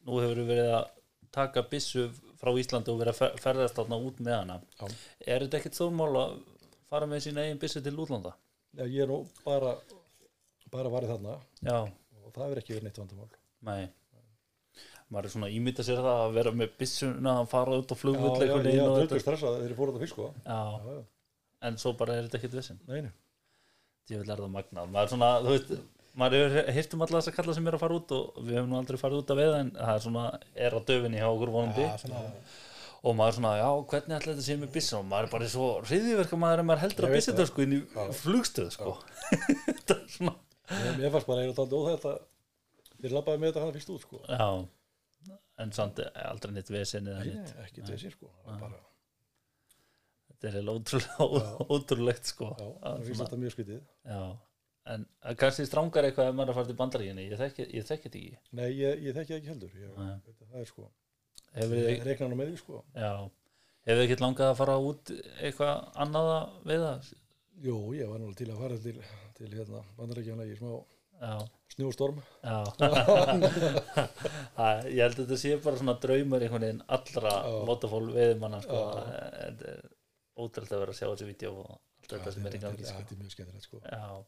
nú 0.07 0.21
hefur 0.23 0.43
verið 0.49 0.71
að 0.77 0.89
taka 1.37 1.63
byssu 1.71 2.07
frá 2.41 2.53
Íslandi 2.61 2.93
og 2.93 2.99
verið 3.01 3.15
að 3.15 3.21
fer- 3.23 3.39
ferðast 3.43 3.77
þarna 3.79 3.97
út 4.07 4.19
með 4.23 4.35
hana. 4.37 4.57
Já. 4.81 4.87
Er 5.27 5.45
þetta 5.47 5.59
ekkert 5.61 5.79
þórmál 5.79 6.11
að 6.21 6.35
fara 6.91 7.09
með 7.11 7.25
sína 7.27 7.45
eigin 7.47 7.61
byssu 7.63 7.83
til 7.85 7.97
útlanda? 7.97 8.33
Já, 8.77 8.85
ég 8.85 9.03
er 9.07 9.11
nú 9.11 9.23
bara, 9.45 9.73
bara 10.73 10.93
varið 10.93 11.15
þarna 11.15 11.39
já, 11.65 11.79
og 12.27 12.35
það 12.37 12.53
er 12.55 12.61
ekki 12.63 12.75
verið 12.77 12.89
neitt 12.91 13.01
vandamál. 13.01 13.31
nei 13.67 13.87
maður 15.07 15.29
er 15.29 15.33
svona 15.37 15.49
ímynda 15.55 15.85
sér 15.87 16.01
það 16.03 16.21
að 16.27 16.33
vera 16.35 16.53
með 16.61 16.73
byssuna 16.81 17.33
að 17.41 17.49
fara 17.53 17.77
út 17.79 17.93
á 17.93 17.95
Já, 17.95 18.01
flugvöld 18.01 18.41
já, 18.41 18.47
einhvern 18.47 18.67
ég 18.67 18.81
veginn 18.83 19.15
er 19.17 19.23
stressað 19.23 19.55
þegar 19.57 19.71
ég 19.73 19.79
fór 19.79 19.93
þetta 19.93 20.03
fyrst, 20.03 20.15
sko. 20.17 20.25
já, 20.43 20.57
Já, 20.67 20.97
já, 20.97 21.05
en 21.69 21.79
svo 21.79 21.93
bara 22.01 22.17
er 22.19 22.27
þetta 22.27 22.41
ekkert 22.41 22.57
vissin 22.59 22.81
nei, 22.91 23.01
nei. 23.07 23.13
Ég 24.13 24.21
vil 24.23 24.31
er 24.35 24.43
það 24.43 24.53
magnað. 24.55 24.91
Maður 24.95 25.07
er 25.07 25.13
svona, 25.15 25.31
þú 25.45 25.55
veist, 25.55 25.73
maður 26.17 26.55
hefur 26.77 26.97
um 26.97 27.05
alla 27.07 27.19
þess 27.21 27.31
að 27.33 27.37
kalla 27.41 27.57
sem 27.57 27.67
er 27.71 27.77
að 27.77 27.83
fara 27.85 27.99
út 28.01 28.15
og 28.17 28.39
við 28.47 28.59
hefum 28.59 28.71
nú 28.73 28.79
aldrei 28.81 29.01
farið 29.01 29.23
út 29.23 29.33
að 29.35 29.41
veiða 29.43 29.59
en 29.65 29.73
það 29.77 29.93
er 29.97 30.05
svona, 30.07 30.25
er 30.69 30.79
að 30.79 30.87
döfinni 30.93 31.21
hjá 31.21 31.27
okkur 31.33 31.53
vonandi. 31.57 31.89
Svona, 32.05 32.23
og 33.07 33.15
maður 33.19 33.33
er 33.33 33.37
svona, 33.39 33.53
já, 33.61 33.69
hvernig 33.93 34.17
ætla 34.17 34.33
þetta 34.33 34.47
sé 34.47 34.57
með 34.63 34.71
byssun 34.77 34.99
og 34.99 35.05
maður 35.11 35.27
er 35.29 35.33
bara 35.37 35.51
svo 35.53 35.67
hriðiverka 35.87 36.39
maður 36.43 36.63
en 36.63 36.69
maður 36.71 36.83
heldur 36.87 37.07
Ég 37.07 37.11
að 37.13 37.17
byssun 37.19 37.37
það. 37.37 37.51
sko 37.51 37.67
inn 37.67 37.75
í 37.77 37.81
flugstöð 38.23 38.71
sko. 38.75 38.95
Þetta 39.67 39.97
er 39.99 40.09
svona, 40.17 40.33
mér 40.97 41.13
fannst 41.15 41.29
bara 41.29 41.45
eiginlega 41.45 41.59
taldi 41.61 41.79
óþægt 41.83 42.09
að 42.11 42.17
þér 43.05 43.15
labbaði 43.19 43.43
með 43.43 43.53
þetta 43.53 43.63
hana 43.67 43.77
fyrst 43.77 43.93
út, 43.95 44.07
sko. 44.09 44.23
já. 44.27 44.49
En 45.63 45.71
samt 45.77 46.01
er 46.03 46.11
aldrei 46.27 46.53
neitt 46.57 46.69
vesinn 46.73 47.07
eða 47.13 47.23
Nei, 47.23 47.31
neitt 47.37 47.53
nei, 47.55 47.63
ekki 47.69 47.85
þessi, 47.87 48.11
sko. 48.17 48.33
Það 48.43 48.51
var 48.51 48.65
bara, 48.67 48.83
þetta 50.37 50.49
er 50.51 50.59
eiginlega 50.61 50.77
ótrúlega, 50.81 51.69
ótrúlegt 51.77 52.29
sko 52.31 52.51
já, 52.53 52.67
Að 52.67 52.93
það 52.99 53.07
finnst 53.09 53.23
þetta 53.25 53.39
mjög 53.43 53.55
skytið. 53.57 53.81
já, 54.13 54.21
en 54.95 55.07
kannski 55.41 55.67
strangar 55.67 56.07
eitthvað 56.11 56.29
ef 56.31 56.37
maður 56.39 56.47
er 56.47 56.53
að 56.55 56.59
fara 56.61 56.71
til 56.71 56.79
bandaríginni 56.83 57.25
ég 57.31 57.41
þekki, 57.41 57.67
þetta 57.73 57.97
ekki 57.97 58.23
Nei, 58.61 58.69
ég, 58.79 59.03
ég 59.09 59.17
þekki 59.17 59.33
það 59.33 59.41
ekki 59.41 59.53
heldur. 59.55 59.73
Ég, 59.81 59.89
það 59.97 60.61
er, 60.61 60.71
sko, 60.71 60.89
reikna 62.07 62.29
nú 62.31 62.39
með 62.39 62.53
því, 62.53 62.61
sko. 62.63 62.83
já 62.95 63.11
hefur 63.87 64.01
þið 64.01 64.05
ekkert 64.09 64.25
langað 64.27 64.51
að 64.53 64.59
fara 64.61 64.77
út 64.83 65.11
eitthvað 65.41 65.75
annað 66.05 66.33
að 66.37 66.59
veiða 66.73 66.93
Jú, 67.65 67.77
ég 67.97 68.11
var 68.11 68.19
náttúrulega 68.21 68.37
til 68.43 68.51
að 68.53 68.59
fara 68.61 68.77
til, 68.85 68.97
til 69.39 69.53
hérna, 69.57 69.79
bandarækjana 69.97 70.45
í 70.45 70.57
smá 70.59 70.75
já 71.17 71.37
snjóstorm. 71.77 72.19
Já 72.45 72.59
Það, 74.57 74.87
Ég 74.93 75.01
held 75.03 75.17
að 75.17 75.23
þetta 75.23 75.39
sé 75.41 75.55
bara 75.65 75.79
svona 75.81 75.95
draumur 76.03 76.45
einhvern 76.45 76.65
veginn 76.67 76.83
allra 76.97 77.33
Já. 77.47 77.55
waterfall 77.69 78.11
veiðmanna 78.15 78.61
sko. 78.65 78.83
Er 80.37 80.43
ótrúlega 80.45 80.77
að 80.77 80.83
vera 80.85 80.93
að 80.93 80.99
sjá 81.01 81.07
þessu 81.11 81.29
vídeo 81.31 81.53
og 81.63 81.71
allt 81.77 82.11
þetta 82.13 82.33
sem 82.37 82.47
er 82.51 82.57
í 82.59 82.61
gangi 82.63 82.85
sko. 82.85 82.97
þetta 83.01 83.15
er 83.17 83.21
mjög 83.23 83.33
skemmtilegt, 83.37 83.67
sko. 83.69 83.81
Já. 83.89 84.25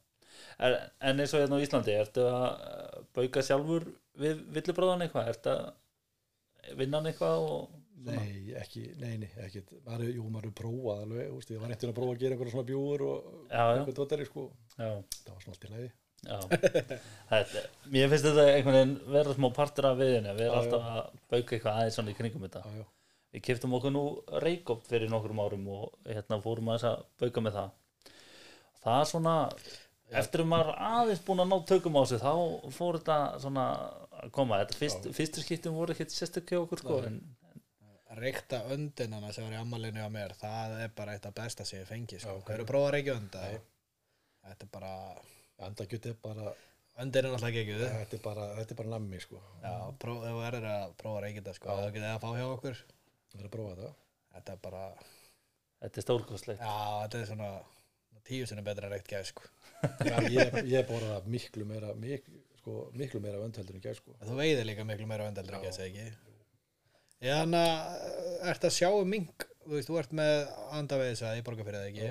En, 0.62 0.74
en 1.10 1.20
eins 1.24 1.32
og 1.34 1.40
hérna 1.42 1.58
á 1.58 1.64
Íslandi 1.64 1.94
ertu 1.98 2.24
að 2.28 2.46
uh, 2.46 3.02
bauka 3.16 3.42
sjálfur 3.42 3.86
við 4.22 4.40
villibráðan 4.56 5.04
eitthvað 5.06 5.30
ertu 5.34 5.52
að 5.54 6.74
vinna 6.78 7.00
hann 7.00 7.10
eitthvað 7.10 7.44
og 7.44 7.68
svona? 7.68 7.84
Nei, 8.22 8.52
ekki, 8.60 8.82
nei, 9.02 9.14
nei, 9.24 9.28
ekkert. 9.42 9.72
Maður, 9.86 10.04
er- 10.06 10.12
jú, 10.18 10.26
maður 10.30 10.50
er 10.50 10.56
prófað 10.60 11.00
alveg, 11.04 11.30
úst, 11.34 11.50
ég 11.50 11.58
var 11.62 11.72
eftir 11.74 11.90
að 11.90 11.96
prófa 11.96 12.14
að 12.14 12.20
gera 12.22 12.36
einhverja 12.36 12.54
svona 12.54 12.68
bjúur 12.68 13.04
og 13.08 13.30
eitthvað 13.48 13.96
dóttari, 13.98 14.26
sko. 14.28 14.44
já, 14.78 14.90
Það 15.24 15.32
var 15.32 15.42
svona 15.42 15.56
allt 15.56 15.66
í 15.66 15.72
lagi. 15.72 15.88
þetta, 17.32 17.62
Mér 17.94 18.08
finnst 18.12 18.26
þetta 18.28 18.44
einhvern 18.52 18.76
veginn 18.78 18.94
vera 19.16 19.34
smá 19.36 19.48
partur 19.54 19.86
af 19.90 19.98
viðinu 20.00 20.32
við 20.38 20.46
erum 20.48 20.60
alltaf 20.60 20.86
að 20.92 21.10
bauka 21.34 21.56
eitthvað 21.56 21.76
aðeins 21.80 21.98
svona 21.98 22.10
í 22.14 22.16
kringum 22.18 22.46
þetta 22.46 22.62
Já, 22.66 22.78
já. 22.82 22.86
Við 23.34 23.44
keftum 23.44 23.74
okkur 23.76 23.92
nú 23.92 24.04
reikopt 24.44 24.88
fyrir 24.88 25.10
nokkrum 25.12 25.42
árum 25.44 25.66
og 25.74 25.98
hérna 26.08 26.40
fórum 26.44 26.70
að 26.72 26.78
þess 26.78 26.90
að 26.90 27.02
bauka 27.22 27.44
með 27.44 27.58
það. 27.58 27.74
Það 28.78 29.00
er 29.00 29.10
svona, 29.10 29.34
eftir 30.22 30.44
að 30.44 30.50
maður 30.52 30.70
aðeins 30.88 31.24
búin 31.26 31.44
að 31.44 31.50
ná 31.50 31.58
tökum 31.68 31.98
á 32.00 32.02
sig, 32.08 32.22
þá 32.22 32.32
fór 32.78 33.00
þetta 33.00 33.18
svona 33.42 33.66
að 34.22 34.32
koma. 34.38 34.62
Þetta 34.62 34.80
fyrst, 34.80 35.10
fyrstu 35.18 35.44
skiptum 35.44 35.76
voru 35.76 35.92
ekkert 35.92 36.14
sérstök 36.14 36.54
hjá 36.54 36.62
okkur, 36.62 36.84
sko, 36.84 37.02
en 37.10 37.20
reykta 38.18 38.62
öndinana 38.72 39.32
sem 39.32 39.46
var 39.46 39.56
í 39.56 39.60
ammalinu 39.60 40.04
á 40.04 40.10
mér 40.12 40.34
það 40.38 40.78
er 40.84 40.94
bara 40.96 41.14
eitt 41.16 41.26
af 41.28 41.34
besta 41.36 41.66
sem 41.68 41.82
ég 41.82 41.88
fengi 41.88 42.20
sko. 42.20 42.38
að 42.40 42.64
prófa 42.68 42.88
að 42.88 42.94
reykja 42.96 43.16
önda 43.20 43.42
þetta 43.48 44.66
er 44.66 44.72
bara 44.72 44.94
Andakjöt 45.58 46.04
er 46.06 46.14
bara, 46.22 46.52
öndin 47.02 47.26
er 47.26 47.32
náttúrulega 47.32 47.62
ekki 47.64 47.74
ekki 47.74 47.78
þetta 47.82 48.16
er 48.16 48.22
bara, 48.22 48.44
bara 48.78 48.92
nammi, 48.92 49.18
sko. 49.18 49.40
já, 49.62 49.72
ef 49.90 50.04
þú 50.06 50.44
erir 50.46 50.68
að 50.70 50.92
prófa 51.00 51.18
að 51.18 51.24
reykja 51.26 51.42
þetta 51.42 51.54
sko, 51.56 51.74
það 51.80 51.90
getið 51.96 52.08
að 52.12 52.20
fá 52.22 52.28
hjá 52.36 52.46
okkur 52.52 52.82
Það 53.32 53.40
er 53.42 53.48
að 53.48 53.54
prófa 53.54 53.74
þetta. 53.76 53.90
þetta 54.36 54.54
er 54.54 54.62
bara, 54.64 54.84
þetta 55.82 56.00
er 56.00 56.06
stórkostlegt. 56.06 56.62
já, 56.62 56.76
þetta 57.04 57.20
er 57.20 57.30
svona 57.32 57.50
tíu 58.28 58.46
sinni 58.48 58.64
betra 58.66 58.90
reykt 58.92 59.08
gæð 59.08 59.26
sko. 59.30 59.48
Ég, 60.34 60.56
ég 60.68 60.88
borða 60.88 61.20
miklu 61.30 61.64
meira, 61.68 61.92
mik, 61.96 62.26
sko, 62.60 62.88
miklu 62.98 63.20
meira 63.24 63.40
vöndheldur 63.40 63.78
en 63.78 63.84
gæð, 63.84 64.00
sko. 64.00 64.16
þú 64.24 64.38
veiðir 64.40 64.66
líka 64.68 64.86
miklu 64.88 65.06
meira 65.08 65.28
öndeldur 65.30 65.58
en 65.58 65.64
gæð 65.68 65.76
segja 65.78 66.08
ekki 66.08 66.26
Já, 67.18 67.32
þannig 67.40 67.64
að 67.66 68.50
ert 68.52 68.66
að 68.68 68.74
sjá 68.76 68.88
um 68.94 69.08
mink 69.10 69.46
þú 69.64 69.72
veist, 69.74 69.88
þú 69.90 69.96
ert 69.98 70.12
með 70.18 70.34
andaveiðsvæði 70.78 71.40
í 71.40 71.44
borgarfyrðið 71.46 71.86
ekki 71.88 72.10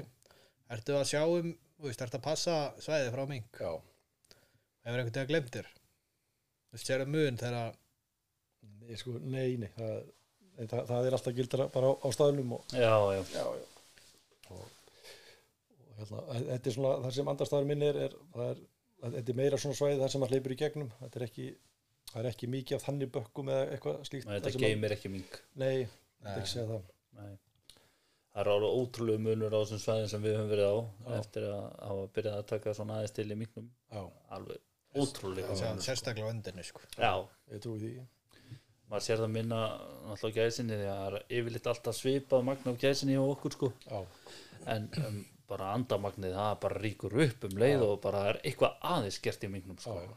ertu 0.76 0.96
að 0.98 1.06
sjá 1.12 1.22
um, 1.24 1.52
þú 1.78 1.88
veist, 1.88 2.02
ert 2.04 2.18
að 2.18 2.26
passa 2.26 2.56
svæðið 2.84 3.14
frá 3.14 3.24
mink 3.30 3.62
Já. 3.62 3.72
hefur 4.88 5.00
einhvern 5.00 5.14
veginn 5.14 5.30
glemtir 5.32 5.70
þú 5.72 6.76
veist, 6.76 6.90
sér 6.90 7.06
um 7.06 7.14
mun 7.16 7.40
þegar 7.40 7.78
Nei, 8.88 8.96
sko, 9.00 9.14
nei, 9.20 9.58
nei, 9.60 9.68
það, 9.76 9.96
það, 10.58 10.82
það 10.90 11.08
er 11.10 11.18
alltaf 11.18 11.36
gildra 11.38 11.68
bara 11.74 11.92
á, 11.92 11.94
á 12.02 12.08
staðnum 12.16 12.56
og, 12.58 12.66
Já, 12.74 12.96
já, 13.14 13.22
já, 13.36 13.46
já. 13.62 13.68
Og, 14.56 14.66
og 15.88 16.02
hérna, 16.02 16.24
þetta 16.52 16.72
er 16.72 16.76
svona, 16.78 16.94
það 17.06 17.16
sem 17.20 17.32
andarstaður 17.34 17.70
minn 17.72 17.86
er, 17.88 18.02
er, 18.08 18.18
það 18.34 18.52
er, 18.54 18.62
þetta 19.18 19.34
er 19.34 19.40
meira 19.42 19.62
svona 19.62 19.80
svæði 19.80 20.00
þar 20.04 20.14
sem 20.14 20.24
maður 20.24 20.36
hleypur 20.38 20.56
í 20.56 20.60
gegnum, 20.64 20.92
þetta 21.02 21.20
er 21.22 21.26
ekki, 21.28 21.48
það 22.14 22.22
er 22.24 22.30
ekki 22.32 22.52
mikið 22.58 22.78
af 22.80 22.86
þannig 22.88 23.12
bökkum 23.18 23.52
eða 23.54 23.66
eitthvað 23.76 24.00
slíkt. 24.10 24.30
þetta 24.30 24.48
þar 24.48 24.56
sem 24.58 24.66
geymir 24.68 24.96
ekki 24.98 25.14
mink. 25.14 25.42
Nei, 25.62 25.76
þetta 26.22 26.34
er 26.36 26.42
ekki 26.44 26.54
segja 26.54 26.70
það. 26.72 26.88
Nei. 27.18 27.34
Það 28.38 28.44
er 28.44 28.50
alveg 28.54 28.76
ótrúlega 28.78 29.22
munur 29.26 29.54
á 29.54 29.60
þessum 29.64 29.80
svæðin 29.82 30.10
sem 30.12 30.22
við 30.22 30.36
höfum 30.38 30.50
verið 30.52 30.68
á 30.70 30.78
Já. 30.78 31.14
eftir 31.18 31.46
að 31.50 31.64
hafa 31.88 32.04
byrjað 32.18 32.36
að 32.38 32.50
taka 32.52 32.74
svona 32.78 32.98
aðeins 33.00 33.16
til 33.18 33.26
í 33.34 33.38
minknum. 33.40 33.70
Já, 33.90 34.02
Alveg 34.38 34.60
ótrúlega. 34.98 35.56
Sjá, 35.58 35.72
sérstaklega 35.88 36.30
á 36.30 36.34
öndinni 36.36 36.66
sko. 36.68 36.84
Já, 37.02 37.14
ég 37.54 37.64
trúi 37.64 37.80
því. 37.82 37.90
Maður 38.88 39.04
sér 39.08 39.22
það 39.24 39.34
minna 39.36 39.62
á 40.08 40.14
gæsinni 40.38 40.78
því 40.80 40.86
að 40.88 41.00
það 41.02 41.16
er 41.18 41.26
yfirleitt 41.40 41.68
alltaf 41.72 41.98
svipað 41.98 42.46
magna 42.48 42.72
á 42.74 42.82
gæsinni 42.82 43.18
hjá 43.18 43.24
okkur 43.34 43.56
sko. 43.58 43.72
Já, 43.88 44.00
en 44.76 44.88
um, 45.04 45.18
bara 45.48 45.74
andamagnið 45.76 46.36
það 46.38 46.54
bara 46.64 46.82
ríkur 46.84 47.18
upp 47.28 47.48
um 47.50 47.58
leið 47.64 47.84
og 47.88 47.98
bara 48.04 48.24
er 48.32 48.40
eitthvað 48.44 48.78
aðeins 48.94 49.20
gert 49.24 49.44
í 49.48 49.52
mingnum 49.52 49.80
sko. 49.80 49.98
Já. 50.04 50.14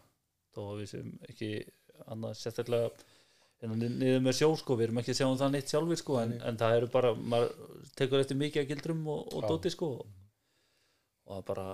þó 0.54 0.60
að 0.72 0.78
við 0.82 0.88
sem 0.90 1.10
ekki 1.30 1.50
annað 2.10 2.38
sérstaklega 2.40 2.90
hérna 3.60 3.76
ni- 3.76 3.90
niður 4.00 4.22
með 4.24 4.38
sjó 4.38 4.48
sko, 4.58 4.76
við 4.78 4.88
erum 4.88 4.98
ekki 5.02 5.12
að 5.14 5.18
sjá 5.20 5.26
um 5.28 5.36
það 5.42 5.52
neitt 5.54 5.70
sjálfur 5.74 6.00
sko. 6.00 6.16
En, 6.22 6.32
en 6.48 6.56
það 6.62 6.76
eru 6.78 6.88
bara, 6.94 7.12
maður 7.14 7.52
tekur 8.00 8.22
eftir 8.24 8.38
mikið 8.40 8.62
að 8.64 8.70
gildrum 8.72 9.02
og, 9.12 9.26
og 9.34 9.44
Já. 9.44 9.48
dóti 9.52 9.74
sko. 9.74 9.90
Og 11.26 11.34
það 11.34 11.42
er 11.42 11.46
bara, 11.50 11.66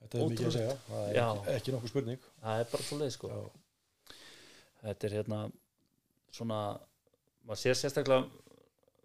þetta 0.00 0.18
er 0.22 0.32
mikið 0.32 0.48
að 0.48 0.56
segja, 0.56 0.78
það 0.88 1.04
er 1.10 1.18
Já. 1.20 1.26
ekki, 1.34 1.54
ekki 1.58 1.74
nokkuð 1.76 1.92
spurning. 1.94 2.24
það 2.46 2.62
er 2.64 2.72
bara 2.72 2.88
svo 2.88 2.98
leið 3.02 3.12
sko. 3.18 3.30
Já, 3.34 4.16
þetta 4.88 5.08
er 5.10 5.16
hérna 5.20 5.42
svona 6.34 6.58
maður 7.44 7.60
sér 7.62 7.78
sérstaklega 7.78 8.26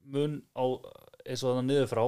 mun 0.09 0.39
á 0.57 0.65
eins 1.29 1.43
og 1.43 1.59
þannig 1.59 1.69
niður 1.69 1.91
frá 1.91 2.03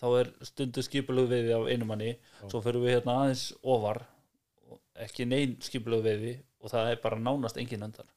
þá 0.00 0.06
er 0.20 0.30
stundu 0.46 0.84
skipulegu 0.86 1.28
veiði 1.32 1.56
af 1.56 1.66
einu 1.68 1.88
manni. 1.88 2.14
Svo 2.46 2.62
fyrir 2.64 2.84
við 2.84 2.96
hérna 2.98 3.18
aðeins 3.24 3.50
ofar 3.60 4.04
ekki 5.00 5.26
neinn 5.28 5.58
skipulegu 5.64 6.06
veiði 6.06 6.38
og 6.60 6.72
það 6.72 6.94
er 6.94 7.02
bara 7.02 7.20
nánast 7.20 7.58
engin 7.60 7.84
öndar 7.88 8.08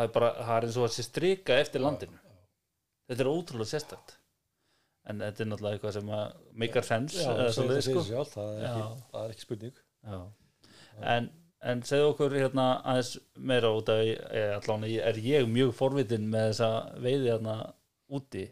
það 0.00 0.08
er 0.08 0.14
bara 0.14 0.30
það 0.38 0.56
er 0.56 0.66
eins 0.66 0.78
og 0.78 0.86
að 0.86 0.94
sé 0.94 1.04
strika 1.06 1.58
eftir 1.60 1.84
landinu. 1.84 2.18
þetta 3.10 3.24
er 3.24 3.30
ótrúlega 3.30 3.72
sérstakt. 3.72 4.16
En 5.10 5.22
þetta 5.24 5.42
er 5.42 5.48
náttúrulega 5.50 5.78
eitthvað 5.78 5.96
sem 5.96 6.10
að 6.14 6.34
make 6.62 6.78
a 6.78 6.82
sense 6.86 7.24
sko. 7.24 7.34
það 8.30 9.22
er 9.24 9.34
ekki 9.34 9.46
spurning. 9.46 9.80
Já. 10.04 10.18
En, 11.14 11.30
en 11.60 11.82
segðu 11.84 12.12
okkur 12.14 12.36
hérna 12.38 12.68
aðeins 12.88 13.12
meira 13.36 13.70
út 13.76 13.90
af 13.92 14.00
eh, 14.06 14.54
allan 14.56 14.86
er 14.88 15.18
ég 15.20 15.48
mjög 15.50 15.74
forvitin 15.76 16.30
með 16.32 16.50
þessa 16.52 16.70
veiði 17.04 17.32
hérna 17.34 17.56
úti 18.10 18.46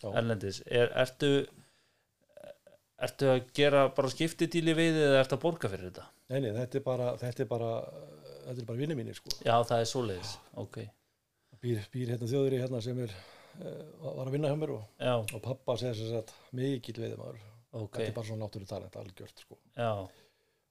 Já. 0.00 0.10
erlendis 0.16 0.60
er, 0.66 0.92
ertu 1.00 1.30
ertu 3.00 3.30
að 3.32 3.42
gera 3.56 3.86
bara 3.96 4.10
skiptidíli 4.12 4.74
veiði 4.76 5.04
eða 5.06 5.20
ertu 5.22 5.36
að 5.38 5.44
borga 5.44 5.70
fyrir 5.72 5.88
þetta? 5.88 6.06
Nei, 6.30 6.38
nei, 6.44 6.50
þetta 6.56 6.78
er 6.80 6.84
bara, 6.86 7.10
þetta 7.20 7.44
er 7.44 7.48
bara, 7.50 7.70
þetta 8.46 8.56
er 8.62 8.66
bara 8.68 8.78
vinni 8.78 8.96
mínir, 8.98 9.16
sko. 9.18 9.32
Já, 9.42 9.54
það 9.66 9.80
er 9.82 9.88
svoleiðis, 9.92 10.34
ok 10.60 10.80
Býr, 11.60 11.80
býr 11.92 12.14
hérna 12.14 12.28
þjóður 12.30 12.54
í 12.56 12.58
hérna 12.62 12.78
sem 12.80 13.00
er, 13.04 13.10
uh, 13.60 13.80
var 14.16 14.28
að 14.30 14.32
vinna 14.36 14.48
hjá 14.48 14.56
mér 14.56 14.70
og, 14.78 14.84
og 15.36 15.40
pappa 15.44 15.74
segir 15.80 15.98
sér 15.98 16.14
að 16.22 16.30
mikil 16.56 16.94
veiðmaður. 16.96 17.42
ok, 17.76 17.98
Þetta 17.98 18.06
er 18.06 18.14
bara 18.16 18.28
svona 18.30 18.46
náttúrulega 18.46 18.70
talent, 18.70 18.96
algjört, 19.02 19.42
sko. 19.44 19.58
já, 19.76 19.90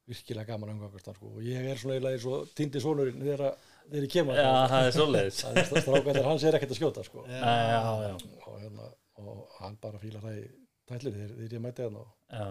Virkilega 0.10 0.48
gaman 0.50 0.72
umgangast 0.74 1.10
hann, 1.10 1.18
sko. 1.20 1.32
Og 1.38 1.46
ég 1.46 1.68
er 1.70 1.78
svona 1.78 1.98
eiginlega 1.98 2.18
eins 2.18 2.26
og 2.30 2.54
týndi 2.58 2.82
sonurinn 2.82 3.22
þegar, 3.22 3.68
ég 3.94 4.08
kem 4.10 4.32
að 4.34 4.40
já, 4.42 4.48
það 4.72 4.88
er 4.88 4.96
Það 5.40 5.60
er 5.62 5.70
strákvæðar, 5.86 6.28
hans 6.30 6.46
er 6.50 6.58
ekkert 6.58 6.74
að 6.74 6.80
skjóta, 6.82 7.06
sko. 7.06 7.26
Já, 7.30 7.54
já, 7.70 7.80
já, 8.08 8.16
Og, 8.48 8.56
hérna, 8.64 8.90
og 9.22 9.56
hann 9.60 9.78
bara 9.84 10.02
fílar 10.02 10.26
það 10.26 10.40
í 10.42 10.46
tællur 10.90 11.18
þegar, 11.20 11.36
ég 11.46 11.64
mæti 11.64 11.86
hann 11.86 12.00
og 12.02 12.10
já, 12.34 12.48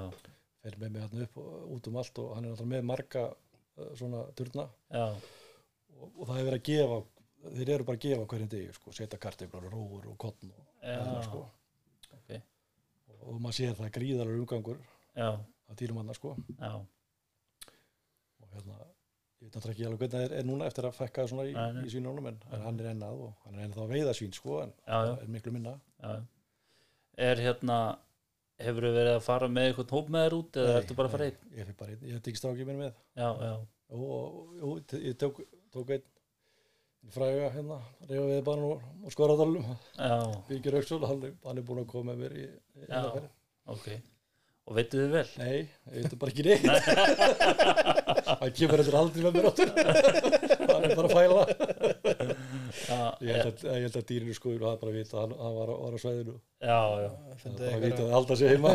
fer 0.62 0.78
með 0.78 0.94
mig 0.94 1.04
hann 1.06 1.26
upp 1.26 1.38
og 1.42 1.74
út 1.76 1.90
um 1.90 2.00
allt 2.02 2.22
og 2.22 2.32
hann 2.36 2.46
er 2.46 2.54
náttúrulega 2.54 2.74
með 2.76 2.88
marga 2.92 3.24
uh, 3.28 3.92
svona 3.98 4.24
turna. 4.38 4.68
Já, 4.94 5.06
og, 5.98 6.08
og 6.12 6.22
það 6.28 6.38
er 6.38 6.48
verið 6.50 6.60
að 6.60 6.66
gefa 6.70 7.00
þeir 7.58 7.72
eru 7.74 7.86
bara 7.88 7.98
að 7.98 8.04
gefa 8.04 8.28
hverjum 8.32 8.50
degi 8.52 8.74
sko, 8.76 8.94
setja 8.94 9.20
kartiflar 9.22 9.66
og 9.68 9.74
róur 9.74 10.06
og 10.10 10.16
kottn 10.20 10.50
og 10.54 10.86
annað, 10.90 11.20
sko. 11.28 11.42
ok, 12.18 12.30
og, 13.08 13.18
og 13.32 13.42
maður 13.42 13.58
sér 13.58 13.76
það 13.78 13.92
gríðalega 13.98 14.42
umgangur 14.42 14.80
já, 15.14 15.28
að 15.70 15.80
dýrum 15.82 16.00
hann 16.02 16.14
sko. 16.18 16.34
Já, 16.58 16.72
og 18.48 18.56
hérna 18.58 18.78
ég 19.38 19.46
veit 19.46 19.54
náttúrulega 19.54 19.74
ekki 19.76 19.86
alveg 19.86 20.00
hvernig 20.02 20.14
það 20.16 20.24
er, 20.26 20.34
er 20.40 20.48
núna 20.48 20.66
eftir 20.66 20.88
að 20.88 20.96
fekka 20.98 21.28
svona 21.30 21.44
í, 21.46 21.52
Nei, 21.54 21.84
í 21.86 21.92
svínunum 21.92 22.26
en, 22.32 22.38
hann 22.64 22.80
er 22.82 22.90
ennað 22.90 23.20
og 23.28 23.32
hann 23.44 23.54
er 23.58 23.68
ennað 23.68 23.84
að 23.84 23.92
veiða 23.94 24.14
svín 24.18 24.34
sko 24.34 24.58
en 24.64 24.72
það 24.88 25.12
er 25.14 25.32
miklu 25.36 25.52
minna. 25.54 25.76
Já. 26.02 26.14
er 27.28 27.42
hérna 27.44 27.78
hefur 28.58 28.88
þú 28.88 28.92
verið 28.96 29.14
að 29.14 29.24
fara 29.28 29.48
með 29.52 29.68
eitthvað 29.70 29.94
hóp 29.94 30.12
með 30.14 30.24
þér 30.26 30.36
út 30.40 30.58
eða 30.62 30.76
ertu 30.80 30.96
bara 30.98 31.10
að 31.10 31.14
fara 31.14 31.28
einn? 31.28 31.40
ég 31.54 31.68
fyrir 31.68 31.78
bara 31.78 31.94
einn, 31.94 32.06
ég 32.10 32.22
tekst 32.26 32.42
strákið 32.42 32.70
mér 32.70 32.80
með. 32.82 33.00
Já, 33.14 33.28
já, 33.46 33.52
og, 33.94 34.06
og, 34.18 34.70
og 34.72 34.94
ég 34.98 35.18
tók, 35.22 35.42
tók 35.74 35.94
einn. 35.94 36.06
Fræga 37.14 37.52
hérna 37.54 37.76
reyfa 38.08 38.24
við 38.26 38.40
bara 38.44 38.60
nú 38.60 38.72
og 39.06 39.12
skoradalum 39.14 39.62
já, 39.62 40.16
Birgir 40.48 40.74
Rauksson, 40.74 41.04
hann, 41.06 41.22
hann 41.46 41.60
er 41.60 41.64
búinn 41.64 41.84
að 41.84 41.92
koma 41.92 42.10
með 42.10 42.24
mér 42.24 42.34
í, 42.42 42.46
í 42.74 42.88
Já. 42.90 43.04
ok. 43.70 43.86
Og 44.68 44.76
veitu 44.76 44.98
þið 44.98 45.14
vel? 45.14 45.28
Nei, 45.38 45.54
ég 45.94 46.02
veit 46.02 46.18
bara 46.20 46.34
ekki 46.34 46.44
neitt 46.50 47.94
hann 48.40 48.56
kemur 48.58 48.82
þetta 48.84 49.02
aldrei 49.02 49.24
með 49.26 49.38
mér 49.38 49.50
áttur 49.52 49.68
hann 50.78 50.90
er 50.90 50.96
bara 50.98 51.08
að 51.08 51.14
fæla. 51.18 51.40
Ég 53.24 53.32
held 53.34 53.48
að, 53.48 53.62
ég 53.66 53.86
held 53.86 53.96
að 53.98 54.06
dýrinu 54.08 54.34
sko 54.36 54.52
það 54.54 54.68
er 54.70 54.80
bara 54.82 54.92
að 54.92 54.98
vita 54.98 55.16
að 55.16 55.22
hann, 55.24 55.34
hann 55.42 55.56
var, 55.56 55.72
var 55.82 55.96
á 55.96 55.98
svæðinu. 56.02 56.34
Já, 56.62 56.80
já. 57.02 57.08
Það 57.42 57.48
er 57.52 57.72
bara 57.72 57.80
vita 57.84 58.02
að 58.04 58.14
halda 58.16 58.38
sig 58.38 58.52
heima. 58.52 58.74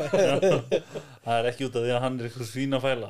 Það 1.25 1.35
er 1.37 1.49
ekki 1.51 1.67
út 1.67 1.77
af 1.79 1.85
því 1.85 1.93
að 1.93 2.03
hann 2.03 2.17
er 2.19 2.29
eitthvað 2.29 2.49
svín 2.49 2.77
að 2.77 2.85
fæla. 2.87 3.07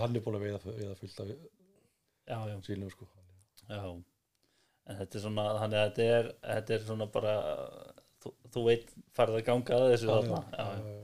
Hann 0.00 0.16
er 0.16 0.24
búinn 0.24 0.38
að 0.38 0.44
veiða, 0.46 0.60
veiða 0.64 0.98
fullt 0.98 1.22
af 1.22 1.30
já, 1.30 2.38
já, 2.48 2.56
sínum 2.66 2.92
sko. 2.92 3.08
Já. 3.68 3.82
En 4.84 5.00
þetta 5.00 5.18
er 5.18 5.24
svona 5.24 5.48
þannig 5.58 5.80
að 5.80 5.88
þetta 5.88 6.18
er, 6.18 6.30
þetta 6.50 6.76
er 6.76 6.86
svona 6.88 7.08
bara 7.12 7.34
þú, 8.22 8.34
þú 8.52 8.68
veit 8.68 8.94
farið 9.16 9.40
að 9.40 9.46
ganga 9.48 9.78
að 9.78 9.90
þessu 9.94 10.10
þarna. 10.12 10.44
já, 10.52 10.64
já, 10.64 10.94
já. 10.94 11.03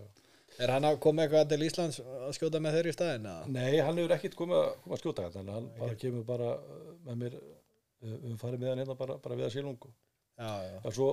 Er 0.60 0.72
hann 0.74 0.84
að 0.84 0.98
koma 1.00 1.24
eitthvað 1.24 1.48
til 1.52 1.64
Íslands 1.64 2.00
að 2.04 2.32
skjóta 2.36 2.60
með 2.60 2.76
þeir 2.76 2.90
í 2.90 2.94
staðin? 2.94 3.28
Nei, 3.54 3.80
hann 3.80 3.96
hefur 4.00 4.14
ekkert 4.16 4.36
komið 4.36 4.60
að, 4.60 4.70
komið 4.84 4.96
að 4.96 5.02
skjóta 5.02 5.28
en 5.40 5.52
hann 5.54 5.68
bara 5.78 5.98
kemur 6.02 6.26
bara 6.28 6.50
uh, 6.60 6.86
með 7.06 7.20
mér 7.22 7.36
uh, 7.40 8.16
við 8.26 8.38
farið 8.42 8.62
með 8.62 8.72
hann 8.72 8.82
hérna 8.84 8.96
bara, 9.00 9.16
bara 9.24 9.38
við 9.40 9.48
að 9.48 9.54
sílungu 9.56 9.92
Já, 10.40 10.50
já, 10.64 10.76
Já, 10.84 10.90
svo, 10.96 11.08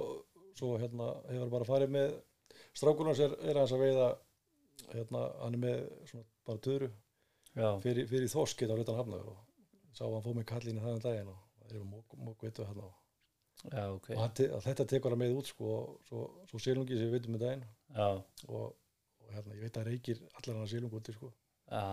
svo 0.60 0.74
hérna 0.82 1.10
hefur 1.32 1.52
bara 1.54 1.68
farið 1.68 1.94
með 1.96 2.16
strákunars 2.78 3.22
er, 3.24 3.36
er 3.48 3.60
hans 3.62 3.76
að 3.76 3.84
veiða 3.84 4.08
hérna, 4.94 5.24
hann 5.42 5.58
er 5.58 5.64
með 5.64 5.84
svona 6.12 6.28
bara 6.48 6.64
töru 6.64 6.90
já, 7.58 7.70
fyrir, 7.84 8.08
fyrir 8.10 8.32
þorskið 8.32 8.74
á 8.74 8.78
hlutan 8.78 9.00
hafnaður 9.00 9.34
og 9.34 9.44
sá 9.98 10.06
hann 10.06 10.24
fóð 10.26 10.40
með 10.40 10.48
kallinu 10.52 10.84
þannig 10.84 11.06
daginn 11.06 11.32
og 11.34 11.44
það 11.68 11.78
er 11.80 11.88
mók, 11.92 12.18
mók 12.24 12.44
veitu 12.46 12.68
hérna 12.68 12.88
og, 12.88 12.98
já, 13.72 13.84
ok. 13.96 14.10
og 14.16 14.22
hann 14.24 14.68
þetta 14.68 14.88
tekur 14.94 15.16
hann 15.16 15.24
með 15.24 15.40
út 15.40 15.52
sko 15.52 15.72
og 15.74 15.96
svo, 16.10 16.26
svo 16.52 16.62
sílungi 16.62 17.00
sem 17.00 17.08
við 17.08 17.18
veitum 17.18 17.36
með 17.36 17.46
daginn. 17.46 17.66
Já, 17.96 18.10
og, 18.48 18.76
og 19.28 19.34
hérna, 19.36 19.56
ég 19.58 19.66
veit 19.68 19.78
að 19.82 19.90
reykir 19.92 20.22
allar 20.40 20.60
hann 20.62 20.72
sílung 20.72 20.94
úti 20.98 21.14
sko. 21.16 21.32
Já. 21.68 21.84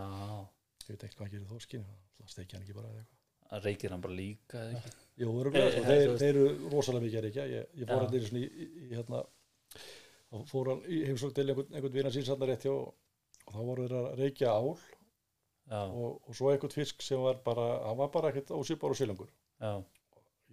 Ég 0.84 0.90
veit 0.94 1.02
ekkert 1.04 1.18
hvað 1.18 1.26
hann 1.26 1.34
gerir 1.34 1.50
þorskinu 1.50 1.84
það 2.18 2.32
steikja 2.34 2.58
hann 2.58 2.64
ekki 2.66 2.76
bara 2.78 2.90
eða 2.92 3.02
eitthvað. 3.04 3.64
Reykir 3.64 3.92
hann 3.94 4.02
bara 4.04 4.16
líka 4.18 4.60
eða 4.64 4.78
ekki? 4.78 4.94
Jú, 5.22 5.30
örugglega, 5.40 5.68
Eh, 5.68 5.74
sko, 5.74 5.82
eh, 5.82 5.88
þeir, 5.90 6.04
þú 6.04 6.12
veist- 6.14 6.24
þeir 6.24 6.38
eru 6.40 6.70
rosalega 6.74 7.04
mikið 7.06 7.18
að 7.20 7.26
reykja. 7.28 7.46
Ég, 7.54 7.68
ég 7.82 7.90
fór 7.90 8.04
hann 8.04 8.26
svona 8.28 8.42
í, 8.42 8.66
í, 8.66 8.88
hérna 8.94 9.22
þá 10.34 10.44
fór 10.50 10.70
hann 10.72 10.84
í 10.90 11.00
heimsók 11.08 11.34
til 11.36 11.46
einhvern, 11.50 11.74
einhvern 11.74 11.94
vina 11.94 12.10
rétt 12.50 12.66
hjá 12.66 12.72
og 12.74 13.52
þá 13.54 13.60
voru 13.68 13.84
þeir 13.88 13.96
að 14.00 14.14
reykja 14.22 14.54
ál 14.54 14.72
og, 15.74 16.16
og 16.28 16.34
svo 16.36 16.50
einhvern 16.52 16.74
fisk 16.74 17.02
sem 17.04 17.20
var 17.22 17.38
bara 17.44 17.66
hann 17.86 17.98
var 18.00 18.10
bara 18.14 18.30
ekkert 18.32 18.50
ósýpar 18.56 18.92
og 18.92 18.98
silengur 18.98 19.30
já, 19.60 19.70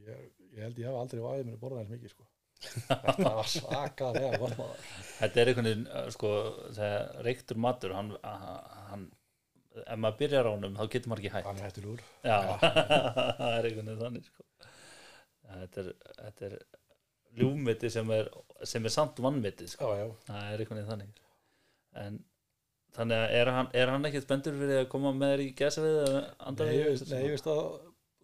ég, 0.06 0.22
ég 0.54 0.62
held 0.66 0.80
ég 0.84 0.88
hafa 0.92 1.02
aldrei 1.06 1.24
á 1.24 1.28
aðeins 1.32 1.48
minni 1.50 1.60
borðað 1.62 1.82
eins 1.86 1.94
mikið 1.96 2.14
sko. 2.14 2.28
Þetta 2.62 3.32
var 3.38 3.50
svakalega 3.50 4.40
gott 4.42 4.58
maður. 4.60 4.86
Þetta 5.22 5.42
er 5.42 5.52
einhvern 5.52 5.70
veginn 5.70 5.88
uh, 5.90 6.06
sko, 6.14 6.32
þegar 6.78 7.26
reyktur 7.28 7.62
matur 7.62 7.96
hann, 7.98 8.14
hann 8.92 9.08
ef 9.82 9.98
maður 9.98 10.20
byrjar 10.20 10.50
á 10.50 10.52
honum 10.52 10.78
þá 10.78 10.84
getur 10.94 11.12
maður 11.12 11.24
ekki 11.24 11.34
hægt 11.36 11.48
hann 11.48 11.62
hættulegur 11.64 12.02
já, 12.28 12.38
það 13.40 13.54
er 13.56 13.70
einhvern 13.70 13.92
veginn 13.92 14.02
þannig 14.04 14.28
sko. 14.28 14.48
Þetta 15.52 15.84
er, 15.84 15.94
þetta 16.18 16.50
er 16.50 16.58
ljúmiti 17.40 17.92
sem 17.92 18.12
er, 18.16 18.28
sem 18.68 18.86
er 18.88 18.94
samt 18.94 19.22
vannmiti 19.24 19.70
sko. 19.72 19.94
það 20.28 20.42
er 20.42 20.64
einhvern 20.64 20.82
veginn 20.82 20.92
þannig. 20.92 21.24
En 22.02 22.20
þannig 22.96 23.22
að 23.24 23.38
er 23.40 23.54
hann, 23.56 23.72
er 23.84 23.94
hann 23.94 24.08
ekkert 24.10 24.28
spendur 24.28 24.58
fyrir 24.60 24.82
að 24.82 24.90
koma 24.92 25.14
með 25.16 25.34
þér 25.34 25.44
í 25.44 25.52
gæsa 25.62 25.84
við 25.86 26.00
nei, 26.60 26.74
ég 26.76 27.32
veist 27.32 27.48
að 27.52 27.62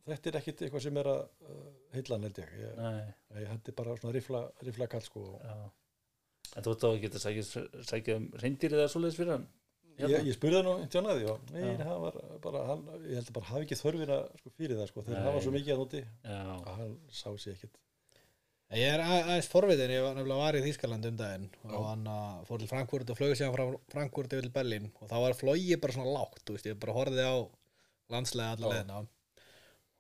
þetta 0.08 0.32
er 0.32 0.40
ekkit 0.42 0.64
eitthvað 0.66 0.86
sem 0.88 0.98
er 1.02 1.10
að 1.12 1.22
uh, 1.52 1.68
heillan 1.96 2.26
held 2.28 2.42
ég, 2.44 2.56
ég, 2.64 2.74
nei, 2.80 3.04
nei, 3.36 3.44
þetta 3.52 3.74
er 3.74 3.78
bara 3.82 3.98
svona 4.00 4.16
rifla, 4.16 4.42
rifla 4.68 4.88
kall 4.92 5.06
sko. 5.06 5.28
já. 5.44 5.56
En 6.58 6.64
þú 6.66 6.74
þá 6.80 6.90
ekki 6.96 7.10
að 7.12 7.24
sækja, 7.24 7.64
sækja 7.92 8.18
um 8.22 8.28
reyndir 8.42 8.76
eða 8.78 8.92
svoleiðis 8.92 9.18
fyrir 9.20 9.36
hann? 9.36 9.48
Ég, 9.98 10.14
ég 10.28 10.36
spurði 10.38 10.60
hann 10.60 10.70
og 10.70 10.84
tjónaði 10.94 11.26
og 11.32 11.48
nei, 11.50 11.64
Já. 11.64 11.82
hann 11.88 12.02
var 12.04 12.18
bara, 12.44 12.60
hann, 12.70 12.84
ég 13.08 13.18
held 13.18 13.32
að 13.32 13.36
bara 13.40 13.50
hafi 13.50 13.66
ekki 13.66 13.78
þörfina 13.80 14.18
sko, 14.38 14.52
fyrir 14.54 14.78
það, 14.78 14.90
sko, 14.92 15.04
þeir 15.08 15.16
Nei. 15.18 15.24
hafa 15.26 15.42
svo 15.42 15.54
mikið 15.56 15.74
að 15.74 15.96
já, 15.98 16.38
að 16.38 16.68
hann 16.78 16.92
sá 17.10 17.30
sér 17.34 17.56
ekkit 17.58 17.80
Ég 18.78 18.84
er 18.92 19.00
að- 19.00 19.30
aðeins 19.32 19.48
forvitin, 19.48 19.92
ég 19.96 20.02
var 20.04 20.16
nefnilega 20.18 20.44
var 20.44 20.58
í 20.60 20.64
Þýskaland 20.66 21.06
um 21.08 21.18
daginn 21.18 21.46
og 21.72 21.86
hann 21.88 22.02
uh, 22.12 22.42
fór 22.46 22.60
til 22.60 22.68
Frankfurt 22.68 23.10
og 23.14 23.18
flög 23.18 23.34
síðan 23.40 23.54
frá 23.56 23.64
Frankfurt 23.94 24.34
yfir 24.36 24.44
til 24.50 24.54
Berlín 24.58 24.90
og 25.00 25.08
þá 25.10 25.18
var 25.24 25.38
flógi 25.40 25.78
bara 25.82 25.96
svona 25.96 26.14
lágt, 26.18 26.44
þú 26.46 26.58
veist, 26.58 26.68
ég 26.68 26.82
bara 26.82 26.96
horfði 26.98 27.24
á 27.26 27.36
landslega 28.12 28.60
leðina 28.60 29.00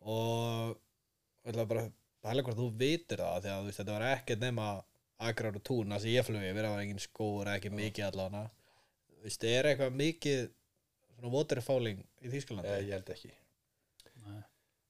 og 0.08 0.76
ég 1.43 1.51
ætla 1.51 1.66
bara 1.70 1.88
að 1.88 1.95
pæla 2.24 2.43
hvort 2.43 2.60
þú 2.60 2.68
vitir 2.80 3.24
það 3.24 3.41
því 3.43 3.51
að 3.53 3.60
þú 3.60 3.70
veist, 3.70 3.80
þetta 3.82 3.95
var 3.95 4.05
ekkert 4.12 4.43
nema 4.43 4.68
agrar 5.28 5.58
og 5.58 5.64
tún, 5.66 5.89
það 5.93 6.03
sem 6.03 6.14
ég 6.14 6.28
flögi, 6.28 6.51
við 6.53 6.62
erum 6.62 6.78
engin 6.82 7.01
skóur, 7.01 7.49
ekki 7.49 7.72
mikið 7.74 8.05
allavega. 8.12 8.43
Þú 9.16 9.26
veist, 9.26 9.47
er 9.49 9.70
eitthvað 9.72 9.97
mikið 9.97 10.43
svona 11.18 11.34
waterfalling 11.34 12.03
í 12.22 12.32
Þýskalandi? 12.34 12.70
Eh, 12.70 12.86
ég 12.86 12.93
held 12.97 13.12
ekki, 13.16 13.34
nei. 14.28 14.39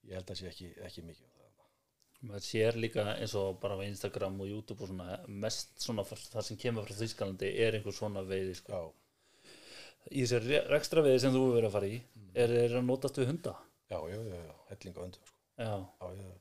Ég 0.10 0.20
held 0.20 0.34
að 0.34 0.40
sé 0.42 0.52
ekki, 0.52 0.70
ekki 0.90 1.06
mikið 1.08 1.26
um 1.26 1.34
það. 1.38 1.72
maður 2.28 2.46
sér 2.48 2.80
líka 2.82 3.04
eins 3.14 3.36
og 3.40 3.60
bara 3.62 3.78
á 3.78 3.86
Instagram 3.88 4.40
og 4.42 4.52
YouTube 4.52 4.84
og 4.84 4.92
svona 4.92 5.20
mest 5.46 5.76
svona 5.80 6.06
það 6.08 6.48
sem 6.50 6.60
kemur 6.60 6.88
frá 6.88 6.98
Þýskalandi 6.98 7.54
er 7.66 7.78
einhver 7.78 7.96
svona 7.96 8.26
veiði 8.28 8.56
sko. 8.58 8.74
já, 8.74 8.82
í 10.12 10.24
þessari 10.26 10.62
rekstra 10.72 11.04
veiði 11.06 11.24
sem 11.24 11.36
þú 11.36 11.46
verið 11.54 11.70
að 11.70 11.78
fara 11.78 11.92
í 11.92 12.02
er 12.34 12.56
þeir 12.56 12.78
að 12.82 12.88
notast 12.90 13.20
við 13.22 13.32
hunda 13.32 13.56
já, 13.92 13.98
já, 14.12 14.18
já, 14.32 14.40
já 14.50 14.56
hellinga 14.72 15.06
öndum 15.08 15.22
sko. 15.30 15.38
já. 15.58 15.72
já, 16.02 16.08
já, 16.22 16.34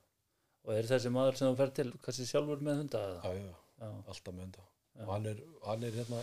og 0.66 0.72
er 0.74 0.88
þessi 0.90 1.12
maður 1.14 1.38
sem 1.38 1.48
þú 1.52 1.58
fer 1.60 1.70
til 1.78 1.92
kannski 2.04 2.26
sjálfur 2.30 2.64
með 2.66 2.80
hunda 2.82 3.02
já, 3.22 3.32
já, 3.38 3.54
Já. 3.76 3.88
alltaf 4.08 4.32
með 4.34 4.46
enda 4.48 4.64
Já. 4.96 5.04
og 5.06 5.12
hann 5.12 5.26
er, 5.32 5.40
hann 5.66 5.82
er 5.84 5.96
hérna 6.00 6.20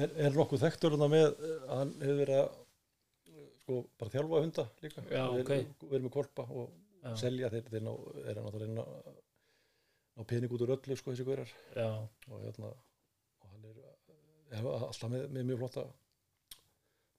er, 0.00 0.12
er 0.26 0.36
nokkuð 0.36 0.62
þekktur 0.64 0.94
hérna 0.96 1.08
með 1.12 1.26
eh, 1.28 1.64
hann 1.70 1.94
hefur 2.00 2.20
verið 2.22 2.40
að 2.40 2.50
sko, 3.60 3.80
bara 4.00 4.14
þjálfa 4.14 4.40
hunda 4.46 4.64
líka 4.84 5.04
Já, 5.10 5.24
Ver- 5.30 5.42
ok. 5.44 5.52
verið 5.90 6.06
með 6.06 6.14
kolpa 6.18 6.46
og 6.50 6.70
Já. 7.04 7.14
selja 7.20 7.50
þeir, 7.52 7.68
þeir 7.74 7.84
ná, 7.86 7.92
er 8.24 8.38
hann 8.40 8.46
náttúrulega 8.48 8.84
að 8.84 9.18
ná 10.20 10.24
pening 10.32 10.52
út 10.56 10.64
úr 10.66 10.74
öllu 10.76 10.96
sko 10.98 11.12
þessi 11.14 11.24
guðrar 11.28 11.52
já, 11.76 11.86
og 12.32 12.42
hérna 12.44 12.72
og 12.72 13.52
hann 13.52 13.68
er 13.70 13.78
eh, 13.84 14.64
alltaf 14.88 15.08
með, 15.12 15.28
með 15.36 15.46
mjög 15.52 15.62
flotta 15.62 15.84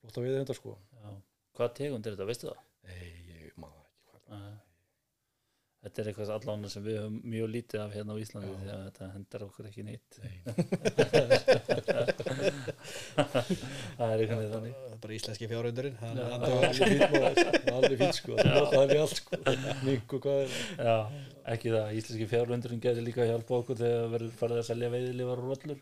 flotta 0.02 0.22
veiði 0.26 0.42
hundar 0.42 0.58
sko 0.58 0.74
já. 0.98 1.08
hvað 1.56 1.72
tegund 1.78 2.06
er 2.10 2.16
þetta, 2.16 2.28
veistu 2.28 2.50
það? 2.50 2.60
nei, 2.90 3.08
ég 3.46 3.56
man 3.62 3.72
það 3.74 3.86
ekki 3.86 4.10
hvað 4.12 4.21
Nei. 4.32 4.54
þetta 5.82 6.02
er 6.02 6.06
eitthvað 6.10 6.34
allan 6.36 6.68
sem 6.72 6.84
við 6.86 6.96
höfum 7.00 7.16
mjög 7.34 7.48
lítið 7.56 7.78
af 7.84 7.94
hérna 7.96 8.12
á 8.16 8.22
Íslandi 8.22 8.50
Já. 8.52 8.56
því 8.62 8.70
að 8.74 8.82
þetta 8.88 9.04
hendar 9.16 9.46
okkur 9.48 9.64
ekki 9.70 9.82
neitt 9.88 10.10
Nei. 10.22 10.36
það 13.98 14.08
er 14.08 14.18
einhvern 14.18 14.40
veginn 14.40 14.54
þannig 14.56 14.74
bara 15.02 15.16
íslenski 15.16 15.48
fjárhundurinn. 15.50 15.96
Hann, 16.00 16.16
er 16.18 16.30
alveg 17.72 17.92
er 17.92 17.98
fínt 18.00 18.16
sko. 18.18 18.32
Það 18.38 18.46
er 18.54 18.78
alveg 18.80 18.98
allt 19.02 19.16
sko. 19.18 19.30
Er 21.42 21.54
ekki 21.54 21.72
það, 21.72 21.86
íslenski 21.98 22.26
fjárlundurinn 22.30 22.82
getur 22.82 23.02
líka 23.02 23.24
að 23.24 23.30
hjálpa 23.32 23.52
okkur 23.58 23.76
þegar 23.80 24.12
verður 24.12 24.36
farið 24.38 24.60
að 24.60 24.68
selja 24.68 24.92
veiðilifar 24.92 25.38
og 25.42 25.46
rollur. 25.50 25.78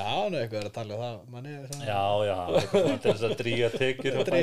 Já, 0.00 0.10
nú 0.30 0.36
eitthvað 0.40 0.60
er 0.60 0.66
að 0.66 0.74
tala 0.74 0.96
um 0.96 1.00
það. 1.04 1.16
Manni 1.30 1.52
er 1.54 1.62
já, 1.86 2.04
já, 2.26 2.38
eitthvað 2.56 2.82
svona 2.82 2.98
til 3.04 3.12
þess 3.12 3.26
að 3.28 3.38
dríja 3.40 3.68
tekjur. 3.76 4.14
Það 4.26 4.34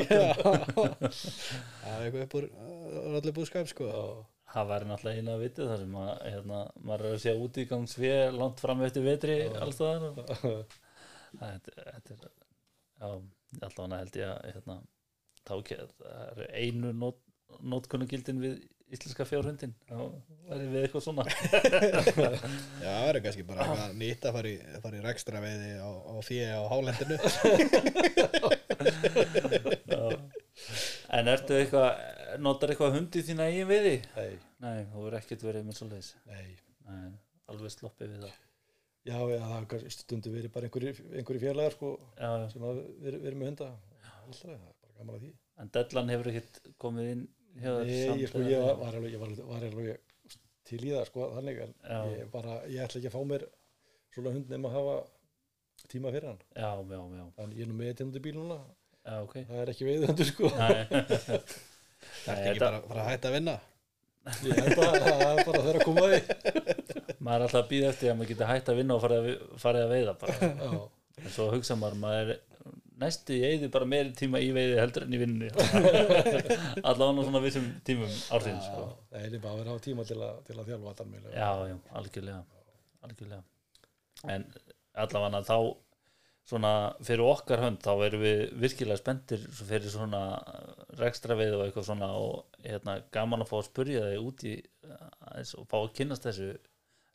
er 1.92 2.00
eitthvað 2.06 2.24
upp 2.24 2.34
úr 2.40 2.44
allir 3.18 3.36
búskap 3.36 3.70
sko. 3.70 3.86
Það 4.48 4.68
væri 4.70 4.88
náttúrulega 4.88 5.20
eina 5.20 5.32
að 5.34 5.42
vitið 5.44 5.70
þar 5.70 5.80
sem 5.82 5.96
að, 6.00 6.12
hérna, 6.24 6.58
maður 6.88 7.02
er 7.04 7.16
að 7.16 7.24
sé 7.24 7.32
út 7.36 7.58
í 7.60 7.64
gangs 7.68 7.96
við 8.00 8.20
langt 8.38 8.62
fram 8.62 8.84
eftir 8.86 9.04
vetri 9.04 9.36
og 9.52 9.66
þetta, 11.34 11.74
er 11.78 12.32
já, 12.98 13.10
allavega 13.60 14.00
held 14.02 14.18
ég 14.20 14.32
að 14.32 14.48
hérna, 14.48 14.78
það 15.48 15.72
er 16.42 16.42
einu 16.62 16.92
nót, 16.96 17.20
nótkunnugildin 17.64 18.42
við 18.42 18.58
íslenska 18.88 19.26
fjárhundin 19.28 19.74
þá 19.88 19.98
væri 20.48 20.68
við 20.72 20.84
eitthvað 20.86 21.04
svona. 21.04 21.24
Já, 22.84 22.88
það 22.88 23.08
er 23.10 23.18
kannski 23.26 23.44
bara 23.48 23.66
eitthvað 23.66 23.98
nýtt 24.00 24.28
að 24.28 24.38
fara 24.38 24.48
í, 24.48 24.56
í 24.98 25.02
rekstra 25.04 25.42
veiði 25.44 25.74
á, 25.76 25.90
á 25.92 26.14
fíi 26.24 26.46
á 26.48 26.62
hálendinu. 26.72 27.18
En 31.18 31.32
ertu 31.34 31.58
eitthvað 31.58 31.90
notar 32.40 32.72
eitthvað 32.72 32.96
hundi 32.96 33.24
þína 33.28 33.48
eigin 33.52 33.68
veiði? 33.70 33.96
nei, 34.16 34.34
Nei, 34.64 34.80
þú 34.90 35.04
verður 35.04 35.20
ekkert 35.20 35.46
verið 35.48 35.68
með 35.68 35.80
svoleiðis? 35.82 36.10
Nei. 36.28 36.48
Nei, 36.88 37.08
alveg 37.52 37.74
sloppið 37.76 38.14
við 38.14 38.26
það 38.26 38.47
já, 39.08 39.18
já, 39.32 39.38
það 39.42 39.52
har 39.54 39.84
stundu 39.94 40.32
verið 40.34 40.52
bara 40.54 40.68
einhverju, 40.68 41.40
fjarlægar 41.42 41.74
sko 41.76 41.90
sem 42.18 42.64
hafa 42.68 42.84
verið, 43.04 43.20
verið 43.26 43.38
með 43.42 43.50
hunda. 43.52 43.68
Alltaf, 44.28 44.42
það 44.44 44.54
er 44.54 44.62
bara 44.84 44.96
gaman 45.00 45.18
að 45.18 45.24
því. 45.26 45.30
En 45.62 45.70
Dellan 45.74 46.12
hefur 46.14 46.30
ekkert 46.32 46.60
komið 46.84 47.12
inn 47.16 47.26
Nei, 47.58 47.88
ég, 47.90 48.28
sko, 48.30 48.42
ég 48.46 48.60
var, 48.62 48.92
alveg, 48.94 49.14
ég 49.16 49.18
var, 49.22 49.30
alveg- 49.32 49.48
var 49.48 49.64
alveg 49.66 50.36
til 50.68 50.82
í 50.84 50.90
það 50.94 51.06
sko, 51.08 51.24
þannig 51.34 51.62
en 51.64 51.72
ég 52.12 52.28
bara, 52.30 52.58
ég 52.70 52.84
ætla 52.84 53.00
ekki 53.00 53.08
að 53.10 53.16
fá 53.16 53.22
mér 53.32 53.46
svona 54.14 54.34
hund 54.36 54.52
nema 54.52 54.68
að 54.70 54.76
hafa 54.78 54.98
tíma 55.90 56.12
fyrir 56.14 56.28
hann. 56.28 56.42
Já, 56.52 56.70
já, 56.92 57.00
já, 57.18 57.24
þannig 57.40 57.58
ég 57.58 57.64
er 57.66 57.72
nú 57.72 57.78
með 57.80 57.90
þetta 58.02 58.22
bíl 58.28 58.36
núna 58.36 58.58
já, 58.60 59.16
ok. 59.24 59.34
Það 59.48 59.62
er 59.64 59.72
ekki 59.72 59.88
veiðhundur 59.88 60.30
sko. 60.30 60.52
Það 62.24 62.38
er 62.44 62.50
ekki 62.52 62.62
bara, 62.62 62.78
bara 62.86 63.04
hægt 63.08 63.26
að 63.26 63.34
vinna. 63.38 63.56
Ég 64.44 64.58
held 64.60 64.80
að 64.84 64.94
það 65.02 65.22
er 65.28 65.38
bara 65.48 65.60
að 65.72 65.84
koma 65.86 66.02
að 66.04 66.12
því 66.12 66.20
maður 67.28 67.38
er 67.38 67.46
alltaf 67.46 67.62
að 67.62 67.70
býða 67.72 67.92
eftir 67.92 68.12
að 68.12 68.18
maður 68.18 68.32
geti 68.32 68.50
hægt 68.50 68.70
að 68.72 68.80
vinna 68.80 68.96
og 68.96 69.04
farið 69.04 69.82
að, 69.84 69.92
veiða 69.96 70.16
bara. 70.22 70.52
En 71.18 71.32
svo 71.34 71.48
hugsa 71.50 71.74
maður, 71.74 71.96
maður 71.98 72.28
er 72.30 72.36
næstu 73.02 73.34
ég 73.34 73.56
eyði 73.56 73.70
bara 73.74 73.88
meiri 73.90 74.12
tíma 74.14 74.38
í 74.42 74.52
veiði 74.54 74.76
heldur 74.78 75.06
en 75.06 75.16
í 75.16 75.18
vinnu 75.18 75.48
allavega 76.88 77.24
svona 77.26 77.42
vissum 77.42 77.66
tímum 77.86 78.12
ársins 78.34 78.68
sko. 78.68 78.84
það 79.10 79.26
er 79.26 79.42
bara 79.42 79.52
að 79.52 79.60
vera 79.60 79.72
hafa 79.74 79.82
tíma 79.82 80.06
til 80.06 80.18
að, 80.18 80.38
til 80.46 80.56
að 80.56 80.70
þjálfa 80.70 80.92
þetta 80.92 81.06
með 81.10 81.28
já, 81.32 81.50
já, 81.72 81.76
algjörlega 82.00 82.40
algjörlega. 83.06 83.42
En 84.34 84.46
allavega 84.98 85.42
þá 85.46 85.58
svona 86.48 86.72
fyrir 87.04 87.28
okkar 87.28 87.60
hönd 87.60 87.82
þá 87.84 87.92
erum 88.06 88.22
við 88.24 88.42
virkilega 88.62 89.00
spenntir 89.02 89.42
fyrir 89.52 89.90
svona 89.92 90.22
rekstra 90.98 91.36
veið 91.38 91.58
og 91.58 91.64
eitthvað 91.66 91.88
svona 91.90 92.08
og 92.16 92.62
hérna, 92.64 92.98
gaman 93.14 93.44
að 93.44 93.50
fá 93.50 93.58
að 93.60 93.68
spurja 93.68 94.06
þig 94.08 94.30
út 94.30 94.44
í 94.48 94.54
aðeins 94.88 95.54
og 95.60 95.68
fá 95.68 95.78
að 95.82 95.92
kynnast 96.00 96.28
þessu 96.28 96.48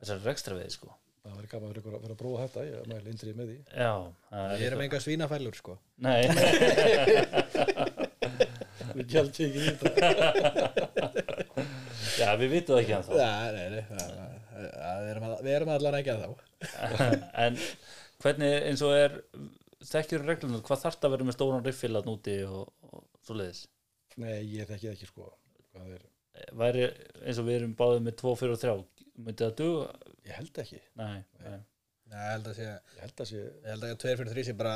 þessari 0.04 0.28
rekstra 0.30 0.54
veið 0.60 0.74
sko. 0.78 0.90
Það 1.24 1.36
verður 1.38 1.52
gaman 1.54 1.70
að 1.72 1.76
vera 2.04 2.14
að 2.14 2.20
prófa 2.20 2.44
þetta 2.44 2.62
ég 2.68 2.74
mæli 2.92 3.08
indrið 3.14 3.36
með 3.40 3.48
því. 3.52 3.58
Já, 3.80 3.94
það 4.34 4.50
Við 4.60 4.66
erum 4.68 4.82
enga 4.84 5.00
svínafælur 5.06 5.56
sko. 5.56 5.74
Nei, 6.04 6.24
við 8.98 9.06
gælt 9.14 9.38
ekki 9.46 9.48
í 9.48 9.50
þetta. 9.80 9.92
Já, 12.20 12.28
við 12.38 12.50
vitum 12.54 12.76
það 12.76 12.82
ekki 12.84 12.94
hann 12.94 13.08
Nei, 13.18 13.48
nei, 13.56 13.68
nei 13.74 13.84
það- 13.88 14.12
það- 14.14 14.38
það- 14.54 15.02
Við 15.04 15.10
erum 15.14 15.26
að- 15.28 15.42
við 15.48 15.54
erum 15.58 15.72
allan 15.74 15.98
ekki 16.00 16.12
að 16.14 16.22
þá 16.24 16.30
en 17.46 17.54
hvernig 18.24 18.54
eins 18.70 18.82
og 18.86 18.92
er 18.98 19.12
þekkjur 19.90 20.22
reglunar, 20.28 20.62
hvað 20.68 20.82
þarf 20.86 20.98
að 21.08 21.14
vera 21.16 21.28
með 21.28 21.36
stóran 21.38 21.66
riffil 21.66 21.96
að 22.00 22.08
núti 22.08 22.36
og, 22.48 22.64
og 22.92 23.00
svo 23.26 23.34
leiðis 23.40 23.62
nei, 24.22 24.38
ég 24.46 24.68
þekki 24.70 24.86
það 24.88 24.94
ekki 24.94 25.08
sko. 25.10 25.26
Hvað 25.74 25.86
er, 25.98 26.04
væri 26.62 26.84
eins 27.26 27.40
og 27.42 27.48
við 27.50 27.56
erum 27.62 27.74
báðið 27.80 28.02
með 28.06 28.14
2, 28.22 28.36
4 28.44 28.54
og 28.54 28.60
3 28.62 28.74
myndi 29.20 29.44
það 29.46 29.56
duga? 29.62 29.90
ég 30.28 30.38
held 30.40 30.64
ekki 30.64 30.80
Nei, 31.00 31.20
nei. 31.44 31.60
Nei, 32.14 32.22
ég 32.22 32.32
held 32.36 32.48
að 32.52 32.58
sé 32.60 32.66
ég 32.70 33.04
held 33.04 33.22
að 33.24 33.30
sé 33.34 33.42
Ég 33.44 33.70
held 33.74 33.86
að 33.90 33.94
2 34.06 34.16
fyrir 34.22 34.34
3 34.38 34.48
sé 34.50 34.54
bara, 34.60 34.74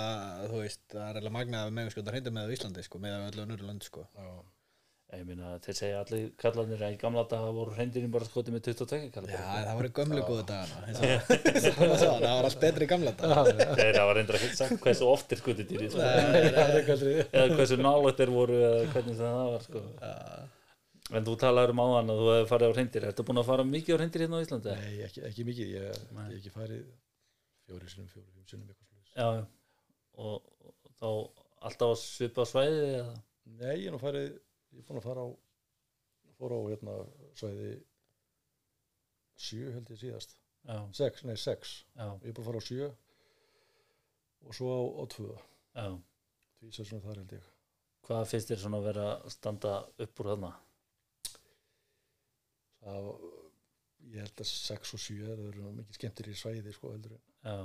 þú 0.52 0.62
veist, 0.64 0.84
það 0.94 1.08
er 1.10 1.20
alveg 1.22 1.36
magnað 1.40 1.66
að 1.68 1.74
megum 1.80 1.94
skjóta 1.96 2.14
hreinda 2.16 2.34
með 2.38 2.54
Íslandi, 2.58 2.86
sko, 2.88 3.02
með 3.04 3.18
öllu 3.32 3.44
önnur 3.48 3.66
lönd, 3.68 3.86
sko. 3.86 4.06
já, 4.18 4.30
ég 5.18 5.24
meina 5.28 5.54
þeir 5.64 5.78
segja 5.78 6.00
allir 6.04 6.24
kallarnir 6.42 6.82
að 6.84 6.96
í 6.96 7.00
gamla 7.00 7.24
daga 7.32 7.52
voru 7.56 7.76
hreindirinn 7.78 8.12
bara 8.12 8.28
skotið 8.28 8.58
með 8.58 8.66
22 8.74 9.12
kallar 9.16 9.32
Já, 9.32 9.44
það 9.68 9.78
voru 9.80 9.92
gömlu 10.02 10.24
góðu 10.28 10.44
dagana, 10.50 10.82
eins 10.90 11.00
og 11.00 11.06
það 11.78 11.94
var 11.94 12.02
svo, 12.02 12.10
það 12.18 12.28
var 12.34 12.50
allt 12.50 12.60
betri 12.66 12.88
í 12.88 12.92
gamla 12.92 13.14
daga. 13.22 13.46
þeir 13.80 14.02
hafa 14.02 14.18
reyndar 14.18 14.40
ekki 14.42 14.52
sagt 14.60 14.82
hversu 14.84 15.08
oft 15.14 15.32
er 15.38 15.44
skotið 15.44 15.72
dýri 15.72 15.90
sko. 15.94 16.04
það 16.04 16.76
er 16.98 17.16
eða 17.24 17.48
hversu 17.56 17.80
nálægt 17.80 18.20
þeir 18.24 18.34
voru 18.36 18.60
eða 18.68 18.86
hvernig 18.98 19.20
það 19.22 19.42
var 19.54 19.68
sko. 19.70 19.86
En 21.12 21.28
þú 21.28 21.36
talaður 21.40 21.74
um 21.74 21.84
áðan 21.84 22.14
að 22.14 22.22
þú 22.22 22.30
hefði 22.34 22.50
farið 22.52 22.72
á 22.72 22.76
hreindir 22.76 23.08
ertu 23.10 23.26
búin 23.28 23.42
að 23.42 23.50
fara 23.50 23.68
mikið 23.68 23.96
á 23.96 23.98
hreindir 24.02 24.24
hérna 24.26 24.40
á 24.40 24.44
Íslandi? 24.44 24.76
nei, 24.82 24.96
ekki, 25.08 25.24
ekki 25.30 25.48
mikið, 25.48 25.74
ég 25.78 25.88
hef 25.88 26.38
ekki 26.38 26.54
farið 26.56 26.86
fjóri 27.68 27.92
sinum, 27.94 28.10
fjóri, 28.12 28.30
fjóri 28.34 28.50
sinum 28.52 28.74
já. 29.18 29.28
Og, 30.18 30.50
og 30.68 30.94
þá 31.00 31.10
alltaf 31.70 31.94
að 31.94 32.00
svipa 32.02 32.48
svæði 32.48 32.82
eða? 32.90 33.16
nei, 33.58 33.76
ég 33.84 33.88
er 33.90 33.96
nú 33.96 34.02
farið 34.02 34.28
ég 34.28 34.82
er 34.82 34.88
búin 34.88 35.00
að 35.02 35.08
fara 35.08 35.24
á 35.24 35.30
fór 36.38 36.54
á 36.54 36.60
hérna 36.68 36.98
svæði 37.38 37.72
sjö 39.38 39.72
held 39.74 39.90
ég 39.94 40.02
síðast. 40.02 40.38
Já, 40.68 40.80
sex, 40.98 41.24
nei 41.24 41.38
sex, 41.40 41.74
já, 41.96 42.08
ég 42.24 42.32
er 42.32 42.36
búin 42.36 42.44
að 42.44 42.50
fara 42.50 42.62
á 42.62 42.68
sjö 42.68 42.90
og 44.48 44.58
svo 44.58 44.72
á, 44.74 44.82
á 45.02 45.04
tvö. 45.14 45.34
Já. 45.78 45.88
Því 46.58 46.72
sem 46.74 46.88
svona 46.90 47.06
þar 47.06 47.22
held 47.22 47.36
ég. 47.38 47.50
Hvað 48.08 48.30
finnst 48.32 48.52
þér 48.52 48.62
svona 48.64 48.80
að 48.82 48.88
vera 48.90 49.08
standa 49.32 49.74
upp 50.06 50.22
úr 50.22 50.32
þarna? 50.32 50.52
Það, 52.84 53.10
ég 54.14 54.24
held 54.24 54.44
að 54.46 54.50
sex 54.52 54.94
og 54.96 55.04
sjö 55.04 55.20
það 55.28 55.44
eru 55.50 55.74
mikið 55.82 56.00
skemmtir 56.00 56.32
í 56.32 56.38
svæði 56.38 56.74
sko 56.76 56.94
heldur 56.94 57.18
en 57.18 57.22
já, 57.52 57.58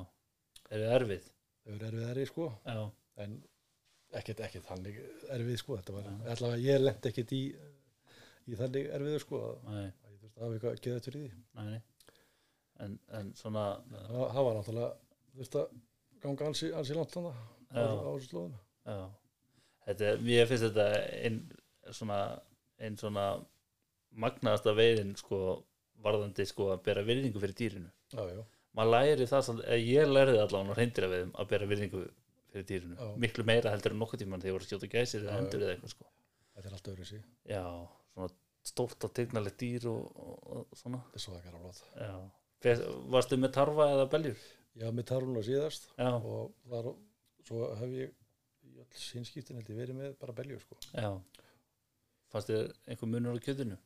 það 0.71 0.89
erfið? 0.97 1.31
þau 1.63 1.73
eru 1.77 1.89
erfiðari 1.89 2.27
sko. 2.27 2.49
Já, 2.67 2.81
en 3.23 3.37
ekkert, 4.19 4.43
ekkert 4.49 4.67
þannig 4.69 4.99
erfið 5.37 5.61
sko 5.61 5.79
þetta 5.79 5.95
var, 5.97 6.09
Já. 6.11 6.33
allavega 6.35 6.65
ég 6.67 6.83
lent 6.83 7.09
ekkert 7.13 7.35
í 7.37 7.43
í 8.51 8.59
þannig 8.59 8.89
erfiðu 8.97 9.23
sko 9.23 9.41
að 9.47 9.71
nei, 9.71 9.87
að 9.87 10.13
ég 10.17 10.21
þurfti 10.25 10.43
að 10.43 10.45
hafa 10.49 10.75
geða 10.87 11.05
til 11.05 11.15
í 11.15 11.23
því. 11.23 11.41
Nei. 11.61 11.81
En, 12.83 12.99
en 13.15 13.31
svona 13.39 13.65
það, 13.93 14.23
það 14.35 14.47
var 14.49 14.59
náttúrulega 14.59 14.91
þurfti 15.37 15.61
að 15.63 15.77
ganga 16.25 16.49
ansi, 16.51 16.71
ansi 16.79 16.97
langt 16.99 17.15
þannig 17.15 17.39
á, 17.71 17.83
þessu 18.03 18.31
slóðum 18.33 18.57
Já, 18.83 18.99
þetta 19.87 20.11
mér 20.27 20.51
finnst 20.51 20.67
þetta 20.67 20.87
einn 21.23 21.39
svona, 21.95 22.19
ein 22.83 22.99
svona 22.99 23.27
magnaðasta 24.15 24.75
veiðin 24.77 25.15
sko, 25.17 25.39
varðandi 26.03 26.47
sko 26.49 26.71
að 26.75 26.83
bera 26.89 27.03
virðingu 27.07 27.41
fyrir 27.43 27.55
dýrinu. 27.59 27.91
já, 28.13 28.23
já, 28.37 28.43
Maður 28.73 28.91
læri 28.95 29.27
það 29.29 29.43
svolítið, 29.47 29.83
ég 29.87 30.09
læri 30.09 30.33
það 30.33 30.43
allavega 30.47 30.73
á 30.73 30.79
reyndir 30.79 31.05
að 31.07 31.11
veiðum 31.15 31.33
að 31.43 31.49
bera 31.51 31.67
virðingu 31.69 32.05
fyrir 32.53 32.67
dýrinu. 32.71 32.97
Já. 32.97 33.11
Miklu 33.25 33.45
meira 33.45 33.71
heldur 33.75 33.93
en 33.93 33.99
nokkuð 34.01 34.23
tíman 34.23 34.41
þegar 34.41 34.49
ég 34.53 34.57
voru 34.57 34.65
að 34.65 34.71
skjóta 34.71 34.89
gæsir 34.95 35.21
eða 35.23 35.33
Já, 35.33 35.37
já. 35.37 35.43
endur 35.45 35.65
eða 35.67 35.75
eitthvað 35.75 35.93
sko. 35.93 36.07
þetta 36.55 36.69
er 36.69 36.77
allt 36.79 36.89
öðru 36.93 37.07
sí 37.09 37.19
Já, 37.53 37.65
svona 38.15 38.31
stórt 38.73 39.05
og 39.05 39.13
tegnalegt 39.17 39.59
dýr 39.61 39.87
og, 39.91 40.03
og, 40.17 40.67
og 40.71 40.79
svona. 40.79 41.03
er 41.13 41.21
Já. 42.01 42.17
Fer- 42.63 42.85
Varstu 43.13 43.37
með 43.37 43.53
tarfa 43.57 43.89
eða 43.93 44.09
beljur? 44.13 44.43
haf 44.81 44.95
með 44.97 45.05
tarfuna 45.11 45.43
síðast 45.45 45.89
Já, 45.99 46.11
og 46.17 46.53
þar, 46.71 46.93
svo 47.45 47.75
hef 47.77 47.91
ég 47.93 48.13
í 48.65 48.77
öll 48.81 48.87
sínskiptin 48.97 49.59
held 49.59 49.69
ég 49.69 49.77
verið 49.83 49.99
með 49.99 50.15
bara 50.21 50.33
belju 50.33 50.61
sko 50.63 50.77
já. 50.95 51.11
Fannst 52.33 52.49
þér 52.49 52.71
einhver 52.89 53.11
munur 53.13 53.37
á 53.37 53.45
kjötinu? 53.45 53.77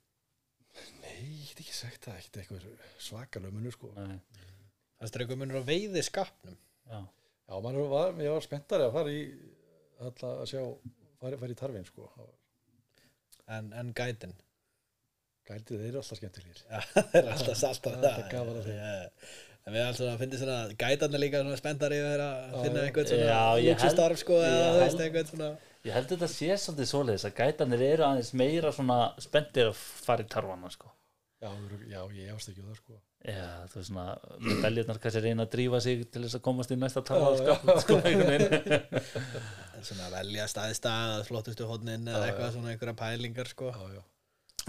Nei, 1.02 1.18
ég 1.40 1.50
get 1.50 1.60
ekki 1.64 1.74
sagt 1.76 2.06
það, 2.08 2.18
ekkert 2.20 2.38
eitthvað 2.42 2.66
svakalega 3.08 3.54
munur 3.56 3.74
sko 3.76 3.92
Nei, 3.96 4.18
Það 5.00 5.10
streikur 5.12 5.36
munur 5.40 5.60
á 5.60 5.68
veiði 5.68 6.02
skapnum. 6.06 6.56
já. 6.88 7.00
já, 7.48 7.54
var, 7.66 8.14
ég 8.24 8.32
var 8.32 8.44
spenntari 8.46 8.86
að 8.88 8.94
fara 8.96 9.12
í 9.12 9.22
alltaf 10.00 10.42
að 10.42 10.48
sjá 10.52 10.62
fara, 11.20 11.38
fara 11.42 11.52
í 11.52 11.58
tarfin 11.60 11.86
sko 11.88 12.08
En, 13.56 13.68
en 13.78 13.92
gætin. 13.94 14.32
gældið 15.46 15.82
þeir 15.82 15.90
eru 15.92 16.00
alltaf 16.02 16.18
skemmtilegir 16.18 16.62
Já, 16.66 16.80
það 16.94 17.20
er 17.20 17.28
alltaf 17.36 17.60
salta 17.60 17.92
Það 17.92 18.00
er 18.00 18.08
alltaf 18.14 18.32
gaman 18.32 18.56
að 18.60 18.66
því. 18.70 18.78
Já. 18.80 19.36
En 19.66 19.74
við 19.74 19.82
alltaf 19.84 20.08
að 20.12 20.20
finna 20.22 20.38
svona, 20.40 20.56
gætarnir 20.82 21.22
líka 21.22 21.40
svona 21.44 21.58
spenntari 21.60 21.96
að 22.02 22.56
finna 22.64 22.82
já. 22.82 22.88
einhvern 22.88 23.08
svona 23.12 23.28
Já, 23.30 23.38
ég 23.38 23.64
held- 23.66 23.70
lúksustarf 23.70 24.20
sko 24.22 24.40
eða 24.46 24.66
þú 24.72 24.82
veist 24.82 25.00
einhvern 25.06 25.30
svona. 25.32 25.48
Ég 25.86 25.94
held 25.94 26.08
þetta 26.10 26.28
sé 26.30 26.54
svolítið 26.58 26.88
svoleiðis 26.90 27.24
að 27.28 27.36
gætanir 27.40 27.82
eru 27.86 28.06
aðeins 28.06 28.32
meira 28.34 28.72
svona 28.74 28.96
spenntir 29.22 29.68
að 29.70 29.76
fara 29.78 30.24
í 30.26 30.30
tarfana 30.32 30.70
sko. 30.72 30.90
já, 31.42 31.50
já, 31.92 32.00
ég 32.16 32.32
ást 32.34 32.50
ekki 32.50 32.64
á 32.64 32.68
það 32.70 32.80
sko 32.80 32.96
Já, 33.26 33.46
þú 33.70 33.78
veist 33.80 33.88
svona, 33.90 34.04
með 34.38 34.58
beljurnar 34.62 34.98
kannski 35.02 35.20
reyna 35.24 35.44
að 35.46 35.52
drífa 35.56 35.78
sig 35.82 36.02
til 36.14 36.20
þess 36.22 36.36
að 36.38 36.42
komast 36.46 36.72
í 36.74 36.76
næsta 36.78 37.02
tarfa 37.06 37.30
Já, 37.34 37.54
sko, 37.82 37.96
sko, 38.06 38.90
svona 39.88 40.10
velja 40.14 40.46
staði 40.50 40.76
stað, 40.78 41.22
flottustu 41.28 41.66
hodnin 41.70 42.06
eða 42.06 42.28
eitthvað 42.28 42.46
já. 42.46 42.52
svona 42.54 42.70
einhverja 42.74 42.96
pælingar 43.00 43.50
sko. 43.50 43.72
já, 43.74 43.96
já. 43.96 44.04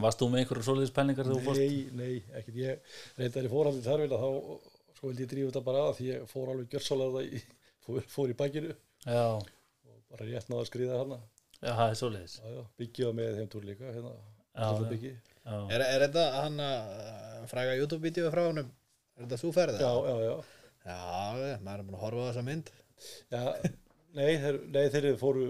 Varst 0.01 0.21
þú 0.21 0.29
með 0.33 0.43
einhverju 0.43 0.65
svoleiðis 0.67 0.95
pælingar 0.95 1.29
þegar 1.29 1.37
þú 1.37 1.45
fórst? 1.47 1.61
nei, 1.61 1.77
nei, 1.97 2.39
ekkert 2.39 2.57
ég 2.61 2.97
reyndar 3.21 3.47
í 3.49 3.53
fórhaldi 3.53 3.85
tarfina 3.85 4.21
þá 4.21 4.29
sko 4.97 5.11
vildi 5.11 5.25
ég 5.25 5.31
drífa 5.33 5.51
þetta 5.51 5.65
bara 5.69 5.85
að 5.87 5.95
því 5.99 6.09
ég 6.11 6.25
fór 6.33 6.51
alveg 6.53 6.73
gjörsálega 6.73 7.23
í 7.27 7.43
fór, 7.85 8.09
fór 8.15 8.33
í 8.33 8.37
bakinu 8.41 8.73
Já, 9.05 9.23
bara 10.11 10.25
rétt 10.29 10.49
náða 10.51 10.63
að 10.63 10.69
skriða 10.71 10.99
hana 11.01 11.17
já, 11.61 11.71
það 11.73 11.87
er 11.91 11.97
svoleiðis. 12.01 12.35
já, 12.41 12.49
já, 12.57 12.63
byggja 12.81 13.13
með 13.17 13.31
þeim 13.39 13.49
túr 13.55 13.67
líka 13.71 13.93
hérna, 13.93 14.13
Já, 14.57 14.67
já. 14.73 15.11
Já, 15.47 15.57
Er, 15.71 15.81
er 15.85 16.03
þetta 16.07 16.23
hann 16.41 16.59
að 16.65 17.43
fræga 17.51 17.75
YouTube-vídeó 17.77 18.31
frá 18.33 18.41
honum? 18.49 18.69
Er 19.17 19.25
þetta 19.27 19.37
svo 19.41 19.51
ferð? 19.55 19.77
já, 19.79 19.91
já, 20.09 20.15
já 20.27 20.35
Já, 20.87 21.57
maður 21.65 21.81
er 21.81 21.83
búin 21.87 21.97
að 21.97 22.03
horfa 22.05 22.23
á 22.23 22.27
þessa 22.31 22.43
mynd. 22.47 22.69
Já, 23.33 23.41
nei, 24.17 24.31
þeir, 24.41 24.57
nei, 24.73 24.85
þeir 24.93 25.07
fóru 25.19 25.43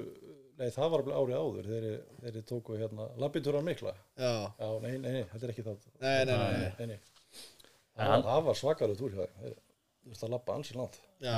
nei, 0.58 0.70
það 0.74 0.90
var 0.94 1.04
alveg 1.06 1.18
árið 1.22 1.38
áður 1.38 1.70
þeir, 1.72 1.88
þeir 2.26 2.40
tóku 2.50 2.78
hérna 2.82 3.06
labbitúran 3.22 3.68
mikla 3.68 3.94
Já, 4.18 4.32
já, 4.58 4.70
nei, 4.84 4.96
nei, 4.98 5.12
nei, 5.20 5.24
þetta 5.32 5.46
er 5.48 5.54
ekki 5.54 5.66
það 5.68 5.86
nei, 6.02 6.26
nei, 6.26 6.34
nei, 6.34 6.58
nei. 6.58 6.72
nei, 6.80 6.88
nei. 6.96 7.00
En 7.98 8.02
Það, 8.02 8.10
hann- 8.12 8.24
var, 8.26 8.32
það 8.34 8.48
var 8.50 8.58
svakalega 8.62 9.00
túr 9.04 9.14
hjá 9.16 9.22
þeim 9.28 9.44
þeir 9.46 9.56
þú 9.58 10.12
veist 10.14 10.26
að 10.28 10.34
labba 10.36 10.58
ansi 10.60 10.78
langt 10.78 11.00
Já, 11.22 11.38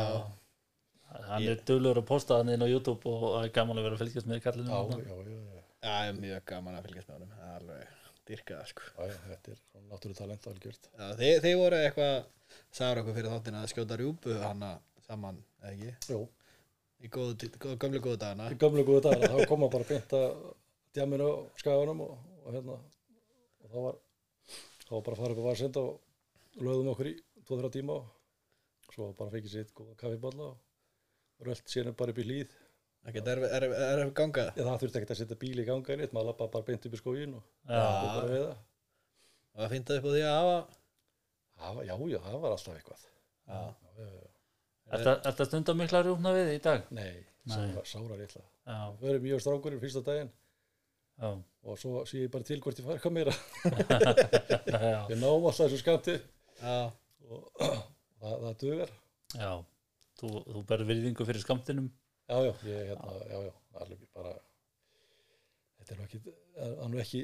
hann 1.30 1.47
er 1.51 1.62
duglur 1.70 1.99
að 2.01 2.07
posta 2.10 2.39
hann 2.39 2.51
inn 2.53 2.66
á 2.66 2.68
YouTube 2.70 3.10
og 3.10 3.24
það 3.26 3.45
er 3.47 3.53
gaman 3.60 3.80
að 3.80 3.88
vera 3.88 3.97
að 3.97 4.03
fylgjast 4.03 4.30
með 4.30 4.41
kallinu. 4.45 4.70
já, 4.70 4.80
já, 4.89 5.16
já, 5.30 5.39
já. 5.60 5.64
já, 5.89 6.12
mjög 6.20 6.43
gaman 6.51 6.80
að 6.80 6.89
fylgjast 6.89 7.10
með 7.10 7.18
honum. 7.20 7.32
Það 7.38 7.47
er 7.49 7.55
alveg 7.60 7.95
dyrka 8.30 8.57
það 8.60 8.68
sko 8.74 8.89
Já, 8.89 9.05
já, 9.10 9.16
þetta 9.30 9.53
er 9.55 9.88
náttúrulega 9.89 10.20
talent 10.22 10.49
algjört. 10.53 10.91
Já, 10.93 11.05
þið, 11.22 11.38
þið 11.45 11.55
voru 11.64 11.80
eitthvað 11.86 12.18
sagður 12.80 13.01
okkur 13.03 13.18
fyrir 13.20 13.34
þáttina 13.36 13.64
að 13.64 13.72
skjóta 13.74 13.97
rjúpu 13.99 14.36
hana 14.43 14.74
saman, 15.07 15.39
eða 15.64 15.74
ekki? 15.74 16.14
Jú, 16.14 16.22
Í 16.99 17.07
gömlu 17.07 18.01
góðu 18.03 18.18
dagana 18.20 18.49
í 18.51 18.57
gömlu 18.60 18.84
góðu 18.84 19.01
dagar, 19.05 19.32
þá 19.32 19.47
koma 19.47 19.70
bara 19.72 19.86
beint 19.88 20.14
að 20.18 20.34
djaminu 20.97 21.28
og 21.32 21.62
skaganum 21.62 22.01
og, 22.03 22.18
og 22.43 22.55
hérna, 22.57 22.76
og 23.64 23.70
þá 23.72 23.78
var, 23.86 23.99
þá 24.84 24.91
var 24.91 25.03
bara 25.05 25.16
að 25.16 25.22
fara 25.22 25.36
upp 25.36 25.39
á 25.39 25.47
varsenda 25.47 25.84
og 25.86 26.66
lögðum 26.66 26.89
okkur 26.91 27.10
í 27.14 27.14
2-3 27.47 27.72
tíma 27.78 27.95
og 28.01 28.91
svo 28.91 29.07
bara 29.16 29.32
fekk 29.32 29.47
ég 29.47 29.53
sitt 29.53 29.72
góða 29.78 29.95
kaffiballa 30.01 30.49
og 30.49 30.57
rölt 31.48 31.70
síðan 31.72 31.96
bara 32.00 32.12
upp 32.14 32.20
í 32.24 32.26
hlýð. 32.28 32.56
Ekkert 33.10 33.30
er, 33.32 33.40
er, 33.48 33.64
er, 33.64 34.00
er 34.04 34.10
ganga 34.12 34.44
Ég, 34.50 34.58
það 34.66 34.82
þurfti 34.82 35.00
ekkert 35.00 35.14
að 35.16 35.20
setja 35.22 35.38
bíl 35.40 35.62
í 35.62 35.66
ganga 35.68 35.96
neitt, 35.96 36.12
maður 36.16 36.28
lappa 36.34 36.48
bara 36.52 36.66
beint 36.68 36.84
upp 36.90 36.98
í 36.98 37.00
skógin 37.00 37.38
og, 37.38 37.46
Já, 37.70 37.80
og 37.80 38.10
bara 38.18 38.28
veiða. 38.34 38.50
og 39.56 39.62
það 39.64 39.72
finnst 39.74 39.88
það 39.92 40.00
upp 40.02 40.10
á 40.10 40.12
því 40.16 40.24
að 40.28 40.36
hafa 40.40 40.58
var- 40.60 41.88
Já, 41.88 41.96
já, 42.12 42.20
það 42.26 42.36
var 42.44 42.56
alltaf 42.58 42.76
eitthvað. 42.76 43.06
Já, 43.48 43.60
Já, 43.60 44.04
já, 44.04 44.10
já. 44.20 44.28
Þetta, 45.24 45.46
stundar 45.48 45.76
mikla 45.80 46.02
rjúpna 46.06 46.32
við 46.36 46.52
í 46.56 46.60
dag 46.66 46.86
Nei, 46.92 47.10
Nei. 47.46 47.56
sára, 47.56 47.82
sára 47.86 48.16
illa. 48.20 48.44
Við 49.00 49.10
erum 49.14 49.26
mjög 49.30 49.42
strákurinn 49.46 49.82
fyrsta 49.84 50.02
daginn 50.06 50.30
já, 51.20 51.30
og 51.64 51.80
svo 51.80 52.04
sé 52.10 52.24
ég 52.26 52.32
bara 52.36 52.44
til 52.48 52.60
hvort 52.64 52.80
ég 52.80 52.88
fær 52.88 52.98
eitthvað 53.00 53.16
meira. 53.16 53.34
Við 55.10 55.18
náum 55.22 55.46
alltaf 55.50 55.66
þessu 55.68 55.80
skamti 55.82 56.16
og 57.30 57.52
það, 58.20 58.36
það 58.44 58.56
dugar. 58.64 58.94
já. 59.36 59.52
Þú, 60.20 60.30
þú 60.45 60.61
berður 60.70 60.89
virðingu 60.91 61.28
fyrir 61.30 61.43
skamtinum 61.45 61.89
Já, 62.30 62.38
já, 62.45 62.51
ég 62.70 62.89
hérna, 62.91 63.13
já, 63.26 63.38
já, 63.47 63.53
alveg 63.82 64.01
bara, 64.13 64.34
þetta 65.80 65.93
er 65.95 65.99
nú 65.99 66.05
ekki, 66.05 66.20
er 66.65 66.91
nú 66.91 66.99
ekki, 67.01 67.22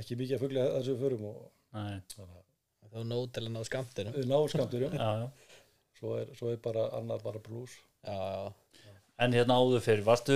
ekki 0.00 0.16
mikið 0.18 0.36
að 0.38 0.44
fugla 0.44 0.64
þessu 0.74 0.94
við 0.94 1.04
förum 1.04 1.26
og 1.28 1.36
Nei, 1.76 1.98
þannig 2.14 2.46
þá 2.88 3.04
nóg 3.12 3.26
til 3.36 3.44
að 3.44 3.52
ná 3.54 3.60
skamtinu 3.68 4.12
að 4.14 4.18
við 4.18 4.30
náum 4.32 4.48
skamturum, 4.50 4.96
já, 4.98 5.08
já. 5.22 5.54
Svo 5.98 6.14
er, 6.18 6.32
svo 6.38 6.50
er 6.54 6.60
bara 6.64 6.88
annað 6.98 7.24
bara 7.26 7.42
já, 8.08 8.18
En 9.18 9.34
hérna 9.34 9.58
áður 9.58 9.82
fyrir, 9.82 10.04
varstu, 10.06 10.34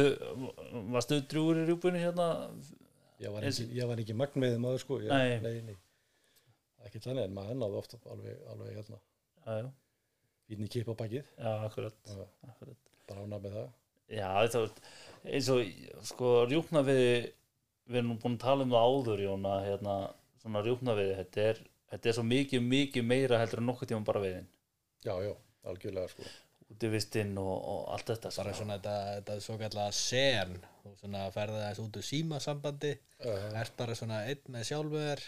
varstu 0.93 1.21
drjúgur 1.31 1.61
í 1.63 1.67
rjúpunni 1.69 2.03
hérna? 2.03 2.29
Ég 3.23 3.31
var 3.31 3.47
ekki, 3.47 3.69
ég 3.79 3.87
var 3.87 4.01
ekki 4.03 4.17
magn 4.19 4.47
maður 4.63 4.83
sko, 4.83 4.99
ég, 5.03 5.13
Nei. 5.13 5.39
nei, 5.43 5.61
nei. 5.71 5.77
Ekki 6.83 7.03
þannig, 7.05 7.29
en 7.29 7.37
maður 7.37 7.61
náði 7.61 7.79
ofta 7.79 8.01
alveg, 8.11 8.41
alveg 8.51 8.75
hérna, 8.81 8.99
Já, 9.43 9.53
já, 9.59 9.69
fínni 10.49 10.69
kip 10.73 10.89
á 10.91 10.95
bakið, 10.99 11.29
já, 11.39 11.53
akkurat, 11.69 11.97
Já. 12.09 12.25
akkurat. 12.51 12.79
bara 13.09 13.25
ánað 13.27 13.45
með 13.47 13.57
það. 13.59 13.71
Já, 14.13 14.29
þetta 14.45 14.63
var 14.63 14.71
eins 15.33 15.49
og, 15.55 15.73
sko, 16.11 16.33
rjúpna 16.51 16.83
við, 16.87 17.03
erum 18.03 18.17
búin 18.23 18.37
að 18.39 18.45
tala 18.45 18.67
um 18.67 18.73
það 18.75 18.87
áður, 18.93 19.25
Jóna, 19.27 19.53
hérna, 19.67 19.97
svona 20.43 20.65
rjúpna 20.67 20.97
við, 20.99 21.13
þetta 21.23 21.47
er, 21.53 21.61
þetta 21.93 22.11
er 22.13 22.19
svo 22.19 22.25
mikið, 22.29 22.65
mikið 22.75 23.07
meira 23.09 23.41
heldur 23.43 23.63
en 23.63 23.69
nokkuð 23.71 23.93
tíma 23.93 24.07
bara 24.09 24.25
veiðin. 24.25 24.49
Já, 25.07 25.15
já, 25.25 25.33
algjörlega 25.71 26.13
sko. 26.13 26.27
Útivistinn 26.73 27.35
og, 27.41 27.53
og 27.53 27.81
allt 27.93 28.09
þetta, 28.15 28.31
bara 28.39 28.53
sko. 28.53 28.63
svona 28.63 28.79
þetta, 28.79 28.95
þetta 29.19 29.41
svo 29.45 29.57
kallega 29.61 29.93
sen 29.97 30.55
þú 30.83 30.93
svona 31.03 31.25
ferði 31.35 31.59
aðeins 31.61 31.83
út 31.85 31.99
úr 32.01 32.07
símasambandi 32.11 32.95
Uh, 33.23 33.53
ert 33.55 33.77
bara 33.79 33.95
svona 33.95 34.17
einn 34.27 34.41
með 34.51 34.65
sjálfur 34.67 35.21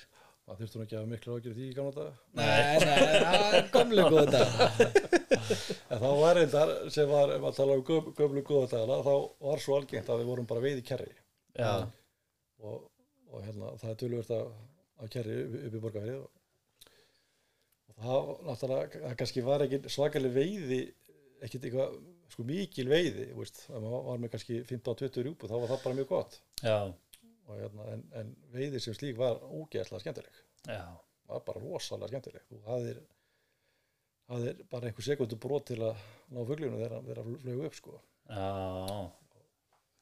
það 0.45 0.61
þurfti 0.61 0.79
nú 0.79 0.85
ekki 0.85 0.97
að 0.97 1.03
hafa 1.03 1.11
miklu 1.11 1.35
ágjörð 1.35 1.59
því 1.59 1.67
í 1.67 1.75
gamla 1.77 1.93
daga. 1.97 2.13
Nei, 2.39 2.79
nei, 2.85 3.05
það 3.25 3.57
er 3.59 3.69
gömlu 3.75 4.07
góð 4.13 4.31
þetta 4.31 5.03
En 5.95 6.01
þá 6.03 6.09
var 6.21 6.39
reyndar 6.39 6.73
sem 6.95 7.11
var, 7.11 7.33
ef 7.35 7.47
að 7.49 7.59
tala 7.59 7.77
um 7.79 7.85
göm, 7.89 8.11
gömlu 8.19 8.45
góða 8.47 8.71
dagana, 8.75 8.99
þá 9.07 9.15
var 9.49 9.63
svo 9.65 9.79
algengt 9.79 10.11
að 10.13 10.23
við 10.23 10.31
vorum 10.33 10.49
bara 10.51 10.65
veið 10.65 10.81
í 10.81 10.87
kerri. 10.89 11.13
Já, 11.55 11.73
og, 12.65 12.89
og 13.31 13.45
hérna, 13.45 13.73
það 13.81 13.93
er 13.93 14.01
tölvöld 14.03 14.33
að, 14.37 14.51
að 15.05 15.13
kerri 15.15 15.39
upp, 15.45 15.55
í 15.61 15.83
borgarfrið 15.85 16.19
og, 16.19 16.91
og 17.95 18.03
það 18.03 18.33
náttúrulega, 18.49 19.05
það 19.07 19.17
kannski 19.23 19.47
var 19.47 19.65
ekki 19.67 19.95
svakaleg 19.97 20.37
veiði, 20.37 20.83
ekkert 21.45 21.69
eitthvað 21.71 21.97
sko 22.35 22.47
mikil 22.49 22.89
veiði, 22.91 23.29
þú 23.31 23.41
veist, 23.41 23.65
ef 23.69 23.79
maður 23.79 24.07
var 24.09 24.23
með 24.23 24.35
kannski 24.35 24.61
15-20 24.69 25.27
rjúpu, 25.29 25.51
þá 25.51 25.57
var 25.57 25.73
það 25.73 25.85
bara 25.87 25.99
mjög 26.01 26.11
gott. 26.11 26.39
Já, 26.65 26.79
og 27.49 27.59
hérna, 27.61 27.85
en, 27.95 28.03
en 28.21 28.31
veiði 28.55 28.81
sem 28.81 28.95
slík 28.97 29.17
var 29.21 29.41
ógeðslega 29.45 30.01
skemmtileg, 30.05 30.39
já, 30.69 30.85
var 31.29 31.43
bara 31.47 31.61
rosalega 31.65 32.09
skemmtileg, 32.13 32.45
þú 32.51 32.61
hafðir 32.69 33.03
hafðir 34.33 34.63
bara 34.73 34.89
einhver 34.89 35.05
sekundu 35.05 35.37
brot 35.41 35.67
til 35.69 35.81
að 35.85 36.01
ná 36.33 36.41
fuglinu 36.49 36.79
þegar 36.81 36.95
hann 36.97 37.39
flög 37.43 37.65
upp 37.69 37.77
sko. 37.77 37.99
já, 38.31 38.47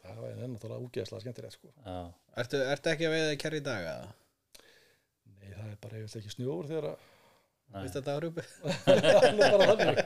það 0.03 0.21
var 0.23 0.37
ennáttúrulega 0.45 0.85
úgeðslega 0.87 1.25
skemmtilegt 1.25 1.57
sko. 1.59 1.73
Já, 1.87 1.97
ertu, 2.45 2.61
ertu 2.75 2.93
ekki 2.93 3.09
að 3.09 3.17
veiða 3.17 3.41
kerri 3.43 3.59
í 3.63 3.67
dag 3.67 3.89
eða? 3.95 4.13
Nei, 5.33 5.49
það 5.57 5.67
er 5.73 5.81
bara 5.83 5.99
eiginlega 5.99 6.21
ekki 6.23 6.35
snjór 6.37 6.71
þegar 6.71 6.87
að 6.93 6.97
nei, 7.73 7.83
Vist 7.83 7.99
þetta 7.99 8.15
á 8.15 8.19
rúpi? 8.23 8.43
það 8.63 9.27
er 9.33 9.37
bara 9.43 9.67
þannig. 9.73 9.97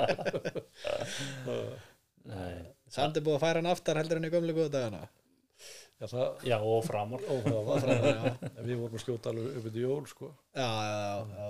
Nei, 2.26 2.57
Samt 2.91 3.18
er 3.18 3.24
búið 3.26 3.37
að 3.39 3.45
færa 3.45 3.61
hann 3.61 3.70
aftar 3.70 3.99
heldur 4.01 4.18
en 4.20 4.26
í 4.28 4.32
gömlu 4.32 4.55
góð 4.57 4.72
dagana 4.74 5.05
Já, 5.97 6.07
það 6.11 6.42
já, 6.44 6.57
og 6.61 6.82
framar. 6.84 7.22
var 7.66 7.86
Já, 7.88 8.32
en 8.51 8.66
við 8.66 8.80
vorum 8.82 8.99
að 8.99 9.05
skjóta 9.05 9.32
alveg 9.32 9.55
upp 9.61 9.68
í 9.70 9.84
jól 9.84 10.03
sko. 10.11 10.34
já, 10.53 10.66
já, 10.66 10.99
já 11.36 11.47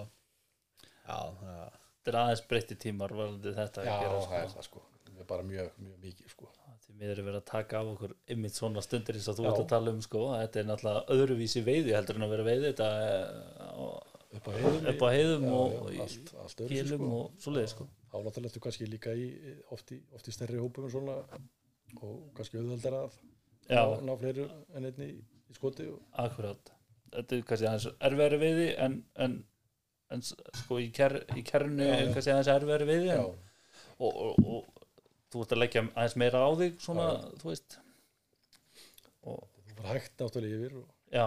Já, 1.07 1.19
já, 1.43 1.65
Þetta 2.07 2.13
er 2.13 2.19
aðeins 2.21 2.45
breytti 2.51 2.77
tímar 2.79 3.15
varandi 3.19 3.55
þetta 3.57 3.87
Já, 3.87 3.97
að 3.97 4.05
gera, 4.05 4.21
það 4.23 4.39
er 4.39 4.47
sko. 4.47 4.61
það 4.61 4.69
sko 4.69 4.85
Það 5.07 5.23
er 5.25 5.29
bara 5.33 5.47
mjög, 5.49 5.71
mjög 5.83 5.99
mikið 6.05 6.31
sko 6.31 6.51
Því 6.87 6.95
miður 7.01 7.19
er 7.19 7.27
verið 7.27 7.41
að 7.41 7.47
taka 7.51 7.79
af 7.81 7.89
okkur 7.97 8.13
ymmit 8.31 8.55
svona 8.55 8.83
stundir 8.85 9.19
eins 9.19 9.27
og 9.33 9.39
þú 9.39 9.47
Já. 9.47 9.49
ert 9.51 9.63
að 9.65 9.71
tala 9.73 9.93
um, 9.93 10.03
sko. 10.05 10.21
Þetta 10.37 10.61
er 10.61 10.67
náttúrulega 10.69 11.17
öðruvísi 11.17 11.63
veiði 11.67 11.95
heldur 11.97 12.21
en 12.21 12.27
að 12.27 12.35
vera 12.37 12.45
veiði 12.47 12.69
þetta 12.69 12.91
eh, 13.03 13.65
á, 13.67 13.87
upp 14.39 14.47
á 14.47 14.51
heiðum, 14.55 14.87
upp 14.93 15.03
á 15.03 15.09
heiðum 15.17 15.47
já, 15.49 15.55
og, 15.57 15.73
já, 15.75 15.81
og 15.81 15.91
í 15.91 16.01
allt, 16.05 16.31
allt 16.45 16.63
öðru 16.63 16.77
kýlum 16.77 17.03
sko. 17.03 17.09
og 17.19 17.43
svoleiði, 17.43 17.73
sko. 17.73 17.89
ertu 18.45 18.63
kannski 18.69 18.91
líka 18.93 19.17
í 19.19 19.27
oft 19.75 19.91
í, 19.97 19.99
oft 20.15 20.31
í 20.31 20.37
stærri 20.37 20.63
hópum 20.63 20.87
svona 20.93 21.19
og 21.97 22.15
kannski 22.39 22.61
auðveldar 22.63 23.01
að 23.01 23.19
Já. 23.19 23.36
Ná, 23.71 23.83
ná 24.07 24.17
fleiri 24.21 24.47
en 24.77 24.85
einni 24.91 25.09
í, 25.15 25.19
skoti 25.57 25.87
og, 25.91 26.01
Akkurat. 26.23 26.73
Þetta 27.17 27.37
er 27.39 27.45
kannski 27.49 27.69
aðeins 27.71 27.87
erfiðari 28.11 28.39
veiði 28.43 28.67
en, 28.87 28.97
en, 29.25 29.37
en 30.15 30.23
s- 30.23 30.35
sko 30.63 30.79
í, 30.83 30.91
ker, 30.95 31.17
í 31.39 31.43
kernu 31.47 31.87
er 31.87 32.11
kannski 32.15 32.35
aðeins 32.35 32.51
veiði 32.91 33.09
já, 33.11 33.17
en, 33.23 33.37
og, 33.99 34.21
og, 34.27 34.41
og 34.45 34.85
þú 35.33 35.43
ert 35.47 35.55
að 35.57 35.63
leggja 35.63 35.85
aðeins 35.95 36.17
meira 36.23 36.43
á 36.45 36.51
þig 36.61 36.81
svona, 36.85 37.07
Já, 37.17 37.39
þú 37.43 37.51
veist. 37.53 37.79
Og 39.27 39.43
þú 39.71 39.79
var 39.81 39.91
hægt 39.97 40.21
náttúrulega 40.23 40.59
yfir 40.61 40.77
og 40.83 40.87
já, 41.15 41.27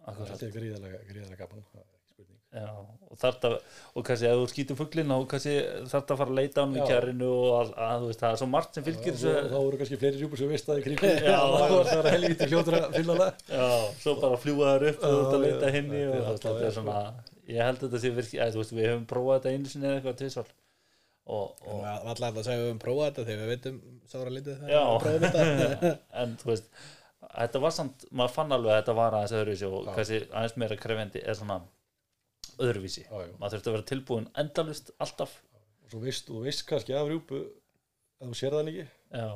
þetta 0.00 0.12
akkurat 0.14 0.42
er 0.48 0.52
gríðarlega, 0.56 1.00
gríðarlega 1.12 1.46
gaman 1.46 1.64
já, 2.50 2.66
og 3.10 3.18
þarft 3.20 3.46
að 3.48 3.56
og 3.94 4.06
kannski 4.06 4.28
að 4.30 4.40
þú 4.40 4.46
skýtur 4.52 4.78
fugglin 4.78 5.14
og 5.14 5.26
kannski 5.30 5.54
þarft 5.90 6.12
að 6.14 6.20
fara 6.20 6.32
að 6.34 6.38
leita 6.40 6.56
á 6.58 6.62
hann 6.64 6.76
í 6.76 6.80
Já. 6.80 6.86
kerinu 6.90 7.30
og 7.30 7.56
að, 7.60 7.72
að, 7.86 8.04
þú 8.04 8.10
veist, 8.10 8.22
það 8.22 8.34
er 8.34 8.40
svo 8.40 8.48
margt 8.54 8.78
sem 8.78 8.86
fylgir 8.86 9.16
þessu 9.16 9.34
þá 9.50 9.56
voru 9.56 9.80
kannski 9.80 10.00
fleiri 10.00 10.20
rjúpur 10.22 10.40
sem 10.40 10.52
veist 10.54 10.70
að 10.70 10.80
í 10.80 10.86
kringum 10.86 11.12
Já. 11.26 11.36
það 11.40 11.74
var 11.74 11.90
það 11.90 12.08
helvítið 12.14 12.54
fljótur 12.54 12.78
að 12.80 12.96
finna 12.98 13.18
það 13.20 13.44
Já, 13.56 13.66
svo 14.04 14.16
bara 14.24 14.40
fljúa 14.46 14.72
þær 14.72 14.88
upp 14.92 15.04
og 15.10 15.20
að 15.20 15.36
Já, 15.36 15.42
leita 15.46 15.68
já, 15.70 15.74
henni 15.78 16.00
er 16.06 16.30
alltaf 16.32 16.64
er 16.64 16.80
er, 16.80 17.12
ég 17.50 17.62
held 17.66 17.78
að 17.78 17.86
þetta 17.86 18.02
sé 18.04 18.14
virki, 18.18 18.40
að, 18.40 18.56
þú 18.56 18.62
veist, 18.62 18.74
við 18.78 18.90
höfum 18.90 19.06
prófað 19.10 19.38
þetta 19.40 19.54
einu 19.54 19.72
sinni 19.74 19.90
eða 19.90 20.00
eitthvað 20.00 20.56
og 21.30 21.84
allar 22.10 22.32
að 22.34 22.46
segja 22.46 22.58
við 22.58 22.66
höfum 22.66 22.80
prófað 22.82 23.10
þetta 23.10 23.24
þegar 23.28 23.42
við 23.42 23.50
veitum 23.52 23.76
sára 24.10 24.32
lítið 24.34 24.62
Já. 24.70 24.80
við 25.04 25.84
en 26.22 26.32
þú 26.40 26.48
veist 26.50 26.70
þetta 27.30 27.62
var 27.62 27.74
samt, 27.76 28.06
maður 28.10 28.34
fann 28.34 28.56
alveg 28.56 28.72
að 28.72 28.80
þetta 28.80 28.96
var 28.98 29.16
aðeins 29.18 29.36
öðruvísi 29.38 29.68
og 29.68 29.84
Já. 29.84 29.92
kannski 29.98 30.20
aðeins 30.30 30.56
meira 30.62 30.78
krefendi 30.80 31.22
er 31.22 31.38
svona 31.38 31.60
öðruvísi. 32.66 33.04
Já, 33.06 33.14
já. 33.26 33.32
maður 33.40 33.56
þurfti 33.56 33.70
að 33.70 33.76
vera 33.76 33.88
tilbúin 33.90 34.28
endalust 34.42 34.92
alltaf. 35.02 35.36
Og 35.84 35.92
svo 35.94 36.02
veist, 36.04 36.28
þú 36.28 36.42
veist 36.46 36.64
kannski 36.68 36.96
af 36.96 37.08
rjúpu 37.10 37.40
að 37.40 38.30
þú 38.32 38.38
sér 38.40 38.56
það 38.56 38.72
ekki. 38.72 38.86
Já, 39.20 39.28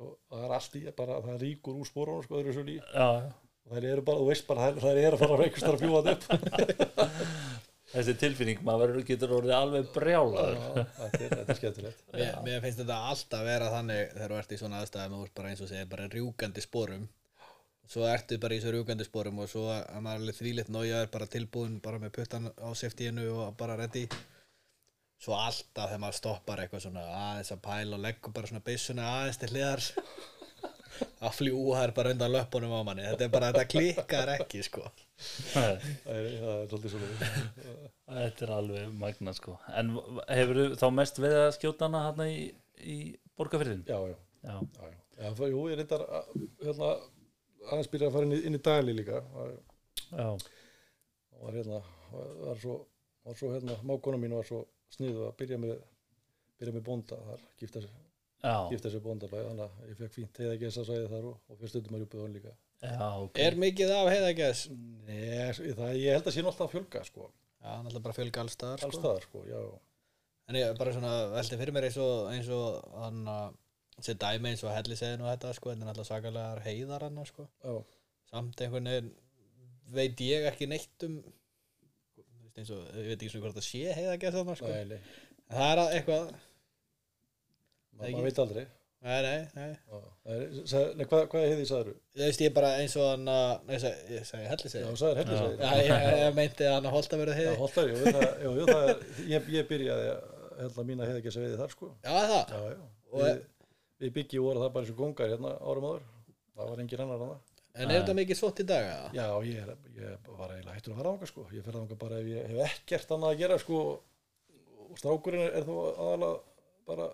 og 0.00 0.16
það 0.30 0.44
er 0.46 0.56
allt 0.56 0.76
í, 0.78 0.82
bara 0.96 1.20
það 1.26 1.44
ríkur 1.44 1.80
úr 1.80 1.88
spórunum 1.88 2.26
sko 2.26 2.40
öðru 2.40 2.56
svo 2.56 2.64
lí 2.64 2.76
já, 2.78 3.08
já. 3.20 3.32
og 3.66 3.74
þær 3.74 3.88
eru 3.90 4.04
bara, 4.06 4.22
þú 4.22 4.28
veist 4.30 4.46
bara, 4.48 4.70
þær 4.80 5.00
eru 5.02 5.18
að 5.18 5.24
fara 5.24 5.36
að 5.48 5.58
þar 5.60 5.74
að 5.74 5.82
fljúa 5.84 6.02
þetta 6.08 6.38
upp. 6.38 7.10
Þessi 7.90 8.12
tilfinning, 8.20 8.60
maður 8.62 8.84
verður- 8.84 9.06
getur 9.08 9.32
orðið 9.34 9.52
alveg 9.56 9.88
brjálaður. 9.90 10.58
Já, 10.60 10.84
þetta 11.00 11.22
er, 11.26 11.32
er 11.40 11.56
skemmtilegt. 11.58 12.04
Mér, 12.14 12.36
mér 12.46 12.60
finnst 12.62 12.78
þetta 12.84 12.98
alltaf 13.10 13.42
vera 13.48 13.70
þannig 13.72 14.12
þegar 14.12 14.30
þú 14.34 14.38
ert 14.38 14.52
í 14.54 14.58
svona 14.60 14.82
aðstæðum 14.84 15.16
og 15.16 15.24
þú 15.24 15.32
bara 15.40 15.50
eins 15.50 15.62
og 15.64 15.70
segir 15.72 15.88
bara 15.90 16.06
rjúkandi 16.12 16.62
sporum 16.62 17.08
svo 17.90 18.04
ertu 18.06 18.38
bara 18.42 18.54
í 18.54 18.60
þessu 18.62 18.72
rjúkandi 18.76 19.06
sporum 19.08 19.40
og 19.42 19.48
svo 19.50 19.64
að 19.74 19.96
maður 19.98 20.16
er 20.16 20.20
alveg 20.22 20.36
þvílitt 20.40 20.68
nójaður 20.70 21.08
bara 21.14 21.26
tilbúin 21.32 21.78
bara 21.82 21.98
með 22.02 22.12
puttan 22.20 22.46
á 22.54 22.68
safetyinu 22.78 23.24
og 23.34 23.56
bara 23.58 23.76
ready. 23.80 24.04
Svo 25.20 25.34
alltaf 25.36 25.90
þegar 25.90 26.00
maður 26.04 26.16
stoppar 26.20 26.62
eitthvað 26.62 26.84
svona 26.86 27.02
aðeins 27.12 27.50
að 27.52 27.62
pæla 27.66 27.96
og 27.98 28.04
leggur 28.06 28.32
bara 28.36 28.48
svona 28.48 28.62
byssuna 28.64 29.08
aðeins 29.18 29.40
til 29.42 29.50
hliðar 29.52 29.82
að 31.20 31.34
fljúa 31.36 31.80
þær 31.82 31.92
bara 31.98 32.12
undan 32.14 32.32
löppunum 32.34 32.72
á 32.72 32.80
manni. 32.86 33.04
Þetta 33.10 33.26
er 33.26 33.32
bara, 33.34 33.50
þetta 33.52 33.66
klikkar 33.74 34.32
ekki 34.38 34.62
sko. 34.64 34.86
Það 35.50 35.68
er, 35.68 35.84
það 36.06 36.54
er 36.54 36.66
svolítið 36.70 36.94
svona 36.94 38.20
þetta 38.20 38.46
er 38.46 38.52
alveg 38.56 38.94
magna 39.02 39.34
sko. 39.36 39.58
En 39.76 39.92
hefur 40.30 40.62
þá 40.80 40.86
mest 40.96 41.20
við 41.20 41.36
að 41.42 41.50
skjóta 41.58 41.88
hana 41.90 42.06
hérna 42.06 42.30
í, 42.32 42.38
í 42.80 42.98
borgarfyrðin 43.36 43.82
já, 43.90 43.98
já, 44.08 44.16
já, 44.46 44.54
já, 44.56 44.92
já. 45.26 45.32
jú, 45.52 45.66
ég 45.68 45.80
reyndar 45.82 46.06
að- 46.08 46.30
hérna, 46.64 46.94
aðeins 47.68 47.90
byrja 47.92 48.08
að 48.10 48.14
fara 48.16 48.28
inn 48.28 48.36
í, 48.36 48.40
inn 48.48 48.56
í 48.58 48.62
dagli 48.64 48.94
líka. 48.96 49.20
Það- 49.34 50.44
og 51.36 51.42
var 51.46 51.56
hérna 51.56 51.80
var, 52.12 52.30
var 52.46 52.60
svo, 52.60 52.76
var 53.24 53.34
svo 53.38 53.50
hérna 53.54 53.76
mákona 53.86 54.18
mín 54.20 54.34
var 54.36 54.46
svo 54.48 54.64
sniðu 54.92 55.26
að 55.28 55.36
byrja 55.40 55.58
með 55.62 55.76
byrja 56.60 56.74
með 56.76 56.86
bónda 56.88 57.18
þar, 57.28 57.44
gifta 57.60 57.82
sér 58.90 59.02
bóndabæði, 59.04 59.44
þannig 59.50 59.64
að 59.66 59.88
ég 59.90 59.96
fekk 60.00 60.12
fínt 60.16 60.38
heiða 60.40 60.56
gesa 60.60 60.84
sæði 60.88 61.06
þar 61.12 61.28
og, 61.30 61.38
og 61.48 61.58
fyrir 61.60 61.72
stundum 61.74 61.96
að 61.96 62.02
rjúpið 62.04 62.22
hann 62.24 62.34
líka. 62.38 62.52
Já, 62.80 63.08
ok. 63.20 63.38
Er 63.44 63.56
mikið 63.60 63.90
af 63.92 64.08
heiðagæs? 64.08 64.62
Nei, 65.04 65.52
það, 65.76 65.90
ég 66.00 66.14
held 66.16 66.28
að 66.30 66.34
sé 66.36 66.44
náttúrulega 66.44 66.66
að 66.66 66.74
fjölga 66.74 67.02
sko, 67.08 67.26
Já, 67.60 67.72
náttúrulega 67.84 68.04
bara 68.06 68.16
fjölga 68.16 68.44
allstaðar 68.44 68.84
alls 68.86 68.94
sko. 68.96 69.00
staðar 69.02 69.26
sko, 69.28 69.42
já, 69.50 69.60
En 70.50 70.56
ég 70.58 70.78
bara 70.80 70.92
svona 70.96 71.10
velti 71.30 71.58
fyrir 71.60 71.74
mér 71.76 71.84
eins 71.86 71.98
og 72.02 72.30
eins 72.32 72.48
og 72.50 72.94
hann 72.98 73.20
að 73.30 73.52
þessi 74.00 74.16
dæmi 74.24 74.50
eins 74.52 74.64
og 74.66 74.72
hellisegin 74.74 75.22
og 75.24 75.30
þetta 75.30 75.52
sko, 75.56 75.70
þetta 75.70 75.84
er 75.84 75.90
náttúrulega 75.90 76.10
svakalegar 76.10 76.62
heiðar 76.66 77.06
hann 77.06 77.24
sko. 77.28 77.46
já, 77.64 77.74
Samt 78.30 78.60
einhvern 78.64 78.88
veginn 78.90 79.12
veit 79.94 80.20
ég 80.22 80.44
ekki 80.50 80.68
neitt 80.70 81.06
um 81.08 81.16
eins 82.56 82.70
og, 82.74 82.82
ég 82.98 83.08
veit 83.12 83.16
ekki 83.22 83.30
svona 83.32 83.46
hvort 83.46 83.58
það 83.60 83.66
sé 83.70 83.94
heiðagæs 83.96 84.36
þarna 84.36 84.56
sko. 84.58 84.68
nei, 84.74 84.84
nei, 84.94 85.00
En 85.50 85.56
það 85.58 85.70
er 85.72 85.80
að 85.84 85.94
eitthvað 85.98 86.28
maður 88.00 88.28
veit 88.28 88.38
aldrei 88.44 88.66
Nei, 89.00 89.22
nei, 89.24 89.36
nei 89.56 89.70
sagði- 90.68 90.96
nei, 90.98 91.06
hvað, 91.08 91.22
hvað 91.32 91.44
heiði 91.48 91.62
sagður? 91.70 91.94
Þú 92.20 92.26
ég 92.44 92.50
bara 92.58 92.72
eins 92.82 92.96
og 93.00 93.06
hann 93.08 93.30
að 93.32 93.70
ég 93.72 93.80
segi- 93.80 94.48
helli 94.50 95.38
Já, 95.62 95.70
ég, 95.86 96.34
meinti 96.36 96.66
að 96.68 96.74
hann 96.74 96.88
að 96.90 96.94
holta 96.98 97.16
verið 97.22 97.38
heiði 97.40 97.54
Holtari, 97.62 97.94
jú, 97.94 98.12
það, 98.18 98.26
jú, 98.44 98.66
það 98.68 98.90
ég, 99.32 99.48
ég 99.56 99.70
byrjaði 99.70 100.10
að 100.12 100.20
hella 100.60 100.84
mína 100.90 101.08
hefði 101.08 101.22
ekki 101.22 101.32
að 101.32 101.36
segja 101.38 101.60
þar 101.62 101.72
sko. 101.72 101.88
Já, 102.04 102.12
það 102.12 102.52
Já, 102.52 102.60
já. 102.74 102.84
Og- 103.10 103.40
Við, 104.00 104.12
byggjum 104.16 104.44
voru 104.46 104.62
það 104.64 104.72
bara 104.74 104.84
eins 104.86 104.92
og 104.94 105.00
gongar 105.00 105.32
hérna 105.34 105.54
árum 105.60 105.86
áður. 105.90 106.04
Það 106.56 106.70
var 106.74 106.82
engin 106.84 107.02
annar 107.04 107.24
annað. 107.26 107.40
En 107.80 107.86
er 107.94 108.00
þetta 108.00 108.14
mikið 108.18 108.38
svott 108.40 108.60
í 108.60 108.64
dag? 108.66 108.86
eða? 108.90 109.10
Já, 109.14 109.26
ég, 109.46 109.58
er, 109.62 109.90
ég 110.00 110.30
var 110.40 110.50
eiginlega 110.54 110.76
hættur 110.78 110.94
að 110.94 111.00
fara 111.00 111.12
ánga 111.14 111.28
sko. 111.30 111.44
Ég 111.54 111.66
fer 111.66 111.76
ánga 111.78 111.98
bara 112.00 112.18
ef 112.20 112.30
ég 112.32 112.48
hef 112.50 112.62
ekkert 112.66 113.12
annað 113.16 113.34
að 113.34 113.42
gera 113.44 113.58
sko. 113.62 113.82
Og 114.90 114.98
strákurinn 114.98 115.44
er, 115.46 115.52
er 115.60 115.66
þó 115.68 115.74
aðalega 115.92 116.32
bara 116.90 117.06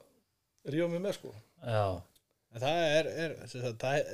ríða 0.73 0.89
mig 0.95 1.03
með 1.05 1.19
sko. 1.19 1.35
já, 1.67 1.83
En 2.57 2.63
það 2.63 2.79
er, 2.97 3.09
er, 3.27 3.33
sem 3.51 3.61
sagt, 3.61 3.83
það 3.83 3.99
er, 4.01 4.07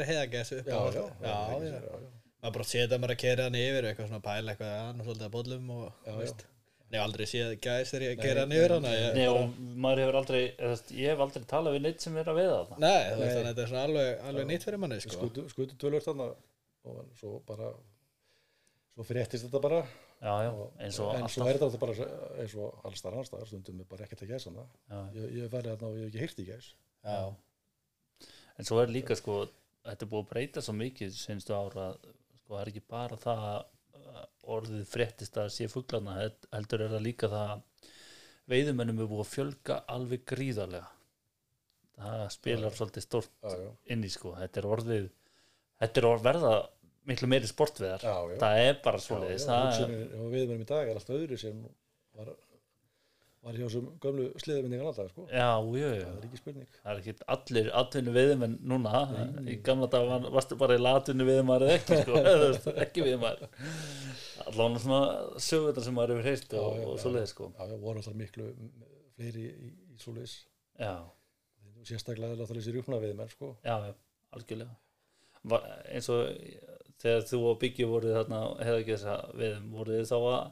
það 0.00 0.08
heiðagæs 0.08 0.52
upp 0.56 0.68
á 0.70 0.72
Já, 0.72 0.78
já, 0.80 1.02
já, 1.02 1.04
já, 1.26 1.34
já. 1.66 1.72
já, 1.74 1.80
já. 1.82 2.12
maður 2.40 2.54
bara 2.56 2.66
setja 2.70 2.98
maður 3.02 3.12
að 3.12 3.20
kera 3.20 3.44
hann 3.48 3.58
yfir 3.60 3.88
eitthvað 3.90 4.08
svona 4.08 4.22
pæla 4.24 4.54
eitthvað 4.54 4.70
að 4.72 4.84
hann 4.86 5.02
svolítið 5.04 5.26
að 5.26 5.34
bollum 5.34 5.66
og 5.76 5.82
Já, 6.06 6.14
veist 6.22 6.44
Nei, 6.92 6.98
ég 6.98 7.00
hef 7.00 7.08
aldrei 7.08 7.26
séð 7.30 7.52
gæs 7.64 7.90
þegar 7.94 8.02
ég 8.04 8.18
yfir 8.20 8.38
hann 8.74 8.82
nei, 8.84 8.92
ég, 8.98 9.14
Nei, 9.16 9.24
bara, 9.24 9.44
og 9.46 9.76
maður 9.80 10.00
hefur 10.02 10.18
aldrei 10.18 10.40
ég 10.92 11.06
hef 11.08 11.22
aldrei 11.24 11.46
talað 11.48 11.76
við 11.78 11.84
neitt 11.86 12.04
sem 12.04 12.18
er 12.20 12.28
að 12.28 12.36
veiða 12.36 12.58
það 12.68 12.82
Nei, 12.84 12.98
þú 13.06 13.22
veist 13.22 13.22
Nei. 13.22 13.32
þannig 13.32 13.40
að 13.40 13.48
þetta 13.48 13.62
er 13.64 13.70
svona 13.70 13.84
alveg, 13.88 14.10
alveg 14.28 14.48
nýtt 14.50 14.66
fyrir 14.66 14.82
manni 14.82 14.98
sko. 15.00 15.14
Skutu, 15.16 15.44
skutu 15.54 15.78
tölvöld 15.80 16.04
þannig 16.04 16.34
og 16.92 16.98
svo 17.16 17.32
bara 17.48 17.70
svo 18.92 19.06
fréttist 19.08 19.46
þetta 19.46 19.62
bara. 19.64 19.80
Já, 20.22 20.34
já, 20.44 20.50
eins 20.84 21.00
og 21.00 21.14
en 21.16 21.24
svo 21.32 21.46
alltaf. 21.46 21.48
er 21.48 21.56
þetta 21.56 21.68
alltaf 21.70 21.82
bara 21.82 22.10
eins 22.44 22.56
og 22.60 22.84
alls 22.86 23.02
þar 23.02 23.16
annars 23.16 23.32
staðar 23.32 23.48
stundum 23.48 23.80
er 23.80 23.88
bara 23.88 24.04
ekkert 24.04 24.26
að 24.26 24.34
gæsa 24.34 24.52
hana. 24.52 24.66
Ég, 25.16 25.24
ég 25.38 25.46
hef 25.46 25.54
farið 25.56 25.72
þarna 25.72 25.88
og 25.88 25.96
ég 25.96 26.04
hef 26.04 26.12
ekki 26.12 26.22
heyrt 26.26 26.42
í 26.42 26.48
gæs. 26.50 26.68
Já, 27.08 28.28
en 28.60 28.68
svo 28.68 28.82
er 28.82 28.92
líka 28.92 29.16
sko 29.18 29.40
þetta 29.82 30.06
er 30.06 30.10
búið 30.12 30.24
að 30.26 30.30
breyta 30.34 30.62
svo 30.62 30.74
mikið 30.76 31.16
sko 31.16 31.58
það 31.72 32.60
er 32.60 32.70
ekki 32.70 32.84
bara 32.92 33.18
það 33.18 33.46
að 33.48 33.71
orðið 34.42 34.86
fréttist 34.90 35.36
að 35.38 35.50
sé 35.54 35.68
fuglarna 35.70 36.16
held- 36.18 36.48
heldur 36.52 36.82
er 36.86 36.94
það 36.96 37.04
líka 37.06 37.28
það 37.30 37.52
að 37.52 37.62
veiðumennum 38.52 39.00
er 39.04 39.10
búið 39.12 39.24
að 39.24 39.32
fjölga 39.36 39.76
alveg 39.94 40.24
gríðarlega. 40.32 40.88
Það 42.02 42.22
spilar 42.34 42.74
svolítið 42.74 43.04
stort 43.06 43.52
inn 43.94 44.02
í 44.04 44.10
sko. 44.10 44.32
Þetta 44.40 44.58
er 44.62 44.66
orðið 44.74 45.10
þetta 45.82 46.00
er 46.02 46.08
orð 46.08 46.24
verða 46.26 46.52
miklu 47.06 47.28
meiri 47.30 47.46
sportveðar. 47.50 48.02
Það 48.42 48.62
er 48.66 48.80
bara 48.82 48.98
við 50.32 50.42
erum 50.48 50.64
í 50.64 50.68
dag 50.72 50.88
er 50.88 50.98
alltaf 50.98 51.16
öðru 51.18 51.38
sem 51.38 51.62
var, 52.18 52.32
var 53.42 53.56
hjá 53.58 53.64
þessum 53.66 53.86
gömlu 54.02 54.24
sliðamindingan 54.38 54.88
alltaf 54.92 55.08
sko. 55.10 55.24
já, 55.32 55.46
jú, 55.66 55.72
jú. 55.82 56.02
það 56.04 56.18
er 56.20 56.26
ekki 56.28 56.40
spurning. 56.40 56.68
Það 56.82 56.92
er 56.92 57.00
ekki 57.02 57.14
allir 57.34 57.70
atvinnu 57.80 58.12
veiðumenn 58.16 58.52
núna 58.70 59.00
í 59.50 59.56
gamla 59.66 59.88
dag 59.90 60.06
var, 60.10 60.28
varstu 60.36 60.58
bara 60.60 60.76
í 60.78 60.82
latvinnu 60.82 61.26
veiðumar 61.26 61.64
eða 61.66 61.78
ekki 61.80 61.98
sko, 62.04 62.20
eða 62.34 62.76
ekki 62.86 63.06
veiðumar 63.08 63.42
allan 64.46 64.78
svona 64.82 65.00
sögurnar 65.42 65.84
sem 65.86 65.94
maður 65.98 66.14
hefur 66.16 66.28
heyrt 66.30 66.54
og, 66.58 66.62
Já, 66.62 66.78
já, 66.82 66.86
og 66.86 66.94
já. 66.96 67.02
svoleiðis 67.06 67.34
sko. 67.34 67.50
Já, 67.58 67.66
já, 67.72 67.76
voru 67.82 68.00
alltaf 68.02 68.16
miklu 68.18 68.48
fleiri 69.16 69.44
í, 69.50 69.72
í 69.94 69.98
svoleiðis. 70.02 70.36
Já, 70.82 70.94
sérstaklega 71.90 72.34
alltaf 72.36 72.54
þessi 72.54 72.74
rjúpna 72.76 72.98
við 73.02 73.14
menn 73.18 73.30
sko. 73.34 73.52
já, 73.66 73.74
já, 73.88 73.92
algjörlega. 74.38 74.78
Var, 75.50 75.64
eins 75.90 76.06
og 76.14 76.28
þegar 77.02 77.24
þú 77.26 77.38
og 77.50 77.56
Biggi 77.62 77.86
voruð 77.90 78.14
þarna 78.20 78.40
hefði 78.62 78.82
ekki 78.84 78.94
þess 78.96 79.08
að 79.10 79.32
veiðum 79.42 79.70
voruð 79.74 79.96
þið 79.98 80.10
þá 80.12 80.18
að 80.22 80.42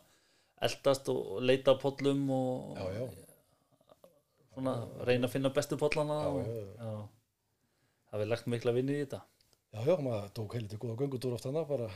eldast 0.66 1.08
og 1.12 1.40
leita 1.44 1.74
að 1.74 1.82
pollum 1.84 2.22
og 2.36 2.78
já, 2.78 3.00
já, 3.00 4.06
svona 4.52 4.76
reyna 5.08 5.28
að 5.28 5.34
finna 5.34 5.52
bestu 5.56 5.78
já. 5.80 6.92
það 8.10 8.24
er 8.24 8.30
lagt 8.32 8.50
mikla 8.50 8.74
vinni 8.76 8.96
í 8.98 9.04
þetta. 9.04 9.22
Já, 9.70 9.84
já, 9.86 9.94
maður 10.02 10.32
tók 10.34 10.56
heiliti 10.56 10.78
góða 10.82 10.96
göngutúr 10.98 11.36
oft 11.36 11.46
hana 11.46 11.62
bara, 11.64 11.86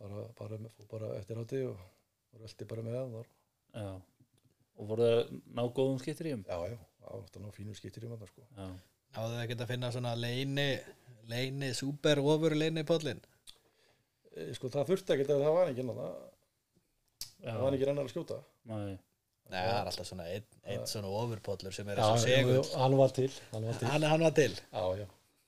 bara, 0.00 0.24
bara, 0.38 0.58
bara 0.90 1.12
eftir 1.20 1.38
átti 1.38 1.60
og, 1.68 1.84
velti 2.40 2.66
bara 2.66 2.82
með 2.82 2.96
það 2.98 3.28
já. 3.74 3.92
Og 4.74 4.88
voruð 4.90 5.06
það 5.06 5.20
að 5.20 5.36
ná 5.54 5.62
góðum 5.76 6.00
skiptir 6.02 6.28
í 6.28 6.34
um 6.34 6.42
já, 6.48 6.56
já, 6.72 6.78
átt 7.12 7.38
að 7.38 7.44
ná 7.44 7.52
fínu 7.54 7.76
skiptir 7.78 8.08
í 8.08 8.10
manna 8.10 8.26
sko. 8.26 8.42
já, 8.50 8.66
náðu 9.14 9.36
þið 9.36 9.42
ekki 9.44 9.58
að 9.60 9.70
finna 9.70 9.92
svona 9.94 10.16
leini 10.18 10.66
leini, 11.30 11.70
super 11.78 12.20
ofur 12.20 12.56
leini 12.58 12.82
pollin 12.88 13.22
e, 14.34 14.50
sko, 14.58 14.72
það 14.74 14.90
þurfti 14.90 15.14
ekki 15.14 15.28
að 15.30 15.44
það 15.46 15.56
var 15.60 15.70
ekki 15.70 15.86
já, 15.86 16.08
það 17.50 17.66
var 17.66 17.76
ekki 17.76 17.90
annar 17.92 18.06
að 18.08 18.14
skjóta? 18.14 18.38
Nei, 18.70 18.94
Nei, 19.52 19.58
það 19.60 19.74
er 19.74 19.90
alltaf 19.90 20.08
svona 20.08 20.28
einn 20.32 20.46
ein 20.72 20.86
svona 20.88 21.10
ofurpollur 21.18 21.74
sem 21.76 21.90
er 21.92 22.00
já, 22.00 22.06
eins 22.14 22.24
og 22.24 22.54
já, 22.54 22.62
hann 22.80 22.96
var 22.96 23.12
til 23.12 23.28
hann 23.50 23.66
var 23.68 23.76
til. 23.80 23.88
Hann, 23.90 24.06
hann 24.14 24.24
var 24.24 24.32
til. 24.38 24.54
Já, 24.72 24.84
já. 25.02 25.04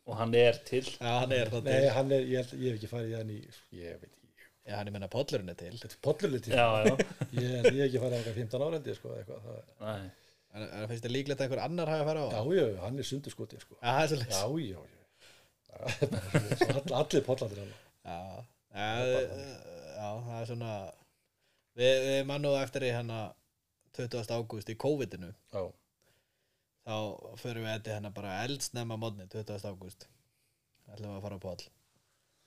og 0.06 0.18
hann 0.20 0.36
er 0.42 0.60
til. 0.68 0.84
Já, 0.84 1.08
hann 1.22 1.32
er 1.32 1.50
það 1.54 1.70
Nei, 1.70 1.78
hann 1.96 2.12
er, 2.12 2.28
ég, 2.28 2.52
ég 2.60 2.74
hef 2.74 2.76
ekki 2.76 2.90
farið 2.90 3.14
í 3.14 3.16
hann 3.16 3.32
í 3.32 3.38
ég 3.78 3.96
veit 4.02 4.10
ekki, 4.10 4.28
Já, 4.66 4.74
hann 4.80 4.90
er 4.90 4.96
minna 4.96 5.08
pollurinn 5.10 5.52
er 5.52 5.58
til. 5.58 5.72
Þetta 5.80 6.12
er 6.28 6.36
til. 6.36 6.52
Já, 6.52 6.66
já, 6.84 6.92
ég, 7.38 7.40
ég 7.40 7.66
hef 7.70 7.82
ekki 7.86 8.02
farið 8.04 8.28
á 8.28 8.34
15 8.36 8.66
ára 8.66 8.82
sko, 8.98 9.14
eitthvað, 9.16 9.48
það, 9.48 9.74
Nei. 9.86 10.12
En 10.56 10.62
en 10.66 10.86
finnst 10.90 11.04
þið 11.04 11.12
líklegt 11.12 11.40
að 11.40 11.46
einhver 11.46 11.62
annar 11.64 11.90
hafi 11.92 12.04
farið 12.08 12.28
á 12.28 12.30
já, 12.32 12.60
já, 12.60 12.76
hann 12.84 13.00
er 13.00 13.08
sundurskoti 13.08 13.58
sko. 13.60 13.78
Já, 13.80 13.88
það 13.88 14.02
er 14.02 14.12
svolítið 14.12 14.36
já, 14.36 14.44
já, 14.66 14.84
já. 14.92 15.02
Það 16.60 16.78
er 16.78 16.94
allir 16.96 17.24
pollandir 17.26 17.58
hann 17.60 17.74
já, 19.96 20.08
það 20.26 20.38
er 20.38 20.48
svona 20.48 20.70
Við, 21.76 21.96
við 22.08 22.22
mann 22.28 22.48
og 22.48 22.56
eftir 22.60 22.86
í 22.86 22.92
hérna 22.94 23.20
20. 23.96 24.32
ágúst 24.32 24.70
í 24.72 24.76
COVID-inu. 24.80 25.32
Já, 25.52 25.64
þá 26.86 26.96
förum 27.40 27.66
við 27.66 27.72
þetta 27.72 27.96
hérna 27.96 28.12
bara 28.16 28.36
eldsnemma 28.44 28.98
módni 29.00 29.28
20. 29.32 29.66
ágúst. 29.68 30.08
Ætlum 30.86 31.10
við 31.10 31.18
að 31.18 31.26
fara 31.26 31.40
á 31.40 31.44
poll. 31.46 31.66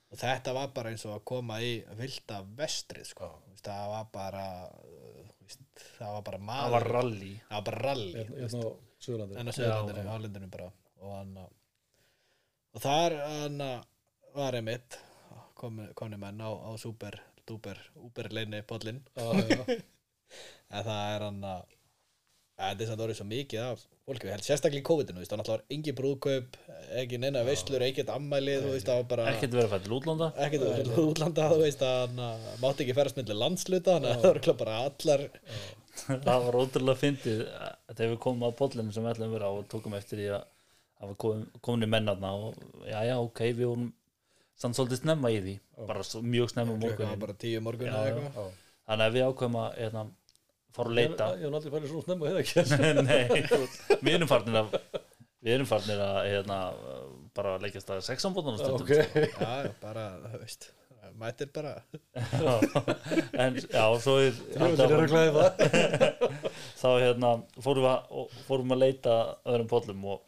Og 0.10 0.18
þetta 0.18 0.54
var 0.58 0.72
bara 0.74 0.90
eins 0.94 1.06
og 1.06 1.14
að 1.14 1.26
koma 1.30 1.60
í 1.62 1.74
vilda 2.00 2.42
vestrið 2.58 3.12
sko. 3.12 3.30
Veist, 3.52 3.68
það 3.68 3.92
var 3.94 4.08
bara 4.14 4.46
uh, 4.66 5.20
það 5.98 6.16
var 6.16 6.24
bara 6.30 6.40
það 6.40 6.48
maður. 6.50 6.76
var 6.76 6.88
rally. 6.96 7.34
Það 7.44 7.58
var 7.58 7.68
bara 7.68 7.84
rally 7.86 8.12
hérna 8.18 8.40
hérna 8.40 8.64
en 9.40 9.52
á 9.52 9.54
Suðurlandinu, 9.56 10.02
já. 10.02 10.10
Hálendinu 10.10 10.50
bara. 10.52 10.72
Og 11.00 11.14
hann 11.14 11.38
og 11.40 12.82
þar 12.84 13.16
hann 13.22 13.62
var 14.36 14.58
einmitt 14.58 14.98
komi, 15.60 15.88
komni 15.98 16.20
menn 16.20 16.42
á, 16.42 16.50
á 16.50 16.72
super 16.82 17.20
duper, 17.50 17.82
uber 18.00 18.32
leini 18.36 18.62
já, 18.62 19.60
en 20.76 20.84
það 20.86 21.04
er 21.16 21.26
hann 21.28 21.44
að 21.56 21.68
þetta 22.60 22.84
er 22.84 22.90
samt 22.92 23.04
orðið 23.06 23.20
svo 23.20 23.28
mikið 23.30 23.64
af 23.64 23.88
fólki 24.10 24.28
við 24.28 24.34
held 24.34 24.46
sérstaklega 24.46 24.82
í 24.82 24.88
COVID-inu, 24.90 25.16
þú 25.16 25.22
veist, 25.22 25.32
það 25.32 25.40
náttúrulega 25.40 25.64
var 25.64 25.76
engin 25.76 25.98
brúðkaup 26.00 26.58
ekki 27.00 27.20
neina 27.22 27.44
veislur, 27.48 27.86
ekkert 27.86 28.12
ammæli 28.14 28.56
þú 28.64 28.72
veist, 28.74 28.88
það 28.90 29.02
var 29.02 29.10
bara 29.12 29.28
ekkert 29.34 29.56
verið 29.56 29.68
að 29.68 29.74
fæta 29.76 29.92
útlanda. 30.00 30.30
Ekkert 30.46 30.66
verið 30.66 31.02
útlanda, 31.04 31.50
þú 31.54 31.60
veist, 31.62 31.84
að 31.86 32.00
hann 32.02 32.24
að 32.26 32.48
mátti 32.64 32.86
ekki 32.86 32.96
ferast 32.98 33.20
milli 33.20 33.38
landsluta, 33.38 33.96
þannig 33.96 34.10
að 34.12 34.24
það 34.24 34.32
örugglega 34.34 34.62
bara 34.64 34.80
allar 34.88 35.26
það 36.26 36.48
var 36.48 36.58
ótrúlega 36.64 37.02
fyndið 37.04 37.44
þegar 37.94 38.14
við 38.14 38.20
komum 38.26 38.48
að 38.48 38.58
pollinu 38.64 38.96
sem 38.96 39.06
við 39.06 39.14
ætlum 39.14 39.30
að 39.30 39.38
vera 39.38 39.52
á 39.52 39.54
og 39.54 39.70
tókum 39.72 39.98
eftir 40.00 40.22
því 40.22 40.30
að 40.34 40.48
það 41.00 41.12
var 41.12 41.20
komin, 41.64 41.86
í 41.86 41.92
mennarna 41.94 42.34
og 42.36 42.64
já, 42.88 43.00
já, 43.08 43.16
ok, 43.20 43.44
við 43.52 43.66
vorum 43.68 43.90
samt 44.60 44.78
svolítið 44.78 45.02
snemma 45.04 45.32
í 45.34 45.42
því. 45.44 45.56
Bara 45.90 46.06
svo, 46.08 46.22
mjög 46.26 46.54
snemma 46.54 46.78
morgunin 46.80 47.22
bara 47.22 47.36
tíu 47.40 47.62
morgun 47.66 47.92
eða 47.92 48.10
eitthvað. 48.14 48.50
Þannig 48.90 49.06
að 49.06 49.16
við 49.18 49.28
ákveðum 49.30 49.60
að 49.62 49.78
hérna, 49.80 50.04
fara 50.76 50.92
að 50.92 50.98
leita. 51.00 51.30
Ég 51.40 51.46
hef 51.46 51.60
aldrei 51.60 51.76
farið 51.76 51.94
svona 51.94 52.08
snemma 52.08 52.32
hefði 52.32 52.42
ekki. 52.44 52.60
Nei, 53.10 54.02
við 54.04 54.18
erum 54.18 54.32
farnir 54.32 54.60
að 54.64 54.76
við 55.40 55.56
erum 55.56 55.70
farnir 55.70 56.04
að 56.04 56.20
hérna, 56.28 56.60
bara 57.38 57.56
að 57.56 57.66
leikjast 57.68 57.94
að 57.96 58.04
sexanbóðunum 58.10 58.60
stundum 58.60 58.84
Ok, 58.84 58.94
sko. 59.00 59.26
já, 59.30 59.56
já, 59.70 59.74
bara, 59.84 60.06
þú 60.26 60.42
veist 60.44 60.72
mættir 61.20 61.50
bara. 61.54 61.74
En 63.34 63.58
já, 63.60 63.84
svo 64.00 64.18
er 64.24 64.36
það. 65.16 65.50
Þá 66.82 66.90
hérna 67.04 67.32
fórum 67.60 67.84
við 67.84 67.92
að, 67.92 68.34
fórum 68.48 68.76
að 68.76 68.84
leita 68.84 69.16
að 69.16 69.54
öðrum 69.54 69.72
pollum 69.72 70.06
og 70.14 70.22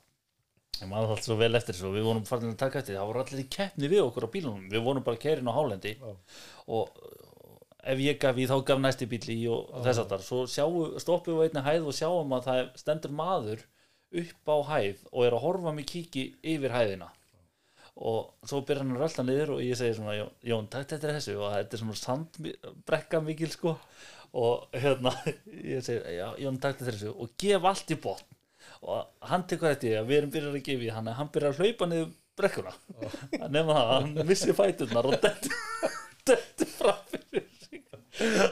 maður 0.89 1.13
alltaf 1.13 1.27
svo 1.27 1.37
vel 1.39 1.55
eftir 1.59 1.79
og 1.87 1.95
við 1.95 2.05
vorum 2.07 2.27
farin 2.27 2.53
að 2.53 2.61
taka 2.61 2.79
eftir 2.81 2.97
það 2.97 3.09
voru 3.11 3.21
allir 3.23 3.43
í 3.43 3.49
keppni 3.55 3.89
við 3.91 4.03
okkur 4.05 4.25
á 4.25 4.33
bílunum. 4.33 4.69
Við 4.71 4.85
vorum 4.85 5.05
bara 5.05 5.21
kærin 5.21 5.51
á 5.51 5.53
hálendi 5.53 5.93
Já. 5.99 6.11
og 6.77 7.01
ef 7.81 8.01
ég 8.01 8.19
gaf 8.21 8.37
í 8.37 8.47
þá 8.49 8.55
gaf 8.65 8.81
næsti 8.81 9.07
bíl 9.09 9.23
í 9.33 9.39
og 9.51 9.71
þess 9.85 10.03
að 10.03 10.11
þar 10.13 10.25
svo 10.25 10.41
sjáu, 10.49 10.83
stoppum 11.01 11.39
við 11.39 11.49
einni 11.49 11.65
hæð 11.65 11.87
og 11.89 11.97
sjáum 11.97 12.35
að 12.37 12.47
það 12.49 12.61
stendur 12.81 13.15
maður 13.17 13.65
upp 14.21 14.51
á 14.53 14.57
hæð 14.73 15.03
og 15.11 15.25
er 15.25 15.35
að 15.37 15.43
horfa 15.45 15.73
mig 15.75 15.89
kíki 15.89 16.27
yfir 16.53 16.75
hæðina. 16.75 17.11
Og 18.01 18.47
svo 18.47 18.61
byrjar 18.65 18.85
hann 18.85 18.95
að 18.95 19.03
rölda 19.03 19.25
niður 19.27 19.55
og 19.57 19.63
ég 19.65 19.77
segi 19.77 19.97
svona 19.97 20.15
Jón, 20.47 20.69
þetta 20.71 20.99
þessu. 21.03 21.35
Og 21.37 21.51
þetta 21.53 21.77
er 21.77 21.81
svona 21.83 21.97
sandbrekka 21.99 23.19
mikil 23.21 23.51
sko. 23.51 23.75
Og 24.41 24.71
hérna 24.73 25.11
ég 25.73 25.83
segi 25.85 26.15
já, 26.17 26.27
Jón 26.41 26.57
þetta 26.63 26.87
þessu. 26.87 27.11
Og 27.13 27.35
gef 27.41 27.67
allt 27.67 27.93
í 27.93 27.99
botn 28.01 28.37
og 28.81 29.29
hann 29.29 29.45
tekur 29.49 29.69
þetta 29.71 29.87
í 29.89 29.93
að 29.99 30.09
við 30.09 30.17
erum 30.21 30.33
byrjar 30.33 30.57
að 30.57 30.65
gefa 30.67 30.87
í 30.87 30.91
hann 30.95 31.13
hann 31.17 31.31
byrjar 31.33 31.53
að 31.53 31.61
hlaupa 31.61 31.87
niður 31.91 32.09
brekkuna. 32.41 32.73
Nema 33.51 33.77
það, 33.77 33.89
hann 33.93 34.27
missi 34.29 34.55
fæturnar 34.57 35.09
og 35.09 35.17
dettur 35.21 36.69
fram 36.77 37.01
fyrir 37.11 37.49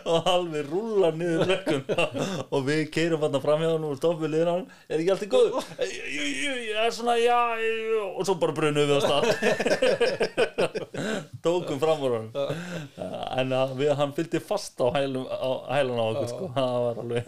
og 0.10 0.28
alveg 0.30 0.70
rúlar 0.70 1.18
niður 1.18 1.50
brekkuna. 1.50 2.06
Og 2.54 2.64
við 2.68 2.84
keirum 2.94 3.26
hann 3.26 3.40
fram 3.42 3.64
hjá 3.64 3.72
hann 3.72 3.88
og 3.90 3.98
stoppum 3.98 4.30
liðin 4.30 4.52
á 4.52 4.54
hann. 4.54 4.68
Er 4.88 5.02
ekki 5.02 5.12
allt 5.16 5.26
í 5.26 5.32
góð 5.34 5.58
ég 5.90 6.78
er 6.86 6.94
svona, 6.96 7.18
já 7.20 7.40
og 8.14 8.22
svo 8.28 8.38
bara 8.42 8.56
brunum 8.62 8.86
við 8.86 8.96
á 8.96 9.02
stað. 9.08 9.24
Tókum 11.46 11.82
fram 11.82 12.06
úr 12.06 12.18
hann 12.20 12.30
en 13.40 13.58
við, 13.80 13.94
hann 13.98 14.16
fylgdi 14.18 14.40
fast 14.44 14.80
á 14.84 14.88
hælun 14.94 15.26
á 15.26 16.06
okkur 16.06 16.32
sko, 16.32 16.54
það 16.56 16.80
var 16.86 17.04
alveg 17.04 17.24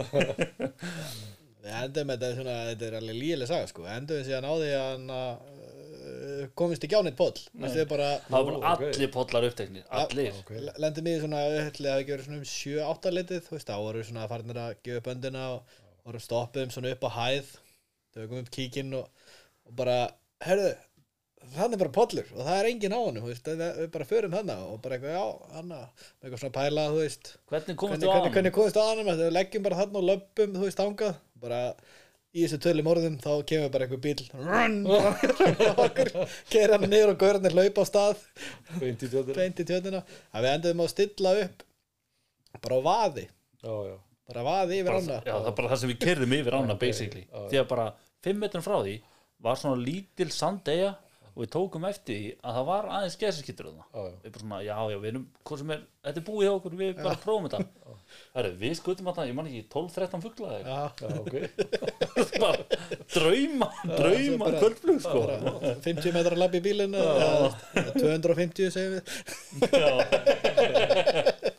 Við 1.62 1.74
endum 1.78 2.12
þetta 2.14 2.28
er 2.28 2.38
svona, 2.40 2.54
þetta 2.72 2.88
er 2.88 2.96
alveg 2.98 3.18
lígileg 3.18 3.50
saga 3.50 3.68
sko, 3.70 3.84
endum 3.96 4.18
við 4.18 4.30
síðan 4.30 4.48
á 4.50 4.54
því 4.54 4.70
að 4.78 4.88
hann 4.88 5.12
uh, 5.16 6.46
komist 6.58 6.86
á 6.90 7.02
neitt 7.06 7.18
poll, 7.20 7.36
við 7.54 7.76
það 7.92 8.50
ok. 8.56 8.64
allir 8.72 9.12
pollar 9.14 9.46
uppteknir 9.46 9.86
allir, 10.02 10.40
ok. 10.42 10.54
lendum 10.82 11.10
í 11.12 11.16
svona, 11.22 11.44
ætli 11.62 11.92
að 11.92 12.02
ekki 12.02 12.16
verið 12.16 12.28
svona 12.30 12.40
um 12.42 12.48
7-8 12.54 13.14
litið, 13.14 13.44
þú 13.46 13.56
veist, 13.58 13.70
þá 13.70 13.86
voru 13.86 14.06
svona 14.08 14.30
farnir 14.32 14.62
að 14.64 14.74
gefa 14.88 15.04
upp 15.04 15.12
öndina 15.14 15.44
og 15.54 15.78
voru 16.08 16.24
stoppuðum 16.26 16.74
svona 16.74 16.96
upp 16.96 17.06
á 17.06 17.12
hæð, 17.20 17.52
tökum 18.18 18.42
upp 18.42 18.52
kíkinn 18.58 18.98
og, 18.98 19.30
og 19.70 19.78
bara, 19.78 20.00
herðu, 20.42 20.74
hann 21.56 21.74
er 21.74 21.82
bara 21.82 21.94
pollur 21.96 22.28
og 22.36 22.44
það 22.46 22.60
er 22.60 22.70
enginn 22.72 22.96
á 22.96 23.02
þú 23.02 23.26
veist, 23.28 23.48
við 23.50 23.64
við 23.82 23.90
bara 23.96 24.08
förum 24.08 24.38
hana 24.38 24.58
og 24.68 24.78
bara 24.84 24.98
eitthvað, 24.98 25.18
já, 25.18 25.56
hana, 25.56 25.80
með 26.20 26.28
eitthvað 26.28 26.44
svona 26.44 26.58
pæla, 26.60 26.86
þú 26.94 27.02
veist, 27.02 27.34
hvernig 27.52 27.82
hvernig, 27.82 28.04
þú 28.04 28.08
á 28.08 28.12
hvernig, 28.12 28.22
hann? 28.22 28.36
hvernig 28.38 28.56
komist 28.60 28.80
á 28.80 28.84
hann 28.86 29.10
við 29.10 29.34
leggjum 29.36 29.66
bara 29.66 29.80
þarna 29.82 30.02
og 30.02 30.08
löpum 30.12 30.56
þú 30.56 30.64
veist 30.68 30.84
ángað 30.86 31.20
bara 31.42 31.62
í 32.32 32.46
þessu 32.46 32.60
tölum 32.64 32.88
orðum 32.88 33.18
þá 33.20 33.32
kemur 33.48 33.72
bara 33.74 33.88
einhver 33.88 34.00
bíl 34.04 34.22
keir 36.52 36.72
hann 36.72 36.86
niður 36.88 37.14
og 37.14 37.20
gaurarnir 37.20 37.56
hlaupa 37.56 37.84
á 37.84 37.86
stað. 37.90 38.22
Beint 38.80 39.04
í 39.04 39.10
tjóðir 39.12 39.36
beint 39.36 39.60
í 39.60 39.66
tjötuna 39.68 40.02
að 40.32 40.46
við 40.46 40.54
endum 40.54 40.84
að 40.86 40.92
stilla 40.94 41.34
upp 41.42 41.66
bara 42.64 42.80
á 42.80 42.82
vaði. 42.88 43.26
Já, 43.62 43.74
já, 43.90 43.98
bara 44.32 44.46
vaði 44.48 44.80
yfir 44.80 44.96
ána. 44.96 45.20
Já, 45.28 45.34
það 45.34 45.52
er 45.52 45.58
bara 45.60 45.72
það 45.74 45.82
sem 45.84 45.92
við 45.92 46.02
kerðum 46.06 46.38
yfir 46.40 46.58
ána 46.58 46.78
basically, 46.80 47.26
því 47.52 47.62
að 47.62 47.70
bara 47.74 47.88
5 48.24 48.42
metrum 48.46 48.66
frá 48.66 48.78
því 48.80 48.96
var 49.42 49.60
svona 49.60 49.82
lítil 49.82 50.30
sandegja 50.32 50.92
og 51.32 51.44
við 51.44 51.50
tókum 51.54 51.86
eftir 51.88 52.18
því 52.18 52.32
að 52.44 52.56
það 52.58 52.66
var 52.68 52.88
aðeins 52.98 53.18
já. 53.94 54.02
við 54.24 54.32
bara 54.34 54.42
svona, 54.44 54.58
já, 54.66 54.76
já, 54.92 54.98
við 55.00 55.10
erum, 55.12 55.26
er 55.72 55.80
þetta 56.02 56.20
er 56.20 56.26
búið 56.28 56.44
hjá 56.46 56.54
okkur, 56.58 56.74
við 56.82 56.92
bara 57.00 57.22
prófum 57.22 57.48
þetta. 57.48 57.60
Heru, 58.36 58.52
við 58.60 58.74
skutum 58.80 59.08
að 59.08 59.16
það, 59.20 59.30
ég 59.30 59.38
man 59.38 59.48
ekki 59.48 59.62
12-13 59.72 60.24
fugla 60.26 60.50
eða 60.58 60.64
já, 60.68 60.82
já, 61.00 61.08
ok. 61.22 61.36
Eitthvað. 62.12 62.36
bara 62.44 62.60
drauma, 63.16 63.68
drauma 63.88 64.52
kvöldflug 64.58 65.00
sko. 65.06 65.22
bara 65.30 65.74
50 65.88 66.18
metrar 66.18 66.38
lapp 66.42 66.58
í 66.60 66.64
bílinn 66.66 67.00
eða 67.00 67.50
250 67.96 68.76
segjum 68.76 68.94
við. 68.98 69.04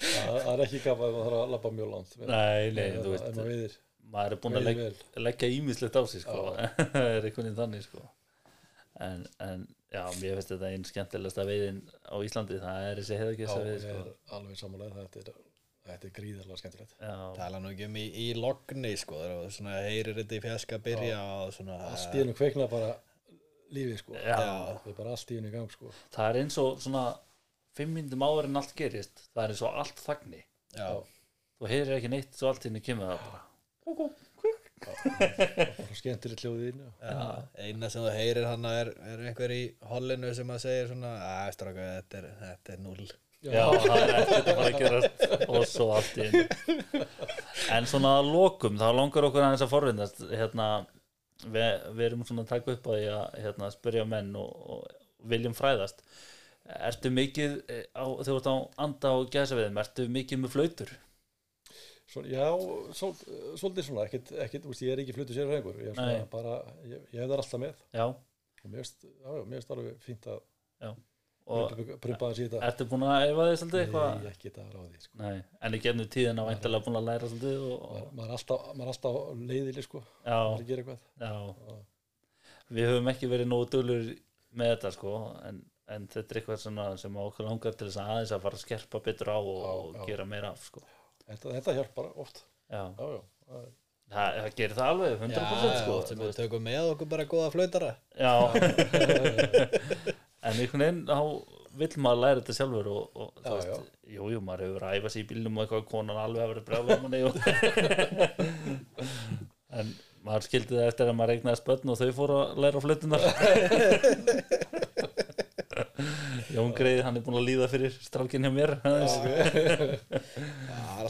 Það 0.00 0.36
það 0.44 0.52
er 0.52 0.62
ekki 0.64 0.80
gaman 0.82 1.10
ef 1.10 1.14
maður 1.14 1.26
þarf 1.26 1.40
að 1.40 1.52
labba 1.54 1.70
mjög 1.76 1.90
langt 1.92 2.14
nei, 2.30 2.62
nei, 2.74 2.86
þú 2.96 3.12
veist 3.12 3.76
maður 4.10 4.34
er 4.34 4.40
búin 4.42 4.58
að 4.58 4.64
leggja 5.26 5.50
ímislegt 5.54 5.98
á 5.98 6.02
sig 6.10 6.24
sko, 6.24 6.38
það 6.56 6.96
er 7.02 7.28
einhvern 7.28 7.44
veginn 7.44 7.58
þannig 7.58 7.84
sko 7.86 8.02
en, 9.04 9.22
en 9.44 9.62
já, 9.90 10.02
mér 10.20 10.38
finnst 10.38 10.52
þetta 10.54 10.70
einn 10.70 10.86
skemmtilegsta 10.88 11.46
veiðin 11.48 11.80
á 12.06 12.16
Íslandi, 12.26 12.58
það 12.62 12.88
er 12.88 13.00
þessi 13.00 13.14
já, 13.14 13.20
heiðagessa 13.22 13.60
veið 13.64 13.84
sko. 13.84 14.02
alveg 14.36 14.60
samanlega 14.60 15.04
þetta 15.04 15.22
er, 15.22 15.40
þetta 15.90 16.08
er 16.08 16.14
gríðarlega 16.18 16.60
skemmtilegt. 16.62 16.96
Tala 17.38 17.62
nú 17.62 17.72
ekki 17.72 17.88
um 17.88 17.98
í, 18.00 18.06
í 18.24 18.26
logni 18.38 18.92
sko. 19.00 19.22
Svona 19.56 19.78
heyrir 19.86 20.18
þetta 20.20 20.38
í 20.38 20.42
fjaska 20.46 20.80
byrja 20.84 21.20
allt 21.20 22.14
í 22.14 22.22
hennu 22.22 22.36
kveikna 22.38 22.68
bara 22.70 22.94
lífið 23.74 24.00
sko. 24.02 24.18
Já, 24.18 24.36
það 24.38 24.92
er 24.92 24.98
bara 25.00 25.16
allt 25.16 25.32
í 25.32 25.40
hennu 25.40 25.52
í 25.52 25.56
gang 25.56 25.74
sko. 25.74 25.92
Það 26.14 26.30
er 26.30 26.42
eins 26.44 26.60
og 26.62 26.80
svona 26.84 27.04
fimm 27.78 27.94
myndum 27.96 28.26
áður 28.26 28.50
en 28.50 28.60
allt 28.60 28.74
gerist 28.78 29.28
það 29.30 29.44
er 29.44 29.54
eins 29.54 29.64
og 29.66 29.84
allt 29.84 30.02
þagni. 30.04 30.42
Já, 30.76 30.90
þú 31.58 31.70
heyrir 31.70 31.96
ekki 31.98 32.10
neitt 32.12 32.36
svo 32.36 32.50
allt 32.50 32.66
henni 32.66 32.82
kemur 32.84 33.14
það 33.14 33.30
bara 33.30 33.46
bara 34.84 35.96
skemmtilegt 35.98 36.44
hljóðið 36.44 36.78
já. 36.80 36.90
Já, 37.00 37.24
eina 37.66 37.90
sem 37.92 38.04
þú 38.04 38.12
heyrir 38.14 38.46
hann 38.48 38.68
er, 38.70 38.92
er 39.12 39.24
einhver 39.30 39.54
í 39.54 39.64
hollinu 39.90 40.30
sem 40.36 40.52
að 40.52 40.62
segja 40.64 40.86
svona 40.90 41.10
að 41.26 41.50
stráka, 41.56 41.88
þetta 41.98 42.20
er, 42.20 42.30
þetta 42.44 42.74
er 42.74 42.80
null 42.84 43.10
já, 43.40 43.66
það 43.74 44.04
er 44.04 44.14
að 44.14 44.32
fara 44.32 44.64
að 44.68 44.78
gerast 44.78 45.26
og 45.48 45.68
svo 45.68 45.90
allt 45.96 46.16
í 46.20 46.28
einu. 46.28 47.04
En 47.76 47.86
svona 47.88 48.16
að 48.20 48.32
lokum 48.34 48.80
þá 48.80 48.88
langar 48.96 49.28
okkur 49.28 49.46
aðeins 49.46 49.66
að 49.66 49.72
forvindast 49.74 50.24
hérna, 50.28 50.70
við, 51.44 51.86
við 51.96 52.06
erum 52.08 52.26
svona 52.28 52.46
að 52.46 52.54
taka 52.54 52.74
upp 52.74 52.88
á 52.88 52.92
því 52.92 53.06
að 53.14 53.38
hérna, 53.44 53.70
spyrja 53.76 54.08
menn 54.08 54.34
og, 54.40 54.50
og 54.74 55.30
viljum 55.30 55.56
fræðast. 55.56 56.04
Ertu 56.70 57.10
mikið 57.12 57.56
eh, 57.72 57.86
á, 57.96 58.06
þú 58.06 58.36
ert 58.36 58.48
á 58.48 58.56
anda 58.84 59.14
og 59.18 59.30
gæsaveðum, 59.32 59.80
ertu 59.82 60.06
mikið 60.12 60.44
með 60.44 60.54
flautur 60.54 60.92
Svo, 62.10 62.24
já, 62.26 62.46
svo, 62.98 63.12
svolítið 63.60 63.84
svona 63.86 64.04
ekkit, 64.08 64.32
ekkit, 64.46 64.64
úst, 64.66 64.82
ég 64.82 64.96
er 64.96 65.02
ekki 65.04 65.14
flutu 65.14 65.34
sér 65.36 65.46
hrengur 65.46 65.76
ég, 65.78 65.92
er 65.92 65.98
svona 65.98 66.16
Nei. 66.16 66.24
bara, 66.32 66.56
ég, 66.82 67.04
ég 67.14 67.20
hef 67.22 67.28
það 67.30 67.36
alltaf 67.36 67.60
með. 67.62 67.84
Já, 67.94 68.06
og 68.10 68.64
mér 68.72 68.80
finnst 68.82 69.04
já, 69.06 69.28
já, 69.28 69.44
mér 69.44 69.60
finnst 69.60 69.70
alveg 69.76 70.00
fínt 70.06 70.26
að 70.32 70.40
og 71.50 71.72
prumpa 72.02 72.28
það 72.28 72.34
síðan 72.38 72.64
ertu 72.66 72.86
búin 72.90 73.04
að 73.06 73.24
efa 73.28 73.46
þig 73.48 73.56
svolítið 73.60 73.80
eitthvað? 73.84 74.10
Nei, 74.10 74.30
ekki 74.30 74.52
það 74.54 74.74
ráði 74.76 75.00
sko. 75.04 75.20
Nei, 75.20 75.38
en 75.66 75.76
í 75.76 75.80
gennum 75.86 76.10
tíðina 76.14 76.44
væntalega 76.46 76.86
búin 76.86 76.98
að 77.00 77.08
læra 77.08 77.30
svolítið 77.30 77.64
og, 77.64 77.80
maður, 77.80 78.04
og, 78.04 78.12
maður, 78.18 78.28
er 78.28 78.36
alltaf, 78.36 78.68
maður 78.68 78.84
er 78.84 78.92
alltaf 78.92 79.18
leiðileg 79.50 79.86
sko, 79.86 80.02
maður 80.04 80.30
já, 80.30 80.38
er 80.40 80.60
að 80.60 80.68
gera 80.70 80.84
eitthvað. 80.84 81.00
Já. 81.24 81.80
Við 82.70 82.90
höfum 82.92 83.10
ekki 83.14 83.30
verið 83.32 83.50
nógu 83.50 83.68
dölur 83.74 84.06
með 84.60 84.72
þetta 84.74 84.92
sko 84.94 85.16
en, 85.48 85.58
en 85.90 86.06
þetta 86.12 86.34
er 86.36 86.40
eitthvað 86.42 86.62
sem 87.02 87.20
okkur 87.24 87.50
langar 87.50 87.74
til 87.74 87.88
þess 87.88 88.02
að 88.02 88.12
aðeins 88.14 88.34
að 88.36 88.44
fara 88.46 88.60
að 88.60 88.64
skerpa 88.66 89.02
betur 89.08 89.32
á 89.34 89.38
og, 89.40 89.58
Já, 89.58 89.72
og 89.74 89.98
já. 89.98 90.04
gera 90.12 90.28
meira 90.30 90.52
af 90.54 90.62
sko 90.70 90.84
þetta, 91.30 91.54
þetta 91.58 91.76
hjálpar 91.78 92.10
oft. 92.20 92.42
Já, 92.70 92.82
já, 92.86 93.06
já, 93.14 93.20
það 93.50 93.68
það, 94.10 94.40
það 94.40 94.58
gerir 94.60 94.76
það 94.78 94.90
alveg 94.94 95.24
100% 95.28 95.78
sko. 95.80 96.00
sem 96.08 96.20
við 96.22 96.34
tökum 96.38 96.66
með 96.66 96.90
okkur 96.94 97.10
bara 97.14 97.30
góða 97.30 97.52
flautara. 97.54 97.94
Já. 98.18 98.34
En 100.40 100.56
einhvern 100.56 100.80
veginn 100.80 101.00
þá 101.04 101.18
vill 101.80 101.96
maður 102.00 102.20
læra 102.22 102.40
þetta 102.40 102.54
sjálfur 102.56 102.86
og, 102.90 103.02
og 103.12 103.26
þú 103.44 103.50
Já, 103.50 103.56
veist, 103.58 103.90
jú, 104.14 104.28
jú, 104.32 104.38
maður 104.44 104.62
hefur 104.64 104.86
að 104.86 104.94
æfa 104.96 105.10
sig 105.12 105.20
í 105.20 105.26
bílnum 105.28 105.58
og 105.58 105.62
eitthvað 105.64 105.82
konan 105.90 106.20
alveg 106.22 106.42
að 106.44 106.50
vera 106.54 106.80
um 106.80 106.86
manni 107.04 107.20
og 107.28 107.34
en 109.80 109.86
maður 110.26 110.46
skildi 110.48 110.78
það 110.78 110.88
eftir 110.88 111.10
að 111.10 111.18
maður 111.20 111.34
eignaði 111.36 111.60
spötn 111.60 111.92
og 111.92 112.00
þau 112.00 112.10
fóru 112.16 112.36
að 112.40 112.48
læra 112.64 112.82
flutunar 112.86 113.22
Jón 116.50 116.72
Greið, 116.74 117.04
hann 117.06 117.16
er 117.20 117.22
búin 117.24 117.38
að 117.38 117.46
líða 117.46 117.68
fyrir 117.70 117.92
strákinn 118.02 118.46
hjá 118.48 118.52
mér 118.54 118.70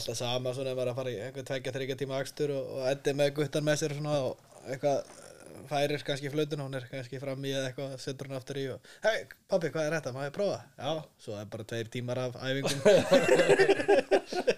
það 0.01 0.13
alltaf 0.13 0.17
sama 0.17 0.53
svona 0.55 0.71
ef 0.71 0.77
maður 0.77 0.87
er 0.87 0.91
að 0.91 0.99
fara 0.99 1.11
í 1.11 1.17
einhver 1.25 1.45
tveggja, 1.47 1.73
þryggja 1.75 1.97
tíma 1.99 2.21
akstur 2.21 2.53
og, 2.55 2.71
og 2.77 2.87
endi 2.91 3.13
með 3.17 3.33
guttan 3.37 3.65
með 3.67 3.81
sér 3.81 3.93
svona 3.97 4.15
og 4.25 4.61
eitthvað 4.65 4.97
eh, 5.01 5.59
færir 5.71 6.05
kannski 6.07 6.31
flötun 6.33 6.63
hún 6.65 6.77
er 6.79 6.87
kannski 6.89 7.19
fram 7.21 7.45
í 7.45 7.53
eða 7.53 7.69
eitthvað 7.69 7.93
setur 8.01 8.29
hún 8.29 8.39
aftur 8.39 8.59
í 8.61 8.65
og 8.73 8.89
hei 9.05 9.27
pappi 9.51 9.71
hvað 9.73 9.87
er 9.87 9.95
þetta, 9.97 10.13
má 10.15 10.25
ég 10.25 10.33
prófa? 10.35 10.59
Já, 10.77 10.91
svo 11.25 11.37
er 11.37 11.51
bara 11.53 11.67
tveir 11.69 11.91
tímar 11.93 12.23
af 12.23 12.39
æfingum. 12.41 12.79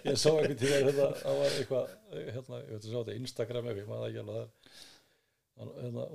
Ég 0.03 0.17
sá 0.19 0.29
einhvern 0.29 0.57
tíma 0.59 0.79
hérna, 0.79 1.05
það 1.19 1.37
var 1.39 1.53
eitthvað 1.57 1.93
hérna, 2.13 2.57
ég 2.59 2.73
veit 2.73 2.83
að 2.83 2.89
sjá 2.89 2.97
þetta 2.99 3.15
Instagram 3.17 3.69
eitthvað, 3.71 3.87
maður 3.89 4.03
það 4.03 4.09
ekki 4.09 4.23
alveg 4.23 4.35
það 5.53 5.71
hérna, 5.79 6.05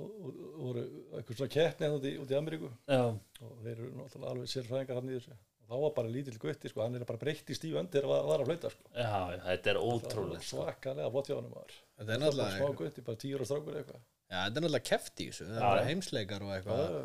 voru 0.59 0.83
eitthvað 1.17 1.41
svona 1.41 1.53
keppni 1.55 1.87
hérna 1.87 1.97
út 1.97 2.07
í, 2.07 2.13
út 2.21 2.31
í 2.31 2.37
Ameríku. 2.39 2.69
Já, 2.87 3.01
og 3.43 3.55
þeir 3.65 3.73
eru 3.73 3.89
náttúrulega 3.97 4.33
alveg 4.35 4.53
sérfræðingar 4.53 4.99
hann 5.01 5.09
í 5.09 5.17
þessu 5.17 5.39
þá 5.69 5.75
var 5.83 5.91
bara 5.95 6.09
lítill 6.11 6.37
gutti, 6.41 6.69
sko, 6.71 6.81
hann 6.85 6.97
er 6.97 7.05
bara 7.09 7.21
breytt 7.21 7.49
í 7.53 7.57
stíu 7.57 7.77
öndir 7.81 8.07
að 8.07 8.25
var 8.29 8.41
að 8.43 8.49
flauta, 8.49 8.71
sko. 8.73 8.89
Já, 8.95 9.11
þetta 9.45 9.71
er 9.73 9.79
ótrúlega 9.81 10.41
sko. 10.41 10.63
svakalega 10.63 11.11
flott 11.13 11.29
hjá 11.29 11.35
hann 11.37 11.51
maður. 11.53 11.75
Þetta 11.99 12.15
er 12.15 12.23
bara 12.23 12.31
smá 12.33 12.41
náttúrulega 12.47 12.79
gutti, 12.81 13.05
bara 13.09 13.21
tíur 13.23 13.43
og 13.45 13.49
strákur 13.51 13.77
eitthvað. 13.83 14.01
Já, 14.29 14.37
þetta 14.39 14.49
er 14.49 14.65
náttúrulega 14.65 14.87
keft 14.89 15.21
í 15.23 15.29
þessu, 15.29 15.47
það 15.49 15.59
er 15.59 15.67
bara 15.67 15.85
heimsleikar 15.89 16.47
og 16.47 16.55
eitthvað. 16.57 16.97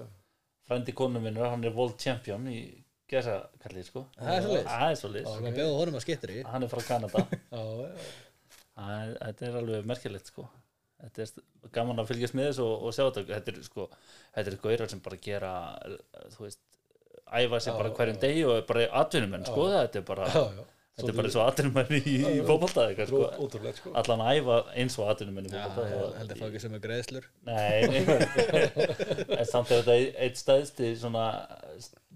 Frændi 0.64 0.94
konu 0.96 1.20
minnur, 1.20 1.48
hann 1.52 1.64
er 1.68 1.74
world 1.76 1.98
champion 2.00 2.46
í 2.48 2.58
gesa 3.12 3.38
kallið 3.60 3.88
sko. 3.90 4.06
Það 4.16 4.46
er. 4.56 4.62
Það 4.64 4.84
er 4.88 4.94
svolítið 5.00 5.26
Það 5.28 5.42
var 5.44 5.56
bjóða 5.58 5.74
honum 5.82 5.98
að 5.98 6.04
skittir 6.06 6.30
í 6.32 6.38
Hann 6.48 6.64
er 6.64 6.70
frá 6.72 6.80
Kanada. 6.88 7.24
Það 8.74 8.92
er- 8.94 9.18
Þetta 9.20 9.46
er 9.48 9.58
alveg 9.60 9.84
merkilegt 9.90 10.30
sko. 10.32 10.46
Þetta 11.04 11.22
er 11.26 11.68
gaman 11.74 12.00
að 12.00 12.08
fylgjast 12.10 12.34
með 12.38 12.48
þessu 12.48 12.64
og, 12.64 12.86
og 12.88 12.94
sjá 12.96 13.04
þetta. 13.04 13.24
Þetta 13.34 13.52
er 13.52 13.66
sko, 13.68 13.84
þetta 14.38 14.50
er 14.54 14.56
gaurar 14.64 14.90
sem 14.94 15.02
bara 15.04 15.18
gera 15.26 15.52
þú 16.34 16.46
veist, 16.46 16.62
æfa 17.32 17.60
sig 17.60 17.72
Já, 17.72 17.76
bara 17.80 17.90
hverjum 17.96 18.20
degi 18.22 18.44
og 18.48 18.64
bara 18.68 18.86
atvinnumenn 19.02 19.44
sko, 19.48 19.66
þetta 19.72 20.00
er 20.00 20.06
bara 20.08 20.28
þetta 20.94 21.08
er 21.10 21.16
bara 21.18 21.26
eins 21.30 21.36
og 21.40 21.46
atvinnumenn 21.48 21.94
í, 21.96 22.02
í 22.14 22.34
eitthvað, 22.92 23.08
Sko. 23.08 23.72
sko. 23.80 23.94
Allan 24.02 24.22
æfa 24.30 24.58
eins 24.78 24.98
og 25.00 25.08
atvinnumenn 25.14 25.48
í 25.48 25.54
Já, 25.54 25.64
fótbolta 25.64 25.88
ég 25.90 26.18
held 26.20 26.34
að 26.36 26.42
fá 26.42 26.46
ekki 26.50 26.62
sem 26.62 26.76
er 26.78 26.84
greiðslur. 26.84 27.26
Nei, 27.48 27.82
en 29.40 29.48
samt 29.50 29.72
er 29.74 29.82
þetta 29.82 29.96
eitt 30.28 30.38
stæðsti 30.38 30.92
svona 31.00 31.24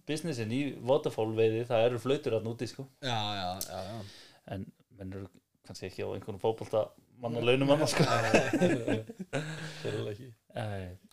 businessin 0.08 0.52
í 0.54 0.62
waterfall 0.88 1.32
veiði 1.36 1.64
það 1.68 1.88
eru 1.88 1.98
flautur 2.04 2.38
að 2.38 2.46
núti 2.46 2.68
sko. 2.70 2.86
Já, 3.04 3.18
já, 3.40 3.48
já, 3.66 3.82
já. 3.90 3.98
En 4.54 4.64
menn 4.98 5.12
eru 5.18 5.26
kannski 5.68 5.90
ekki 5.90 6.06
á 6.06 6.08
einhvern 6.14 6.38
fótbolta 6.40 6.86
manna 7.20 7.42
launum 7.44 7.74
annars 7.74 7.92
sko. 7.96 8.06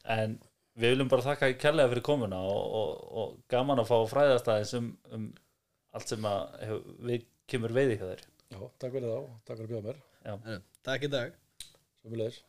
En 0.05 0.37
við 0.75 0.95
viljum 0.95 1.11
bara 1.11 1.27
þakka 1.29 1.51
kærlega 1.61 1.91
fyrir 1.93 2.05
komuna 2.05 2.41
og, 2.43 2.73
og, 2.79 3.05
og 3.21 3.35
gaman 3.51 3.83
að 3.83 3.91
fá 3.91 3.97
fræðast 4.11 4.49
aðeins 4.51 4.73
um, 4.79 4.89
um 5.15 5.29
allt 5.95 6.11
sem 6.11 6.27
að 6.27 6.41
hef, 6.67 6.89
við 7.09 7.29
kemur 7.51 7.75
veiði 7.75 7.99
hjá 7.99 8.07
þér. 8.09 8.25
Já, 8.51 8.59
takk 8.81 8.97
fyrir 8.97 9.11
þá, 9.11 9.31
takk 9.47 9.55
fyrir 9.55 9.65
að 9.65 9.71
bjóða 9.73 9.87
mér. 9.87 10.03
Heyrðu, 10.25 10.59
Takk 10.85 11.07
í 11.07 11.13
dag. 11.13 11.39
Sömulegis 12.03 12.43